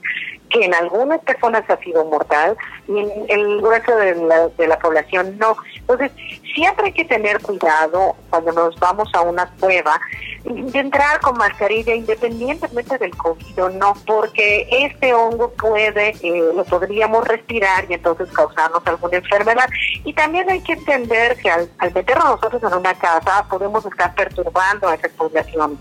que 0.49 0.65
en 0.65 0.73
algunas 0.73 1.21
personas 1.21 1.63
ha 1.69 1.77
sido 1.77 2.03
mortal 2.05 2.57
y 2.87 2.99
en 2.99 3.25
el 3.27 3.61
grueso 3.61 3.95
de 3.95 4.15
la, 4.15 4.47
de 4.49 4.67
la 4.67 4.79
población 4.79 5.37
no. 5.37 5.55
Entonces, 5.75 6.11
siempre 6.53 6.87
hay 6.87 6.93
que 6.93 7.05
tener 7.05 7.39
cuidado 7.41 8.15
cuando 8.29 8.51
nos 8.51 8.79
vamos 8.79 9.09
a 9.13 9.21
una 9.21 9.47
cueva 9.59 9.99
de 10.43 10.79
entrar 10.79 11.19
con 11.19 11.37
mascarilla 11.37 11.93
independientemente 11.93 12.97
del 12.97 13.15
COVID 13.15 13.63
o 13.63 13.69
no, 13.69 13.93
porque 14.07 14.67
este 14.71 15.13
hongo 15.13 15.51
puede, 15.51 16.09
eh, 16.21 16.51
lo 16.55 16.63
podríamos 16.63 17.27
respirar 17.27 17.85
y 17.89 17.93
entonces 17.93 18.31
causarnos 18.31 18.81
alguna 18.85 19.17
enfermedad. 19.17 19.69
Y 20.05 20.13
también 20.13 20.49
hay 20.49 20.61
que 20.61 20.73
entender 20.73 21.37
que 21.37 21.49
al, 21.49 21.69
al 21.77 21.93
meternos 21.93 22.25
nosotros 22.25 22.63
en 22.63 22.77
una 22.77 22.93
casa 22.95 23.45
podemos 23.49 23.85
estar 23.85 24.15
perturbando 24.15 24.87
a 24.87 24.95
esa 24.95 25.09
población. 25.09 25.77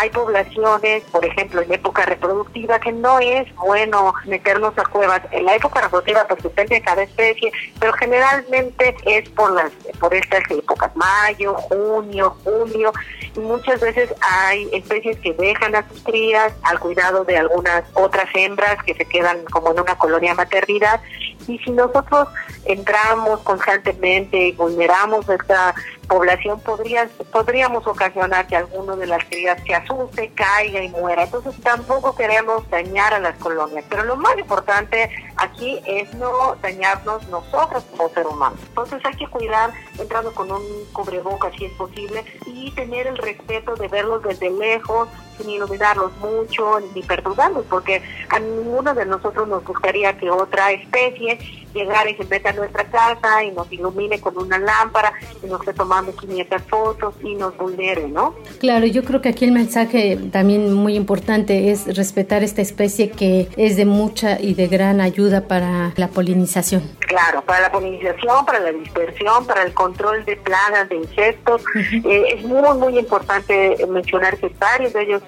Hay 0.00 0.10
poblaciones, 0.22 1.02
por 1.10 1.24
ejemplo, 1.24 1.60
en 1.62 1.72
época 1.72 2.06
reproductiva, 2.06 2.78
que 2.78 2.92
no 2.92 3.18
es 3.18 3.52
bueno 3.56 4.14
meternos 4.24 4.72
a 4.78 4.84
cuevas. 4.84 5.20
En 5.32 5.44
la 5.44 5.56
época 5.56 5.80
reproductiva, 5.80 6.26
pues 6.28 6.42
depende 6.42 6.76
de 6.76 6.82
cada 6.82 7.02
especie, 7.02 7.50
pero 7.80 7.92
generalmente 7.94 8.94
es 9.06 9.28
por 9.30 9.52
las 9.52 9.72
por 9.98 10.14
estas 10.14 10.42
épocas, 10.50 10.94
mayo, 10.96 11.54
junio, 11.54 12.36
julio, 12.44 12.92
y 13.36 13.40
muchas 13.40 13.80
veces 13.80 14.14
hay 14.20 14.68
especies 14.72 15.18
que 15.18 15.32
dejan 15.34 15.74
a 15.74 15.88
sus 15.88 16.02
crías 16.02 16.52
al 16.62 16.78
cuidado 16.78 17.24
de 17.24 17.38
algunas 17.38 17.84
otras 17.94 18.28
hembras 18.34 18.76
que 18.84 18.94
se 18.94 19.04
quedan 19.04 19.44
como 19.46 19.70
en 19.72 19.80
una 19.80 19.96
colonia 19.96 20.34
maternidad 20.34 21.00
y 21.46 21.58
si 21.58 21.70
nosotros 21.70 22.28
entramos 22.64 23.40
constantemente 23.40 24.48
y 24.48 24.52
vulneramos 24.52 25.28
esta 25.28 25.74
población, 26.08 26.60
podría, 26.60 27.08
podríamos 27.32 27.86
ocasionar 27.86 28.46
que 28.46 28.56
alguno 28.56 28.96
de 28.96 29.06
las 29.06 29.24
crías 29.24 29.60
se 29.66 29.74
asuste, 29.74 30.32
caiga 30.34 30.82
y 30.82 30.88
muera. 30.88 31.24
Entonces 31.24 31.54
tampoco 31.62 32.14
queremos 32.14 32.68
dañar 32.70 33.14
a 33.14 33.18
las 33.18 33.36
colonias. 33.38 33.84
Pero 33.88 34.04
lo 34.04 34.16
más 34.16 34.36
importante 34.38 35.10
aquí 35.36 35.80
es 35.86 36.12
no 36.14 36.56
dañarnos 36.62 37.26
nosotros 37.28 37.84
como 37.90 38.08
ser 38.10 38.26
humanos. 38.26 38.58
Entonces 38.68 39.00
hay 39.04 39.14
que 39.14 39.28
cuidar 39.28 39.72
entrando 39.98 40.34
con 40.34 40.50
un 40.50 40.62
cubrebocas 40.92 41.54
si 41.56 41.66
es 41.66 41.72
posible 41.72 42.24
y 42.46 42.70
tener 42.72 43.06
el 43.06 43.18
respeto 43.18 43.74
de 43.74 43.88
verlos 43.88 44.22
desde 44.22 44.50
lejos, 44.50 45.08
sin 45.38 45.50
iluminarlos 45.50 46.12
mucho 46.18 46.80
ni 46.94 47.02
perturbarlos, 47.02 47.64
porque 47.68 48.02
a 48.28 48.38
ninguno 48.38 48.94
de 48.94 49.06
nosotros 49.06 49.48
nos 49.48 49.64
gustaría 49.64 50.16
que 50.16 50.30
otra 50.30 50.72
especie 50.72 51.38
llegara 51.74 52.10
y 52.10 52.16
se 52.16 52.24
meta 52.24 52.50
a 52.50 52.52
nuestra 52.52 52.84
casa 52.84 53.42
y 53.44 53.50
nos 53.52 53.70
ilumine 53.72 54.20
con 54.20 54.36
una 54.36 54.58
lámpara 54.58 55.12
y 55.42 55.46
nos 55.46 55.62
tomando 55.74 56.14
500 56.14 56.62
fotos 56.62 57.14
y 57.22 57.34
nos 57.34 57.56
vulnere, 57.56 58.08
¿no? 58.08 58.34
Claro, 58.58 58.86
yo 58.86 59.04
creo 59.04 59.22
que 59.22 59.30
aquí 59.30 59.44
el 59.44 59.52
mensaje 59.52 60.18
también 60.30 60.72
muy 60.72 60.96
importante 60.96 61.70
es 61.70 61.96
respetar 61.96 62.42
esta 62.42 62.62
especie 62.62 63.10
que 63.10 63.48
es 63.56 63.76
de 63.76 63.84
mucha 63.84 64.40
y 64.40 64.54
de 64.54 64.66
gran 64.66 65.00
ayuda 65.00 65.42
para 65.48 65.92
la 65.96 66.08
polinización. 66.08 66.82
Claro, 67.00 67.42
para 67.42 67.60
la 67.60 67.72
polinización, 67.72 68.44
para 68.44 68.60
la 68.60 68.72
dispersión, 68.72 69.46
para 69.46 69.62
el 69.62 69.72
control 69.74 70.24
de 70.24 70.36
plagas, 70.36 70.88
de 70.88 70.96
insectos. 70.96 71.62
Eh, 72.04 72.24
es 72.34 72.44
muy, 72.44 72.78
muy 72.78 72.98
importante 72.98 73.76
mencionar 73.88 74.36
que 74.38 74.50
varios 74.58 74.92
de 74.92 75.02
ellos 75.02 75.21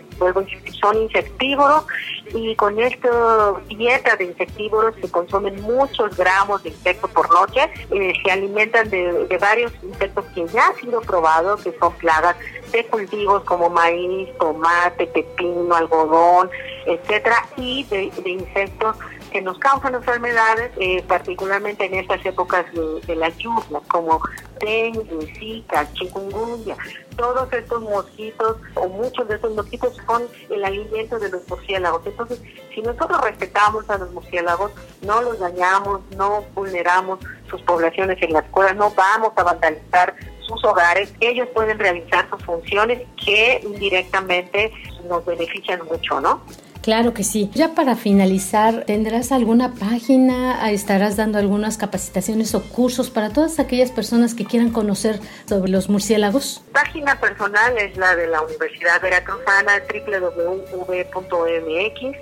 son 0.81 1.03
insectívoros 1.03 1.85
y 2.33 2.55
con 2.57 2.79
esta 2.79 3.55
dieta 3.69 4.17
de 4.17 4.25
insectívoros 4.25 4.95
se 5.01 5.11
consumen 5.11 5.61
muchos 5.63 6.17
gramos 6.17 6.63
de 6.63 6.71
insectos 6.71 7.11
por 7.11 7.31
noche. 7.31 7.71
Eh, 7.91 8.13
se 8.23 8.31
alimentan 8.31 8.89
de, 8.91 9.39
varios 9.41 9.73
insectos 9.83 10.25
que 10.35 10.47
ya 10.49 10.69
han 10.69 10.77
sido 10.77 11.01
probados, 11.01 11.63
que 11.63 11.77
son 11.79 11.93
plagas 11.95 12.37
de 12.73 12.85
cultivos 12.87 13.45
como 13.45 13.69
maíz, 13.71 14.29
tomate, 14.39 15.07
pepino, 15.07 15.75
algodón, 15.75 16.51
etcétera, 16.87 17.47
y 17.57 17.85
de 17.85 18.11
insectos 18.25 18.97
que 19.35 19.43
nos 19.43 19.59
causan 19.59 19.97
enfermedades, 19.97 20.71
eh, 20.77 21.03
particularmente 21.09 21.87
en 21.87 21.95
estas 21.95 22.25
épocas 22.25 22.65
de, 22.73 23.17
las 23.17 23.37
lluvias, 23.37 23.83
como 23.89 24.21
dengue, 24.61 25.27
zika, 25.37 25.93
chikungunya. 25.95 26.77
Todos 27.17 27.53
estos 27.53 27.83
mosquitos 27.83 28.59
o 28.77 28.87
muchos 28.87 29.27
de 29.27 29.35
estos 29.35 29.53
mosquitos 29.53 29.97
son 30.07 30.23
el 30.51 30.65
alimento 30.65 31.19
de 31.19 31.31
los 31.31 31.49
murciélagos. 31.49 32.07
Entonces, 32.07 32.41
si 32.73 32.81
nosotros 32.81 33.21
respetamos 33.23 33.91
a 33.91 33.99
los 33.99 34.13
murciélagos, 34.13 34.71
no 35.03 35.21
los 35.21 35.41
dañamos, 35.41 36.03
no 36.17 36.45
vulneramos 36.55 37.19
sus 37.51 37.61
poblaciones 37.63 38.23
en 38.23 38.35
las 38.35 38.45
cuevas, 38.51 38.77
no 38.77 38.91
vamos 38.91 39.33
a 39.35 39.43
vandalizar 39.43 40.15
sus 40.47 40.65
hogares, 40.65 41.13
ellos 41.19 41.49
pueden 41.53 41.81
realizar 41.81 42.31
sus 42.31 42.41
funciones 42.45 43.03
que 43.17 43.61
indirectamente 43.65 44.73
nos 45.09 45.25
benefician 45.25 45.85
mucho, 45.87 46.21
¿no? 46.21 46.41
Claro 46.85 47.15
que 47.15 47.25
sí. 47.25 47.51
Ya 47.55 47.75
para 47.75 47.97
finalizar, 47.97 48.85
¿tendrás 48.85 49.33
alguna 49.33 49.73
página? 49.73 50.71
¿Estarás 50.71 51.17
dando 51.17 51.39
algunas 51.39 51.79
capacitaciones 51.79 52.55
o 52.55 52.63
cursos 52.63 53.09
para 53.09 53.31
todas 53.31 53.59
aquellas 53.59 53.91
personas 53.91 54.35
que 54.35 54.45
quieran 54.45 54.69
conocer 54.69 55.19
sobre 55.49 55.71
los 55.71 55.89
murciélagos? 55.89 56.63
Página 56.75 57.19
personal 57.19 57.79
es 57.79 57.97
la 57.97 58.15
de 58.17 58.27
la 58.27 58.43
Universidad 58.43 59.01
Veracruzana, 59.01 59.81
www.v.mx, 59.89 61.03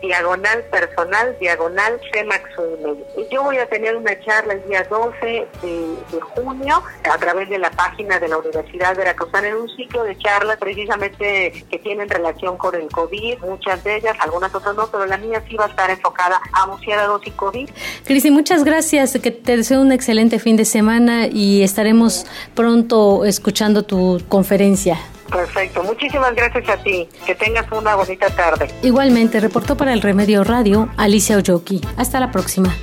diagonal 0.01 0.63
personal, 0.71 1.37
diagonal 1.41 2.01
y 3.17 3.35
Yo 3.35 3.43
voy 3.43 3.59
a 3.59 3.67
tener 3.67 3.97
una 3.97 4.17
charla 4.21 4.53
el 4.55 4.69
día 4.69 4.85
12 4.85 5.27
de, 5.27 5.49
de 6.13 6.21
junio 6.21 6.85
a 7.11 7.19
través 7.19 7.49
de 7.49 7.59
la 7.59 7.71
página 7.73 8.21
de 8.21 8.29
la 8.29 8.39
Universidad 8.39 8.95
Veracruzana 8.97 9.49
en 9.49 9.57
un 9.57 9.69
ciclo 9.71 10.05
de 10.05 10.17
charlas 10.19 10.59
precisamente 10.59 11.65
que 11.69 11.81
tienen 11.81 12.09
relación 12.09 12.57
con 12.57 12.77
el 12.77 12.89
COVID, 12.91 13.41
muchas 13.41 13.83
de 13.83 13.97
ellas, 13.97 14.17
algunas 14.21 14.52
nosotros 14.53 14.77
no, 14.77 14.87
pero 14.89 15.07
la 15.07 15.17
mía 15.17 15.43
sí 15.49 15.57
va 15.57 15.67
a 15.67 15.69
estar 15.69 15.91
enfocada 15.91 16.41
a 16.53 16.67
murciélagos 16.67 17.27
y 17.27 17.31
COVID. 17.31 17.69
Cristi, 18.05 18.31
muchas 18.31 18.65
gracias, 18.65 19.19
que 19.23 19.31
te 19.31 19.57
deseo 19.57 19.81
un 19.81 19.93
excelente 19.93 20.39
fin 20.39 20.57
de 20.57 20.65
semana 20.65 21.27
y 21.27 21.63
estaremos 21.63 22.27
pronto 22.55 23.25
escuchando 23.25 23.85
tu 23.85 24.21
conferencia. 24.29 24.99
Perfecto, 25.31 25.83
muchísimas 25.83 26.35
gracias 26.35 26.69
a 26.69 26.77
ti. 26.83 27.09
Que 27.25 27.35
tengas 27.35 27.71
una 27.73 27.97
bonita 27.97 28.29
tarde. 28.29 28.69
Igualmente, 28.83 29.41
reportó 29.41 29.77
para 29.77 29.95
el 29.95 30.03
Remedio 30.03 30.45
Radio 30.45 30.91
Alicia 30.99 31.37
Oyoki. 31.37 31.81
Hasta 31.97 32.21
la 32.21 32.31
próxima. 32.31 32.75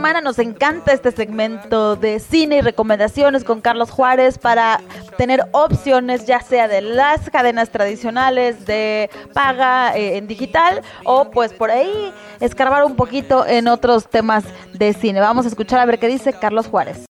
Semana, 0.00 0.22
nos 0.22 0.38
encanta 0.38 0.94
este 0.94 1.12
segmento 1.12 1.94
de 1.94 2.20
cine 2.20 2.56
y 2.56 2.60
recomendaciones 2.62 3.44
con 3.44 3.60
Carlos 3.60 3.90
Juárez 3.90 4.38
para 4.38 4.80
tener 5.18 5.44
opciones, 5.52 6.24
ya 6.24 6.40
sea 6.40 6.68
de 6.68 6.80
las 6.80 7.28
cadenas 7.28 7.68
tradicionales 7.68 8.64
de 8.64 9.10
paga 9.34 9.94
eh, 9.94 10.16
en 10.16 10.26
digital 10.26 10.80
o 11.04 11.30
pues 11.30 11.52
por 11.52 11.70
ahí 11.70 12.14
escarbar 12.40 12.84
un 12.84 12.96
poquito 12.96 13.46
en 13.46 13.68
otros 13.68 14.08
temas 14.08 14.44
de 14.72 14.94
cine. 14.94 15.20
Vamos 15.20 15.44
a 15.44 15.50
escuchar 15.50 15.80
a 15.80 15.84
ver 15.84 15.98
qué 15.98 16.08
dice 16.08 16.32
Carlos 16.32 16.66
Juárez. 16.66 17.09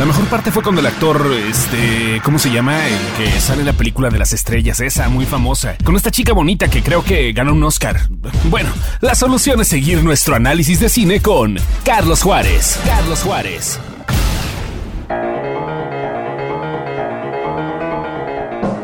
La 0.00 0.06
mejor 0.06 0.24
parte 0.28 0.50
fue 0.50 0.62
cuando 0.62 0.80
el 0.80 0.86
actor, 0.86 1.30
este, 1.46 2.22
¿cómo 2.24 2.38
se 2.38 2.50
llama? 2.50 2.88
El 2.88 2.98
que 3.18 3.38
sale 3.38 3.60
en 3.60 3.66
la 3.66 3.74
película 3.74 4.08
de 4.08 4.18
las 4.18 4.32
estrellas, 4.32 4.80
esa 4.80 5.10
muy 5.10 5.26
famosa, 5.26 5.76
con 5.84 5.94
esta 5.94 6.10
chica 6.10 6.32
bonita 6.32 6.68
que 6.68 6.82
creo 6.82 7.04
que 7.04 7.34
ganó 7.34 7.52
un 7.52 7.62
Oscar. 7.64 8.08
Bueno, 8.44 8.70
la 9.02 9.14
solución 9.14 9.60
es 9.60 9.68
seguir 9.68 10.02
nuestro 10.02 10.36
análisis 10.36 10.80
de 10.80 10.88
cine 10.88 11.20
con 11.20 11.58
Carlos 11.84 12.22
Juárez. 12.22 12.80
Carlos 12.86 13.20
Juárez. 13.20 13.78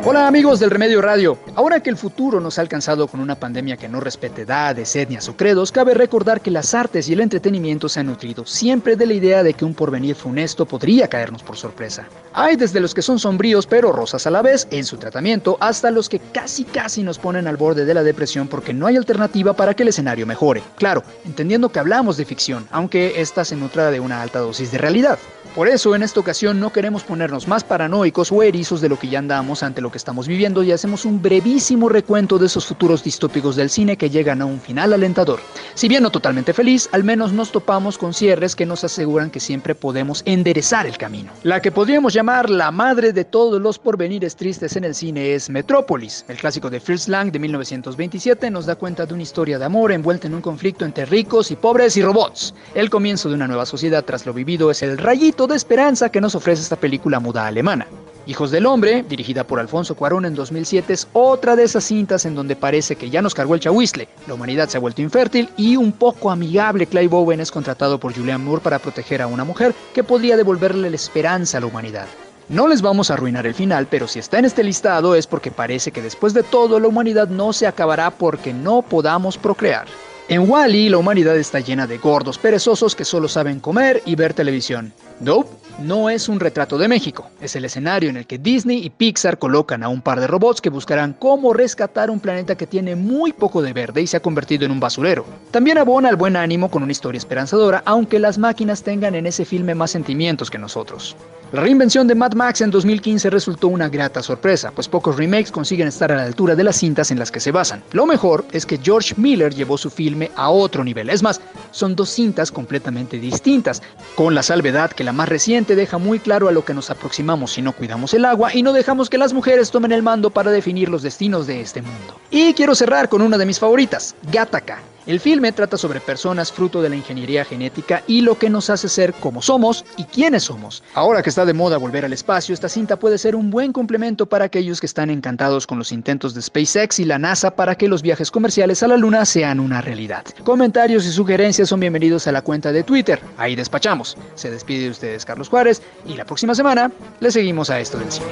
Hola 0.09 0.29
amigos 0.29 0.61
del 0.61 0.71
Remedio 0.71 1.03
Radio. 1.03 1.37
Ahora 1.57 1.81
que 1.81 1.91
el 1.91 1.97
futuro 1.97 2.39
nos 2.39 2.59
ha 2.59 2.61
alcanzado 2.61 3.09
con 3.09 3.19
una 3.19 3.35
pandemia 3.35 3.77
que 3.77 3.89
no 3.89 3.99
respete 3.99 4.43
edades, 4.43 4.95
etnias 4.95 5.29
o 5.29 5.37
credos, 5.37 5.73
cabe 5.73 5.95
recordar 5.95 6.41
que 6.41 6.53
las 6.53 6.75
artes 6.75 7.09
y 7.09 7.15
el 7.15 7.21
entretenimiento 7.21 7.89
se 7.89 7.99
han 7.99 8.07
nutrido 8.07 8.47
siempre 8.47 8.95
de 8.95 9.05
la 9.05 9.15
idea 9.15 9.43
de 9.43 9.55
que 9.55 9.65
un 9.65 9.75
porvenir 9.75 10.15
funesto 10.15 10.65
podría 10.65 11.09
caernos 11.09 11.43
por 11.43 11.57
sorpresa. 11.57 12.07
Hay 12.33 12.55
desde 12.55 12.79
los 12.79 12.95
que 12.95 13.03
son 13.03 13.19
sombríos 13.19 13.67
pero 13.67 13.91
rosas 13.91 14.29
a 14.29 14.31
la 14.31 14.43
vez 14.43 14.69
en 14.71 14.85
su 14.85 14.97
tratamiento 14.97 15.57
hasta 15.59 15.91
los 15.91 16.09
que 16.09 16.21
casi 16.21 16.63
casi 16.63 17.03
nos 17.03 17.19
ponen 17.19 17.49
al 17.49 17.57
borde 17.57 17.85
de 17.85 17.95
la 17.95 18.05
depresión 18.05 18.47
porque 18.47 18.73
no 18.73 18.87
hay 18.87 18.97
alternativa 18.97 19.55
para 19.55 19.75
que 19.75 19.83
el 19.83 19.89
escenario 19.89 20.25
mejore. 20.25 20.63
Claro, 20.77 21.03
entendiendo 21.25 21.71
que 21.71 21.81
hablamos 21.81 22.17
de 22.17 22.27
ficción, 22.27 22.69
aunque 22.71 23.21
esta 23.21 23.45
se 23.45 23.57
nutra 23.57 23.91
de 23.91 23.99
una 23.99 24.23
alta 24.23 24.39
dosis 24.39 24.71
de 24.71 24.79
realidad. 24.79 25.19
Por 25.57 25.69
eso 25.69 25.95
en 25.95 26.03
esta 26.03 26.21
ocasión 26.21 26.61
no 26.61 26.71
queremos 26.71 27.03
ponernos 27.03 27.49
más 27.49 27.65
paranoicos 27.65 28.31
o 28.31 28.43
erizos 28.43 28.83
de 28.83 28.91
lo 28.91 28.99
que 28.99 29.09
ya 29.09 29.21
andamos 29.21 29.63
ante 29.63 29.81
lo 29.81 29.91
que 29.91 29.96
estamos 29.97 30.29
viviendo 30.29 30.63
y 30.63 30.73
hacemos 30.73 31.05
un 31.05 31.21
brevísimo 31.21 31.89
recuento 31.89 32.39
de 32.39 32.47
esos 32.47 32.67
futuros 32.67 33.03
distópicos 33.03 33.57
del 33.57 33.71
cine 33.71 33.97
que 33.97 34.11
llegan 34.11 34.43
a 34.43 34.47
un 34.47 34.61
final 34.61 34.93
alentador. 34.93 35.41
Si 35.75 35.89
bien 35.89 36.03
no 36.03 36.11
totalmente 36.11 36.53
feliz, 36.53 36.89
al 36.93 37.05
menos 37.05 37.33
nos 37.33 37.51
topamos 37.51 37.99
con 37.99 38.15
cierres 38.15 38.55
que 38.55 38.67
nos 38.67 38.85
aseguran 38.85 39.31
que 39.31 39.41
siempre 39.41 39.75
podemos 39.75 40.23
enderezar 40.25 40.87
el 40.87 40.97
camino. 40.99 41.33
La 41.43 41.61
que 41.61 41.73
podríamos 41.73 42.13
llamar 42.13 42.51
la 42.51 42.71
madre 42.71 43.13
de 43.13 43.25
todos 43.25 43.61
los 43.61 43.79
porvenires 43.79 44.37
tristes 44.37 44.77
en 44.77 44.85
el 44.85 44.95
cine 44.95 45.35
es 45.35 45.51
Metrópolis. 45.51 46.25
El 46.29 46.37
clásico 46.37 46.71
de 46.71 46.81
Fritz 46.81 47.09
Lang 47.09 47.33
de 47.33 47.39
1927 47.39 48.51
nos 48.51 48.67
da 48.67 48.77
cuenta 48.77 49.07
de 49.07 49.15
una 49.15 49.23
historia 49.23 49.59
de 49.59 49.65
amor 49.65 49.93
envuelta 49.93 50.27
en 50.27 50.35
un 50.35 50.43
conflicto 50.43 50.85
entre 50.85 51.07
ricos 51.07 51.51
y 51.51 51.57
pobres 51.57 51.97
y 51.97 52.03
robots. 52.03 52.55
El 52.75 52.91
comienzo 52.91 53.29
de 53.29 53.35
una 53.35 53.49
nueva 53.49 53.67
sociedad 53.67 54.05
tras 54.05 54.27
lo 54.27 54.33
vivido 54.33 54.71
es 54.71 54.83
el 54.83 54.99
rayito 54.99 55.47
de 55.47 55.57
esperanza 55.57 56.11
que 56.11 56.21
nos 56.21 56.35
ofrece 56.35 56.63
esta 56.63 56.77
película 56.77 57.21
muda 57.21 57.47
alemana. 57.47 57.87
Hijos 58.29 58.51
del 58.51 58.67
Hombre, 58.67 59.05
dirigida 59.09 59.45
por 59.45 59.61
Alfonso 59.61 59.95
Cuarón 59.95 60.25
en 60.25 60.35
2007, 60.35 60.93
es 60.93 61.07
otra 61.13 61.55
de 61.55 61.63
esas 61.63 61.85
cintas 61.85 62.27
en 62.27 62.35
donde 62.35 62.57
parece 62.57 62.97
que 62.97 63.09
ya 63.09 63.23
nos 63.23 63.35
cargó 63.35 63.55
el 63.55 63.61
chahuizle, 63.61 64.09
la 64.27 64.35
humanidad 64.35 64.69
se 64.69 64.79
ha 64.79 64.81
vuelto 64.81 65.01
infértil 65.01 65.49
y 65.57 65.77
un 65.77 65.93
poco 65.93 66.33
amigable 66.33 66.89
Clive 66.89 67.15
Owen 67.15 67.39
es 67.39 67.53
contratado 67.53 68.01
por 68.01 68.13
Julianne 68.13 68.45
Moore 68.45 68.63
para 68.63 68.81
proteger 68.81 69.23
a 69.23 69.29
una 69.29 69.45
mujer 69.45 69.73
que 69.95 70.03
podría 70.03 70.37
devolverle 70.37 70.91
la 70.91 70.97
esperanza 70.97 71.59
a 71.59 71.61
la 71.61 71.69
humanidad. 71.69 72.07
No 72.49 72.67
les 72.67 72.83
vamos 72.83 73.11
a 73.11 73.15
arruinar 73.15 73.47
el 73.47 73.55
final, 73.55 73.87
pero 73.89 74.09
si 74.09 74.19
está 74.19 74.41
en 74.41 74.45
este 74.47 74.65
listado 74.65 75.15
es 75.15 75.29
porque 75.29 75.53
parece 75.53 75.93
que 75.93 76.03
después 76.03 76.35
de 76.35 76.43
todo 76.43 76.81
la 76.81 76.89
humanidad 76.89 77.29
no 77.29 77.53
se 77.53 77.69
acabará 77.69 78.11
porque 78.11 78.53
no 78.53 78.83
podamos 78.83 79.39
procrear. 79.39 79.87
En 80.29 80.51
Wally, 80.51 80.89
la 80.89 80.99
humanidad 80.99 81.37
está 81.37 81.61
llena 81.61 81.87
de 81.87 81.99
gordos 81.99 82.39
perezosos 82.39 82.97
que 82.97 83.05
solo 83.05 83.29
saben 83.29 83.61
comer 83.61 84.03
y 84.05 84.17
ver 84.17 84.35
televisión. 84.35 84.93
Nope, 85.21 85.49
no 85.79 86.09
es 86.09 86.29
un 86.29 86.41
retrato 86.41 86.79
de 86.79 86.89
México. 86.89 87.31
Es 87.41 87.57
el 87.57 87.65
escenario 87.65 88.09
en 88.09 88.17
el 88.17 88.27
que 88.27 88.39
Disney 88.39 88.85
y 88.85 88.91
Pixar 88.91 89.39
colocan 89.39 89.83
a 89.83 89.89
un 89.89 90.01
par 90.01 90.21
de 90.21 90.27
robots 90.27 90.61
que 90.61 90.71
buscarán 90.71 91.13
cómo 91.13 91.53
rescatar 91.53 92.11
un 92.11 92.21
planeta 92.21 92.57
que 92.57 92.67
tiene 92.67 92.97
muy 92.97 93.33
poco 93.33 93.63
de 93.63 93.73
verde 93.73 94.03
y 94.03 94.07
se 94.07 94.17
ha 94.17 94.21
convertido 94.21 94.65
en 94.65 94.73
un 94.73 94.81
basurero. 94.81 95.27
También 95.51 95.79
abona 95.79 96.09
el 96.09 96.17
buen 96.17 96.37
ánimo 96.37 96.71
con 96.71 96.83
una 96.83 96.93
historia 96.93 97.19
esperanzadora, 97.19 97.83
aunque 97.85 98.19
las 98.19 98.39
máquinas 98.39 98.83
tengan 98.83 99.15
en 99.15 99.27
ese 99.27 99.45
filme 99.45 99.75
más 99.75 99.91
sentimientos 99.91 100.51
que 100.51 100.59
nosotros. 100.59 101.17
La 101.53 101.61
reinvención 101.61 102.09
de 102.09 102.17
Mad 102.17 102.33
Max 102.33 102.61
en 102.61 102.73
2015 102.73 103.31
resultó 103.31 103.69
una 103.69 103.89
grata 103.89 104.21
sorpresa, 104.21 104.73
pues 104.73 104.89
pocos 104.89 105.17
remakes 105.17 105.53
consiguen 105.53 105.87
estar 105.87 106.11
a 106.11 106.17
la 106.17 106.25
altura 106.25 106.57
de 106.57 106.65
las 106.65 106.77
cintas 106.77 107.13
en 107.13 107.21
las 107.21 107.31
que 107.31 107.39
se 107.39 107.53
basan. 107.53 107.85
Lo 107.93 108.05
mejor 108.05 108.45
es 108.51 108.67
que 108.67 108.81
George 108.83 109.15
Miller 109.17 109.55
llevó 109.55 109.79
su 109.79 109.89
filme 109.89 110.33
a 110.35 110.51
otro 110.51 110.83
nivel. 110.83 111.09
Es 111.09 111.23
más, 111.23 111.41
son 111.71 111.95
dos 111.95 112.11
cintas 112.11 112.51
completamente 112.51 113.21
distintas, 113.21 113.81
con 114.17 114.35
la 114.35 114.43
salvedad 114.43 114.91
que 114.91 115.05
la 115.05 115.13
más 115.13 115.29
reciente 115.29 115.66
deja 115.75 115.99
muy 115.99 116.21
claro 116.21 116.49
a 116.49 116.53
lo 116.53 116.65
que 116.65 116.75
nos 116.75 116.91
aproximamos 116.91 117.53
si 117.53 117.63
no 117.63 117.73
cuidamos 117.73 118.15
el 118.15 118.25
agua 118.25 118.55
y 118.55 118.63
no 118.63 118.73
dejamos 118.73 119.11
que 119.11 119.19
las 119.19 119.33
mujeres 119.33 119.71
tomen 119.71 119.93
el 119.93 120.03
mando 120.03 120.31
para 120.31 120.51
definir 120.51 120.89
los 120.89 121.03
destinos 121.03 121.47
de 121.47 121.61
este 121.61 121.83
mundo. 121.83 122.21
Y 122.31 122.55
quiero 122.55 122.75
cerrar 122.75 123.09
con 123.09 123.23
una 123.23 123.39
de 123.39 123.47
mis 123.47 123.59
favoritas, 123.59 124.15
Gattaca 124.31 124.81
El 125.07 125.21
filme 125.21 125.53
trata 125.53 125.77
sobre 125.77 126.01
personas 126.01 126.51
fruto 126.51 126.83
de 126.83 126.89
la 126.89 126.97
ingeniería 126.97 127.45
genética 127.45 128.03
y 128.09 128.23
lo 128.23 128.37
que 128.37 128.51
nos 128.51 128.71
hace 128.71 128.89
ser 128.89 129.15
como 129.15 129.41
somos 129.41 129.85
y 129.97 130.03
quiénes 130.03 130.43
somos. 130.43 130.83
Ahora 130.95 131.23
que 131.23 131.31
está 131.31 131.45
de 131.45 131.53
moda 131.53 131.77
volver 131.77 132.05
al 132.05 132.13
espacio, 132.13 132.53
esta 132.53 132.69
cinta 132.69 132.99
puede 132.99 133.17
ser 133.17 133.37
un 133.37 133.49
buen 133.49 133.73
complemento 133.73 134.27
para 134.27 134.47
aquellos 134.47 134.81
que 134.81 134.87
están 134.87 135.11
encantados 135.11 135.65
con 135.65 135.79
los 135.79 135.93
intentos 135.93 136.35
de 136.35 136.43
SpaceX 136.43 136.99
y 136.99 137.05
la 137.05 137.21
NASA 137.21 137.53
para 137.53 137.77
que 137.77 137.87
los 137.87 138.03
viajes 138.03 138.33
comerciales 138.33 138.83
a 138.83 138.89
la 138.89 138.97
Luna 138.97 139.25
sean 139.25 139.61
una 139.61 139.81
realidad. 139.81 140.25
Comentarios 140.43 141.07
y 141.07 141.13
sugerencias 141.13 141.69
son 141.69 141.79
bienvenidos 141.79 142.27
a 142.27 142.33
la 142.33 142.43
cuenta 142.43 142.73
de 142.73 142.83
Twitter. 142.83 143.21
Ahí 143.39 143.55
despachamos. 143.55 144.17
Se 144.35 144.51
despide 144.51 144.85
de 144.85 144.91
ustedes 144.91 145.25
Carlos 145.25 145.49
Juárez 145.49 145.83
y 146.05 146.15
la 146.15 146.25
próxima 146.25 146.57
semana 146.57 146.91
le 147.21 147.31
seguimos 147.31 147.71
a 147.71 147.79
esto 147.79 147.99
del 147.99 148.11
cine. 148.11 148.27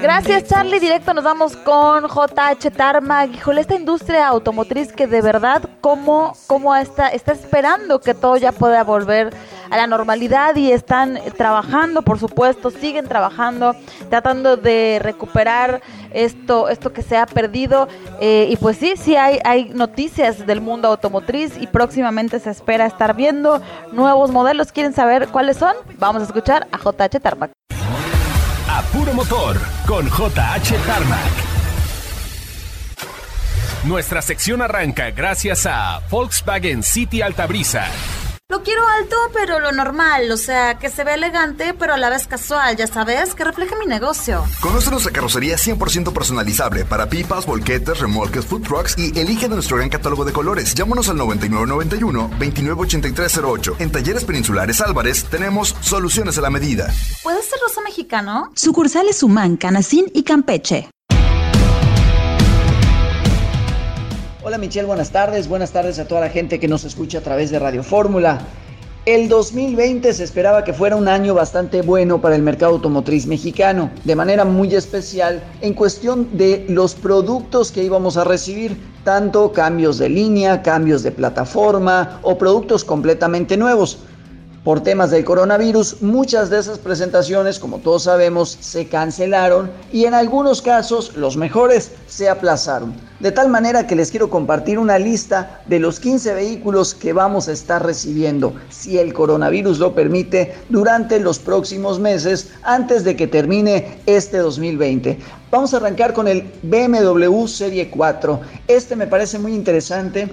Gracias 0.00 0.44
Charlie, 0.44 0.78
directo 0.78 1.12
nos 1.14 1.24
vamos 1.24 1.56
con 1.56 2.04
JH 2.04 2.70
Tarmac. 2.70 3.34
Híjole, 3.34 3.60
esta 3.60 3.74
industria 3.74 4.28
automotriz 4.28 4.92
que 4.92 5.06
de 5.06 5.22
verdad, 5.22 5.68
¿cómo, 5.80 6.36
cómo 6.46 6.74
está, 6.76 7.08
está 7.08 7.32
esperando 7.32 8.00
que 8.00 8.14
todo 8.14 8.36
ya 8.36 8.52
pueda 8.52 8.84
volver 8.84 9.34
a 9.70 9.76
la 9.76 9.86
normalidad 9.86 10.54
y 10.56 10.70
están 10.70 11.18
trabajando, 11.36 12.02
por 12.02 12.18
supuesto, 12.18 12.70
siguen 12.70 13.08
trabajando, 13.08 13.74
tratando 14.08 14.56
de 14.56 15.00
recuperar 15.02 15.82
esto, 16.12 16.68
esto 16.68 16.92
que 16.92 17.02
se 17.02 17.16
ha 17.16 17.26
perdido. 17.26 17.88
Eh, 18.20 18.48
y 18.50 18.56
pues 18.56 18.76
sí, 18.76 18.94
sí 18.96 19.16
hay, 19.16 19.40
hay 19.44 19.70
noticias 19.70 20.46
del 20.46 20.60
mundo 20.60 20.88
automotriz 20.88 21.56
y 21.60 21.66
próximamente 21.66 22.38
se 22.40 22.50
espera 22.50 22.86
estar 22.86 23.16
viendo 23.16 23.60
nuevos 23.92 24.30
modelos. 24.30 24.70
¿Quieren 24.70 24.92
saber 24.92 25.28
cuáles 25.28 25.56
son? 25.56 25.74
Vamos 25.98 26.22
a 26.22 26.26
escuchar 26.26 26.66
a 26.70 26.78
JH 26.78 27.20
Tarmac. 27.20 27.50
A 28.68 28.82
puro 28.92 29.12
motor 29.12 29.56
con 29.86 30.06
JH 30.06 30.76
Tarmac. 30.86 31.32
Nuestra 33.84 34.20
sección 34.20 34.60
arranca 34.60 35.12
gracias 35.12 35.66
a 35.66 36.00
Volkswagen 36.10 36.82
City 36.82 37.22
Altabrisa. 37.22 37.86
Lo 38.48 38.62
quiero 38.62 38.86
alto, 38.86 39.16
pero 39.32 39.58
lo 39.58 39.72
normal, 39.72 40.30
o 40.30 40.36
sea, 40.36 40.78
que 40.78 40.88
se 40.88 41.02
ve 41.02 41.14
elegante, 41.14 41.74
pero 41.76 41.94
a 41.94 41.96
la 41.96 42.10
vez 42.10 42.28
casual, 42.28 42.76
ya 42.76 42.86
sabes, 42.86 43.34
que 43.34 43.42
refleje 43.42 43.74
mi 43.74 43.86
negocio. 43.86 44.44
Conoce 44.60 44.88
nuestra 44.92 45.10
carrocería 45.10 45.56
100% 45.56 46.12
personalizable 46.12 46.84
para 46.84 47.08
pipas, 47.08 47.44
volquetes, 47.44 47.98
remolques, 47.98 48.46
food 48.46 48.62
trucks 48.62 48.96
y 48.96 49.18
elige 49.18 49.48
de 49.48 49.56
nuestro 49.56 49.78
gran 49.78 49.88
catálogo 49.88 50.24
de 50.24 50.32
colores. 50.32 50.76
Llámanos 50.76 51.08
al 51.08 51.16
9991-298308. 51.16 53.74
En 53.80 53.90
Talleres 53.90 54.24
Peninsulares 54.24 54.80
Álvarez 54.80 55.24
tenemos 55.24 55.74
soluciones 55.80 56.38
a 56.38 56.42
la 56.42 56.50
medida. 56.50 56.94
¿Puede 57.24 57.42
ser 57.42 57.58
rosa 57.60 57.80
mexicano? 57.80 58.52
Sucursales 58.54 59.24
Humán, 59.24 59.56
Canacín 59.56 60.06
y 60.14 60.22
Campeche. 60.22 60.88
Hola 64.46 64.58
Michelle, 64.58 64.86
buenas 64.86 65.10
tardes. 65.10 65.48
Buenas 65.48 65.72
tardes 65.72 65.98
a 65.98 66.06
toda 66.06 66.20
la 66.20 66.28
gente 66.28 66.60
que 66.60 66.68
nos 66.68 66.84
escucha 66.84 67.18
a 67.18 67.20
través 67.20 67.50
de 67.50 67.58
Radio 67.58 67.82
Fórmula. 67.82 68.38
El 69.04 69.28
2020 69.28 70.12
se 70.12 70.22
esperaba 70.22 70.62
que 70.62 70.72
fuera 70.72 70.94
un 70.94 71.08
año 71.08 71.34
bastante 71.34 71.82
bueno 71.82 72.20
para 72.20 72.36
el 72.36 72.42
mercado 72.42 72.74
automotriz 72.74 73.26
mexicano, 73.26 73.90
de 74.04 74.14
manera 74.14 74.44
muy 74.44 74.72
especial 74.72 75.42
en 75.62 75.74
cuestión 75.74 76.28
de 76.38 76.64
los 76.68 76.94
productos 76.94 77.72
que 77.72 77.82
íbamos 77.82 78.16
a 78.16 78.22
recibir, 78.22 78.80
tanto 79.02 79.50
cambios 79.50 79.98
de 79.98 80.10
línea, 80.10 80.62
cambios 80.62 81.02
de 81.02 81.10
plataforma 81.10 82.20
o 82.22 82.38
productos 82.38 82.84
completamente 82.84 83.56
nuevos. 83.56 83.98
Por 84.66 84.80
temas 84.80 85.12
del 85.12 85.24
coronavirus, 85.24 86.02
muchas 86.02 86.50
de 86.50 86.58
esas 86.58 86.80
presentaciones, 86.80 87.60
como 87.60 87.78
todos 87.78 88.02
sabemos, 88.02 88.58
se 88.60 88.88
cancelaron 88.88 89.70
y 89.92 90.06
en 90.06 90.14
algunos 90.14 90.60
casos 90.60 91.16
los 91.16 91.36
mejores 91.36 91.92
se 92.08 92.28
aplazaron. 92.28 92.92
De 93.20 93.30
tal 93.30 93.48
manera 93.48 93.86
que 93.86 93.94
les 93.94 94.10
quiero 94.10 94.28
compartir 94.28 94.80
una 94.80 94.98
lista 94.98 95.62
de 95.68 95.78
los 95.78 96.00
15 96.00 96.34
vehículos 96.34 96.96
que 96.96 97.12
vamos 97.12 97.46
a 97.46 97.52
estar 97.52 97.86
recibiendo, 97.86 98.54
si 98.68 98.98
el 98.98 99.14
coronavirus 99.14 99.78
lo 99.78 99.94
permite, 99.94 100.56
durante 100.68 101.20
los 101.20 101.38
próximos 101.38 102.00
meses 102.00 102.50
antes 102.64 103.04
de 103.04 103.14
que 103.14 103.28
termine 103.28 103.98
este 104.06 104.38
2020. 104.38 105.16
Vamos 105.48 105.74
a 105.74 105.76
arrancar 105.76 106.12
con 106.12 106.26
el 106.26 106.42
BMW 106.64 107.46
Serie 107.46 107.88
4. 107.88 108.40
Este 108.66 108.96
me 108.96 109.06
parece 109.06 109.38
muy 109.38 109.54
interesante 109.54 110.28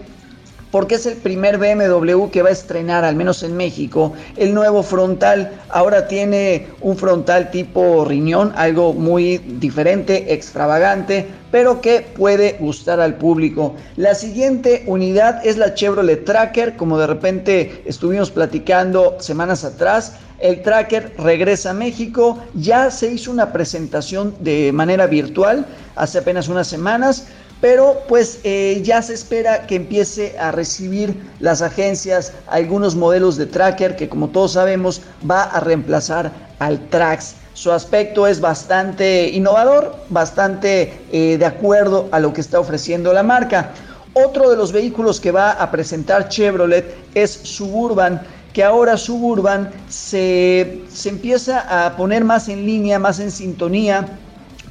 porque 0.73 0.95
es 0.95 1.05
el 1.05 1.17
primer 1.17 1.59
BMW 1.59 2.29
que 2.31 2.41
va 2.41 2.49
a 2.49 2.51
estrenar, 2.51 3.05
al 3.05 3.15
menos 3.15 3.43
en 3.43 3.55
México, 3.55 4.13
el 4.37 4.55
nuevo 4.55 4.81
frontal. 4.81 5.51
Ahora 5.69 6.07
tiene 6.07 6.65
un 6.81 6.97
frontal 6.97 7.51
tipo 7.51 8.03
riñón, 8.05 8.51
algo 8.55 8.91
muy 8.91 9.37
diferente, 9.37 10.33
extravagante, 10.33 11.27
pero 11.51 11.79
que 11.79 12.01
puede 12.01 12.57
gustar 12.59 12.99
al 12.99 13.17
público. 13.19 13.75
La 13.97 14.15
siguiente 14.15 14.81
unidad 14.87 15.45
es 15.45 15.57
la 15.57 15.75
Chevrolet 15.75 16.25
Tracker, 16.25 16.75
como 16.75 16.97
de 16.97 17.05
repente 17.05 17.83
estuvimos 17.85 18.31
platicando 18.31 19.17
semanas 19.19 19.63
atrás. 19.63 20.13
El 20.39 20.63
Tracker 20.63 21.13
regresa 21.19 21.69
a 21.69 21.73
México, 21.73 22.39
ya 22.55 22.89
se 22.89 23.13
hizo 23.13 23.29
una 23.29 23.53
presentación 23.53 24.33
de 24.39 24.71
manera 24.73 25.05
virtual 25.05 25.67
hace 25.95 26.17
apenas 26.17 26.47
unas 26.47 26.67
semanas 26.67 27.27
pero 27.63 28.03
pues 28.09 28.41
eh, 28.43 28.81
ya 28.83 29.01
se 29.01 29.13
espera 29.13 29.65
que 29.65 29.75
empiece 29.75 30.37
a 30.37 30.51
recibir 30.51 31.15
las 31.39 31.61
agencias 31.61 32.33
algunos 32.47 32.93
modelos 32.93 33.37
de 33.37 33.45
tracker 33.45 33.95
que 33.95 34.09
como 34.09 34.27
todos 34.27 34.51
sabemos 34.51 35.01
va 35.31 35.43
a 35.43 35.61
reemplazar 35.61 36.29
al 36.59 36.77
Trax. 36.89 37.35
Su 37.53 37.71
aspecto 37.71 38.27
es 38.27 38.41
bastante 38.41 39.29
innovador, 39.29 39.95
bastante 40.09 40.93
eh, 41.13 41.37
de 41.37 41.45
acuerdo 41.45 42.09
a 42.11 42.19
lo 42.19 42.33
que 42.33 42.41
está 42.41 42.59
ofreciendo 42.59 43.13
la 43.13 43.23
marca. 43.23 43.69
Otro 44.11 44.49
de 44.49 44.57
los 44.57 44.73
vehículos 44.73 45.21
que 45.21 45.31
va 45.31 45.51
a 45.51 45.71
presentar 45.71 46.27
Chevrolet 46.27 46.93
es 47.13 47.31
Suburban 47.31 48.21
que 48.51 48.65
ahora 48.65 48.97
Suburban 48.97 49.71
se, 49.87 50.81
se 50.89 51.07
empieza 51.07 51.85
a 51.85 51.95
poner 51.95 52.25
más 52.25 52.49
en 52.49 52.65
línea, 52.65 52.99
más 52.99 53.21
en 53.21 53.31
sintonía 53.31 54.05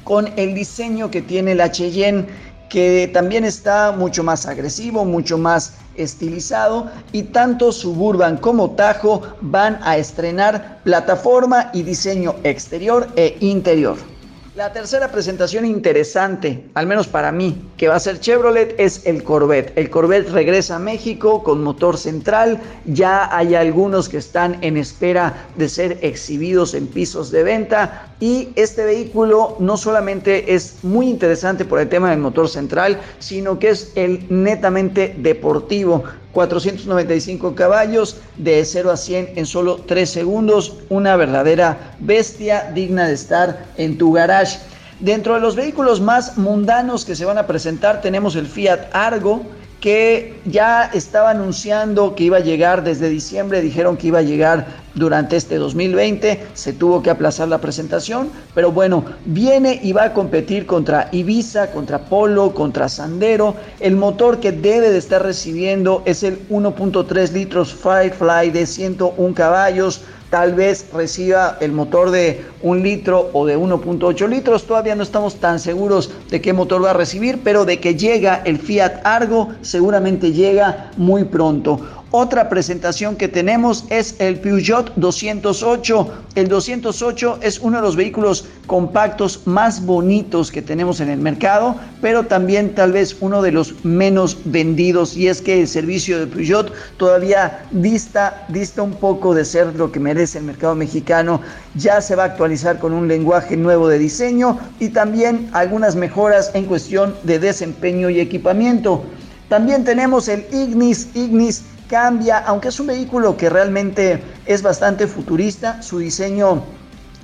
con 0.03 0.31
el 0.35 0.53
diseño 0.53 1.09
que 1.09 1.21
tiene 1.21 1.55
la 1.55 1.71
Cheyenne 1.71 2.27
que 2.73 3.07
también 3.13 3.45
está 3.45 3.91
mucho 3.91 4.23
más 4.23 4.47
agresivo, 4.47 5.05
mucho 5.05 5.37
más 5.37 5.73
estilizado 5.93 6.89
y 7.11 7.21
tanto 7.21 7.71
Suburban 7.71 8.37
como 8.37 8.71
Tajo 8.71 9.21
van 9.41 9.77
a 9.83 9.95
estrenar 9.97 10.79
plataforma 10.83 11.69
y 11.71 11.83
diseño 11.83 12.33
exterior 12.43 13.07
e 13.15 13.37
interior. 13.41 14.12
La 14.55 14.71
tercera 14.71 15.11
presentación 15.11 15.65
interesante, 15.65 16.65
al 16.75 16.85
menos 16.85 17.07
para 17.07 17.31
mí, 17.31 17.59
que 17.75 17.87
va 17.87 17.95
a 17.95 17.99
ser 17.99 18.19
Chevrolet 18.19 18.75
es 18.77 19.03
el 19.07 19.23
Corvette. 19.23 19.75
El 19.75 19.89
Corvette 19.89 20.29
regresa 20.29 20.75
a 20.75 20.79
México 20.79 21.41
con 21.41 21.63
motor 21.63 21.97
central. 21.97 22.61
Ya 22.85 23.35
hay 23.35 23.55
algunos 23.55 24.09
que 24.09 24.17
están 24.17 24.63
en 24.63 24.77
espera 24.77 25.47
de 25.57 25.67
ser 25.67 25.97
exhibidos 26.03 26.75
en 26.75 26.85
pisos 26.85 27.31
de 27.31 27.41
venta. 27.41 28.13
Y 28.19 28.49
este 28.53 28.85
vehículo 28.85 29.55
no 29.57 29.75
solamente 29.75 30.53
es 30.53 30.83
muy 30.83 31.09
interesante 31.09 31.65
por 31.65 31.79
el 31.79 31.89
tema 31.89 32.11
del 32.11 32.19
motor 32.19 32.47
central, 32.47 33.01
sino 33.17 33.57
que 33.57 33.69
es 33.69 33.91
el 33.95 34.23
netamente 34.29 35.15
deportivo. 35.17 36.03
495 36.33 37.55
caballos 37.55 38.17
de 38.37 38.65
0 38.65 38.91
a 38.91 38.97
100 38.97 39.33
en 39.35 39.45
solo 39.45 39.77
3 39.85 40.09
segundos, 40.09 40.77
una 40.89 41.15
verdadera 41.15 41.95
bestia 41.99 42.71
digna 42.73 43.07
de 43.07 43.13
estar 43.13 43.65
en 43.77 43.97
tu 43.97 44.11
garage. 44.11 44.59
Dentro 44.99 45.35
de 45.35 45.41
los 45.41 45.55
vehículos 45.55 46.01
más 46.01 46.37
mundanos 46.37 47.05
que 47.05 47.15
se 47.15 47.25
van 47.25 47.37
a 47.37 47.47
presentar 47.47 48.01
tenemos 48.01 48.35
el 48.35 48.47
Fiat 48.47 48.87
Argo, 48.93 49.43
que 49.83 50.39
ya 50.45 50.89
estaba 50.93 51.31
anunciando 51.31 52.15
que 52.15 52.23
iba 52.23 52.37
a 52.37 52.39
llegar 52.39 52.85
desde 52.85 53.09
diciembre, 53.09 53.59
dijeron 53.59 53.97
que 53.97 54.07
iba 54.07 54.19
a 54.19 54.21
llegar 54.21 54.65
durante 54.95 55.35
este 55.35 55.57
2020, 55.57 56.41
se 56.53 56.71
tuvo 56.71 57.03
que 57.03 57.09
aplazar 57.09 57.49
la 57.49 57.57
presentación, 57.57 58.29
pero 58.55 58.71
bueno, 58.71 59.03
viene 59.25 59.81
y 59.83 59.91
va 59.91 60.05
a 60.05 60.13
competir 60.13 60.65
contra 60.65 61.09
Ibiza, 61.11 61.69
contra 61.71 61.99
Polo, 61.99 62.53
contra 62.53 62.87
Sandero. 62.87 63.55
El 63.81 63.97
motor 63.97 64.39
que 64.39 64.53
debe 64.53 64.89
de 64.89 64.99
estar 64.99 65.21
recibiendo 65.21 66.01
es 66.05 66.23
el 66.23 66.47
1.3 66.47 67.33
litros 67.33 67.73
Firefly 67.73 68.51
de 68.51 68.65
101 68.65 69.35
caballos, 69.35 69.99
tal 70.33 70.55
vez 70.55 70.87
reciba 70.91 71.59
el 71.61 71.73
motor 71.73 72.09
de 72.09 72.43
un 72.63 72.81
litro 72.81 73.29
o 73.33 73.45
de 73.45 73.55
1.8 73.55 74.27
litros. 74.27 74.65
Todavía 74.65 74.95
no 74.95 75.03
estamos 75.03 75.35
tan 75.35 75.59
seguros 75.59 76.11
de 76.31 76.41
qué 76.41 76.53
motor 76.53 76.83
va 76.83 76.89
a 76.89 76.93
recibir, 76.93 77.41
pero 77.43 77.65
de 77.65 77.79
que 77.79 77.93
llega 77.93 78.41
el 78.43 78.57
Fiat 78.57 79.05
Argo, 79.05 79.49
seguramente 79.61 80.31
llega 80.31 80.89
muy 80.97 81.25
pronto. 81.25 81.79
Otra 82.15 82.47
presentación 82.47 83.15
que 83.15 83.27
tenemos 83.27 83.85
es 83.89 84.13
el 84.19 84.39
Peugeot 84.39 84.93
208. 84.97 86.13
El 86.35 86.47
208 86.47 87.39
es 87.41 87.57
uno 87.57 87.77
de 87.77 87.81
los 87.81 87.95
vehículos 87.95 88.45
compactos 88.67 89.41
más 89.45 89.83
bonitos 89.83 90.51
que 90.51 90.61
tenemos 90.61 90.99
en 90.99 91.09
el 91.09 91.17
mercado, 91.17 91.75
pero 92.03 92.21
también 92.21 92.75
tal 92.75 92.91
vez 92.91 93.17
uno 93.19 93.41
de 93.41 93.51
los 93.51 93.83
menos 93.83 94.37
vendidos. 94.45 95.17
Y 95.17 95.27
es 95.27 95.41
que 95.41 95.61
el 95.61 95.67
servicio 95.67 96.19
de 96.19 96.27
Peugeot 96.27 96.71
todavía 96.97 97.65
dista, 97.71 98.45
dista 98.47 98.83
un 98.83 98.93
poco 98.93 99.33
de 99.33 99.43
ser 99.43 99.75
lo 99.75 99.91
que 99.91 99.99
merece 99.99 100.37
el 100.37 100.43
mercado 100.43 100.75
mexicano. 100.75 101.41
Ya 101.73 101.99
se 101.99 102.15
va 102.15 102.25
a 102.25 102.27
actualizar 102.27 102.77
con 102.77 102.93
un 102.93 103.07
lenguaje 103.07 103.57
nuevo 103.57 103.87
de 103.87 103.97
diseño 103.97 104.59
y 104.79 104.89
también 104.89 105.49
algunas 105.51 105.95
mejoras 105.95 106.51
en 106.53 106.65
cuestión 106.65 107.15
de 107.23 107.39
desempeño 107.39 108.11
y 108.11 108.19
equipamiento. 108.19 109.03
También 109.49 109.83
tenemos 109.83 110.27
el 110.27 110.45
Ignis. 110.51 111.09
Ignis 111.15 111.63
cambia, 111.93 112.39
aunque 112.39 112.69
es 112.69 112.79
un 112.79 112.87
vehículo 112.87 113.37
que 113.37 113.51
realmente 113.51 114.19
es 114.47 114.63
bastante 114.63 115.05
futurista, 115.05 115.79
su 115.83 115.99
diseño 115.99 116.63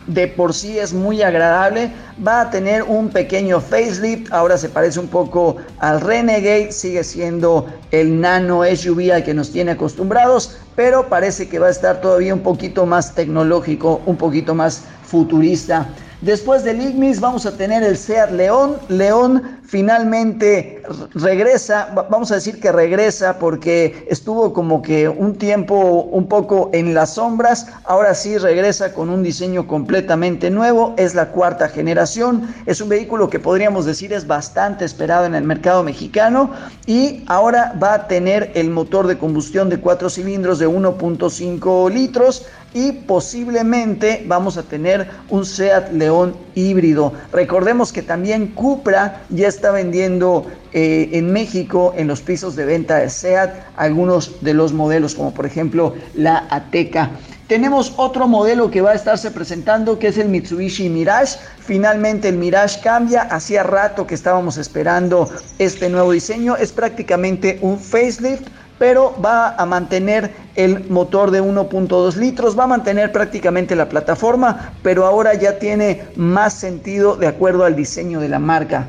de 0.06 0.28
por 0.28 0.54
sí 0.54 0.78
es 0.78 0.94
muy 0.94 1.24
agradable. 1.24 1.92
Va 2.26 2.42
a 2.42 2.50
tener 2.52 2.84
un 2.84 3.10
pequeño 3.10 3.62
facelift. 3.62 4.32
Ahora 4.32 4.60
se 4.60 4.70
parece 4.70 5.00
un 5.00 5.08
poco 5.08 5.56
al 5.80 6.02
Renegade. 6.02 6.72
Sigue 6.72 7.04
siendo 7.04 7.66
el 7.90 8.22
nano 8.22 8.62
SUV 8.64 9.12
al 9.12 9.24
que 9.24 9.34
nos 9.34 9.52
tiene 9.52 9.72
acostumbrados. 9.72 10.58
Pero 10.76 11.10
parece 11.10 11.50
que 11.50 11.58
va 11.58 11.68
a 11.68 11.72
estar 11.72 12.00
todavía 12.00 12.36
un 12.36 12.42
poquito 12.42 12.86
más 12.86 13.16
tecnológico, 13.16 14.02
un 14.06 14.18
poquito 14.18 14.54
más 14.54 14.84
futurista. 15.04 15.88
Después 16.22 16.66
del 16.66 16.82
Ignis 16.82 17.22
vamos 17.22 17.46
a 17.46 17.56
tener 17.56 17.82
el 17.82 17.96
Seat 17.96 18.32
León. 18.32 18.76
León 18.90 19.58
finalmente 19.64 20.84
regresa, 21.14 21.94
vamos 22.10 22.30
a 22.34 22.36
decir 22.36 22.60
que 22.60 22.74
regresa 22.74 23.40
porque 23.40 24.06
estuvo 24.10 24.52
como 24.52 24.82
que 24.82 25.08
un 25.08 25.36
tiempo 25.38 25.76
un 26.12 26.28
poco 26.28 26.72
en 26.74 26.94
las 26.94 27.14
sombras. 27.14 27.68
Ahora 27.86 28.14
sí 28.16 28.38
regresa 28.38 28.94
con 28.94 29.10
un 29.10 29.24
diseño 29.24 29.66
completamente 29.66 30.50
nuevo. 30.50 30.94
Es 30.98 31.16
la 31.16 31.30
cuarta 31.30 31.70
generación. 31.70 32.54
Es 32.66 32.82
un 32.82 32.90
vehículo 32.90 33.30
que 33.30 33.40
podríamos 33.40 33.86
decir 33.86 34.12
es 34.12 34.28
bastante 34.28 34.84
esperado 34.84 35.26
en 35.26 35.36
el 35.36 35.46
mercado 35.46 35.84
mexicano 35.84 36.52
y 36.86 37.24
ahora 37.28 37.74
va 37.82 37.94
a 37.94 38.08
tener 38.10 38.52
el 38.56 38.72
motor 38.72 39.08
de 39.08 39.18
combustión 39.18 39.70
de 39.70 39.80
cuatro 39.80 40.10
cilindros 40.10 40.60
de 40.60 40.68
1.5 40.68 41.90
litros 41.94 42.46
y 42.74 42.92
posiblemente 42.92 44.24
vamos 44.28 44.58
a 44.58 44.64
tener 44.64 45.10
un 45.30 45.44
Seat 45.46 45.92
León 45.92 46.09
híbrido. 46.56 47.14
Recordemos 47.32 47.94
que 47.94 48.02
también 48.02 48.48
Cupra 48.48 49.22
ya 49.30 49.48
está 49.48 49.72
vendiendo 49.72 50.46
eh, 50.74 51.10
en 51.14 51.32
México 51.32 51.94
en 51.98 52.08
los 52.08 52.22
pisos 52.22 52.56
de 52.56 52.66
venta 52.66 52.98
de 52.98 53.10
Seat 53.10 53.52
algunos 53.76 54.42
de 54.42 54.54
los 54.54 54.74
modelos 54.74 55.16
como 55.16 55.34
por 55.34 55.46
ejemplo 55.46 55.96
la 56.16 56.46
Ateca. 56.50 57.12
Tenemos 57.48 57.94
otro 57.98 58.28
modelo 58.28 58.70
que 58.70 58.82
va 58.82 58.92
a 58.92 58.94
estarse 58.94 59.32
presentando 59.32 59.98
que 59.98 60.10
es 60.10 60.20
el 60.20 60.30
Mitsubishi 60.30 60.88
Mirage. 60.88 61.40
Finalmente 61.60 62.30
el 62.30 62.38
Mirage 62.38 62.80
cambia. 62.82 63.24
Hacía 63.24 63.64
rato 63.64 64.06
que 64.06 64.14
estábamos 64.14 64.58
esperando 64.58 65.28
este 65.58 65.90
nuevo 65.90 66.12
diseño. 66.12 66.56
Es 66.56 66.72
prácticamente 66.72 67.58
un 67.62 67.80
facelift 67.80 68.48
pero 68.80 69.14
va 69.24 69.56
a 69.56 69.66
mantener 69.66 70.32
el 70.56 70.90
motor 70.90 71.30
de 71.30 71.44
1.2 71.44 72.16
litros, 72.16 72.58
va 72.58 72.64
a 72.64 72.68
mantener 72.68 73.12
prácticamente 73.12 73.76
la 73.76 73.90
plataforma, 73.90 74.72
pero 74.82 75.06
ahora 75.06 75.36
ya 75.36 75.60
tiene 75.60 76.08
más 76.16 76.54
sentido 76.54 77.16
de 77.16 77.28
acuerdo 77.28 77.66
al 77.66 77.76
diseño 77.76 78.20
de 78.20 78.30
la 78.30 78.40
marca. 78.40 78.88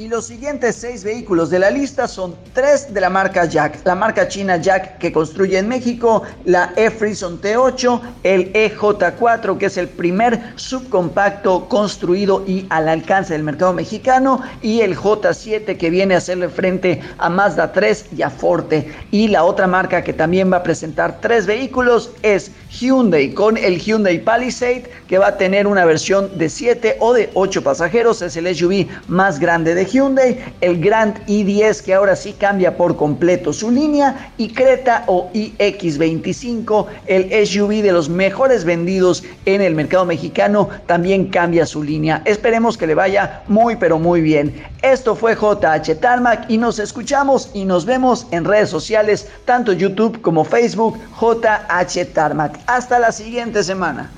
Y 0.00 0.08
los 0.08 0.24
siguientes 0.24 0.76
seis 0.76 1.04
vehículos 1.04 1.50
de 1.50 1.58
la 1.58 1.70
lista 1.70 2.08
son 2.08 2.34
tres 2.54 2.94
de 2.94 3.02
la 3.02 3.10
marca 3.10 3.44
Jack. 3.44 3.80
La 3.84 3.94
marca 3.94 4.26
china 4.26 4.56
Jack 4.56 4.96
que 4.96 5.12
construye 5.12 5.58
en 5.58 5.68
México, 5.68 6.22
la 6.46 6.72
E-Frison 6.74 7.38
T8, 7.38 8.00
el 8.22 8.50
EJ4 8.54 9.58
que 9.58 9.66
es 9.66 9.76
el 9.76 9.90
primer 9.90 10.54
subcompacto 10.56 11.68
construido 11.68 12.42
y 12.46 12.66
al 12.70 12.88
alcance 12.88 13.34
del 13.34 13.42
mercado 13.42 13.74
mexicano 13.74 14.40
y 14.62 14.80
el 14.80 14.96
J7 14.96 15.76
que 15.76 15.90
viene 15.90 16.14
a 16.14 16.18
hacerle 16.18 16.48
frente 16.48 17.02
a 17.18 17.28
Mazda 17.28 17.70
3 17.70 18.06
y 18.16 18.22
a 18.22 18.30
Forte. 18.30 18.90
Y 19.10 19.28
la 19.28 19.44
otra 19.44 19.66
marca 19.66 20.02
que 20.02 20.14
también 20.14 20.50
va 20.50 20.56
a 20.56 20.62
presentar 20.62 21.20
tres 21.20 21.44
vehículos 21.44 22.10
es 22.22 22.52
Hyundai 22.70 23.34
con 23.34 23.58
el 23.58 23.78
Hyundai 23.78 24.18
Palisade 24.24 24.90
que 25.08 25.18
va 25.18 25.26
a 25.26 25.36
tener 25.36 25.66
una 25.66 25.84
versión 25.84 26.38
de 26.38 26.48
7 26.48 26.96
o 27.00 27.12
de 27.12 27.28
8 27.34 27.62
pasajeros. 27.62 28.22
Es 28.22 28.34
el 28.38 28.56
SUV 28.56 28.86
más 29.06 29.38
grande 29.38 29.74
de 29.74 29.89
Hyundai, 29.90 30.38
el 30.60 30.80
Grand 30.80 31.18
i10 31.26 31.82
que 31.82 31.94
ahora 31.94 32.16
sí 32.16 32.32
cambia 32.32 32.76
por 32.76 32.96
completo 32.96 33.52
su 33.52 33.70
línea 33.70 34.32
y 34.36 34.52
Creta 34.52 35.04
o 35.06 35.30
iX25, 35.32 36.86
el 37.06 37.46
SUV 37.46 37.82
de 37.82 37.92
los 37.92 38.08
mejores 38.08 38.64
vendidos 38.64 39.24
en 39.46 39.60
el 39.60 39.74
mercado 39.74 40.04
mexicano, 40.04 40.68
también 40.86 41.26
cambia 41.26 41.66
su 41.66 41.82
línea. 41.82 42.22
Esperemos 42.24 42.78
que 42.78 42.86
le 42.86 42.94
vaya 42.94 43.42
muy 43.48 43.76
pero 43.76 43.98
muy 43.98 44.20
bien. 44.20 44.62
Esto 44.82 45.14
fue 45.14 45.34
JH 45.34 45.96
Tarmac 46.00 46.48
y 46.48 46.58
nos 46.58 46.78
escuchamos 46.78 47.50
y 47.54 47.64
nos 47.64 47.84
vemos 47.84 48.26
en 48.30 48.44
redes 48.44 48.70
sociales, 48.70 49.28
tanto 49.44 49.72
YouTube 49.72 50.20
como 50.20 50.44
Facebook, 50.44 50.98
JH 51.20 52.04
Tarmac. 52.12 52.58
Hasta 52.66 52.98
la 52.98 53.12
siguiente 53.12 53.62
semana. 53.62 54.10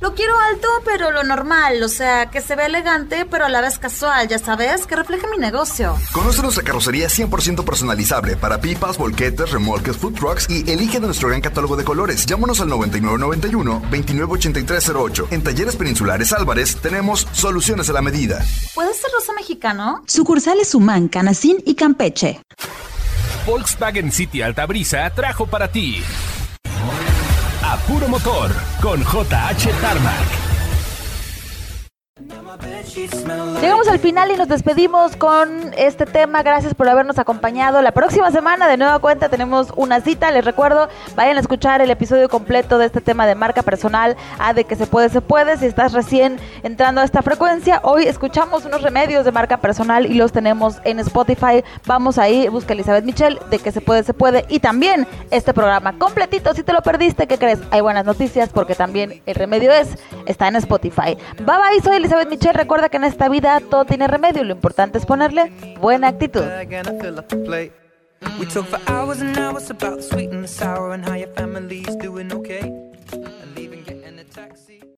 Lo 0.00 0.14
quiero 0.14 0.32
alto, 0.38 0.66
pero 0.86 1.10
lo 1.10 1.22
normal, 1.24 1.82
o 1.82 1.88
sea, 1.88 2.30
que 2.30 2.40
se 2.40 2.56
ve 2.56 2.64
elegante, 2.64 3.26
pero 3.26 3.44
a 3.44 3.50
la 3.50 3.60
vez 3.60 3.78
casual, 3.78 4.28
ya 4.28 4.38
sabes, 4.38 4.86
que 4.86 4.96
refleje 4.96 5.26
mi 5.28 5.36
negocio. 5.36 5.94
Conoce 6.12 6.40
nuestra 6.40 6.64
carrocería 6.64 7.08
100% 7.08 7.62
personalizable 7.64 8.36
para 8.36 8.62
pipas, 8.62 8.96
volquetes, 8.96 9.50
remolques, 9.50 9.98
food 9.98 10.14
trucks 10.14 10.48
y 10.48 10.70
elige 10.70 11.00
de 11.00 11.06
nuestro 11.06 11.28
gran 11.28 11.42
catálogo 11.42 11.76
de 11.76 11.84
colores. 11.84 12.24
Llámanos 12.24 12.62
al 12.62 12.70
9991-298308. 12.70 15.26
En 15.32 15.42
Talleres 15.42 15.76
Peninsulares 15.76 16.32
Álvarez 16.32 16.78
tenemos 16.80 17.28
soluciones 17.32 17.90
a 17.90 17.92
la 17.92 18.00
medida. 18.00 18.42
¿Puede 18.74 18.94
ser 18.94 19.10
rosa 19.12 19.34
mexicano? 19.34 20.02
Sucursales 20.06 20.74
Humán, 20.74 21.08
Canacín 21.08 21.62
y 21.66 21.74
Campeche. 21.74 22.40
Volkswagen 23.44 24.12
City 24.12 24.40
Altabrisa 24.40 25.10
trajo 25.10 25.46
para 25.46 25.70
ti 25.70 26.02
puro 27.86 28.08
motor 28.08 28.50
con 28.80 29.00
JH 29.00 29.70
Tarmac. 29.80 30.40
Llegamos 33.60 33.86
al 33.88 33.98
final 33.98 34.30
y 34.32 34.36
nos 34.36 34.48
despedimos 34.48 35.14
con 35.14 35.72
este 35.76 36.04
tema. 36.06 36.42
Gracias 36.42 36.74
por 36.74 36.88
habernos 36.88 37.18
acompañado. 37.18 37.80
La 37.82 37.92
próxima 37.92 38.30
semana, 38.32 38.66
de 38.66 38.76
nueva 38.76 38.98
cuenta, 38.98 39.28
tenemos 39.28 39.72
una 39.76 40.00
cita. 40.00 40.30
Les 40.32 40.44
recuerdo, 40.44 40.88
vayan 41.14 41.36
a 41.36 41.40
escuchar 41.40 41.80
el 41.80 41.90
episodio 41.90 42.28
completo 42.28 42.78
de 42.78 42.86
este 42.86 43.00
tema 43.00 43.26
de 43.26 43.34
marca 43.34 43.62
personal. 43.62 44.16
A 44.38 44.52
de 44.52 44.64
que 44.64 44.74
se 44.74 44.86
puede, 44.86 45.10
se 45.10 45.20
puede. 45.20 45.58
Si 45.58 45.66
estás 45.66 45.92
recién 45.92 46.40
entrando 46.62 47.00
a 47.00 47.04
esta 47.04 47.22
frecuencia, 47.22 47.80
hoy 47.84 48.04
escuchamos 48.04 48.64
unos 48.64 48.82
remedios 48.82 49.24
de 49.24 49.32
marca 49.32 49.58
personal 49.58 50.06
y 50.06 50.14
los 50.14 50.32
tenemos 50.32 50.78
en 50.84 50.98
Spotify. 51.00 51.62
Vamos 51.86 52.18
ahí, 52.18 52.48
busca 52.48 52.72
Elizabeth 52.72 53.04
Michelle, 53.04 53.38
de 53.50 53.58
que 53.58 53.70
se 53.70 53.80
puede, 53.80 54.02
se 54.02 54.14
puede. 54.14 54.44
Y 54.48 54.58
también 54.58 55.06
este 55.30 55.54
programa 55.54 55.98
completito. 55.98 56.52
Si 56.54 56.62
te 56.62 56.72
lo 56.72 56.82
perdiste, 56.82 57.28
¿qué 57.28 57.38
crees? 57.38 57.60
Hay 57.70 57.80
buenas 57.80 58.04
noticias 58.04 58.48
porque 58.48 58.74
también 58.74 59.22
el 59.26 59.34
remedio 59.36 59.72
es, 59.72 59.88
está 60.26 60.48
en 60.48 60.56
Spotify. 60.56 61.16
Bye 61.38 61.46
bye, 61.46 61.82
soy 61.84 61.96
Elizabeth 61.96 62.39
Michelle. 62.40 62.58
Recuerda 62.58 62.88
que 62.88 62.96
en 62.96 63.04
esta 63.04 63.28
vida 63.28 63.60
todo 63.60 63.84
tiene 63.84 64.08
remedio. 64.08 64.44
Lo 64.44 64.54
importante 64.54 64.98
es 64.98 65.04
ponerle 65.04 65.52
buena 65.78 66.08
actitud. 66.08 66.42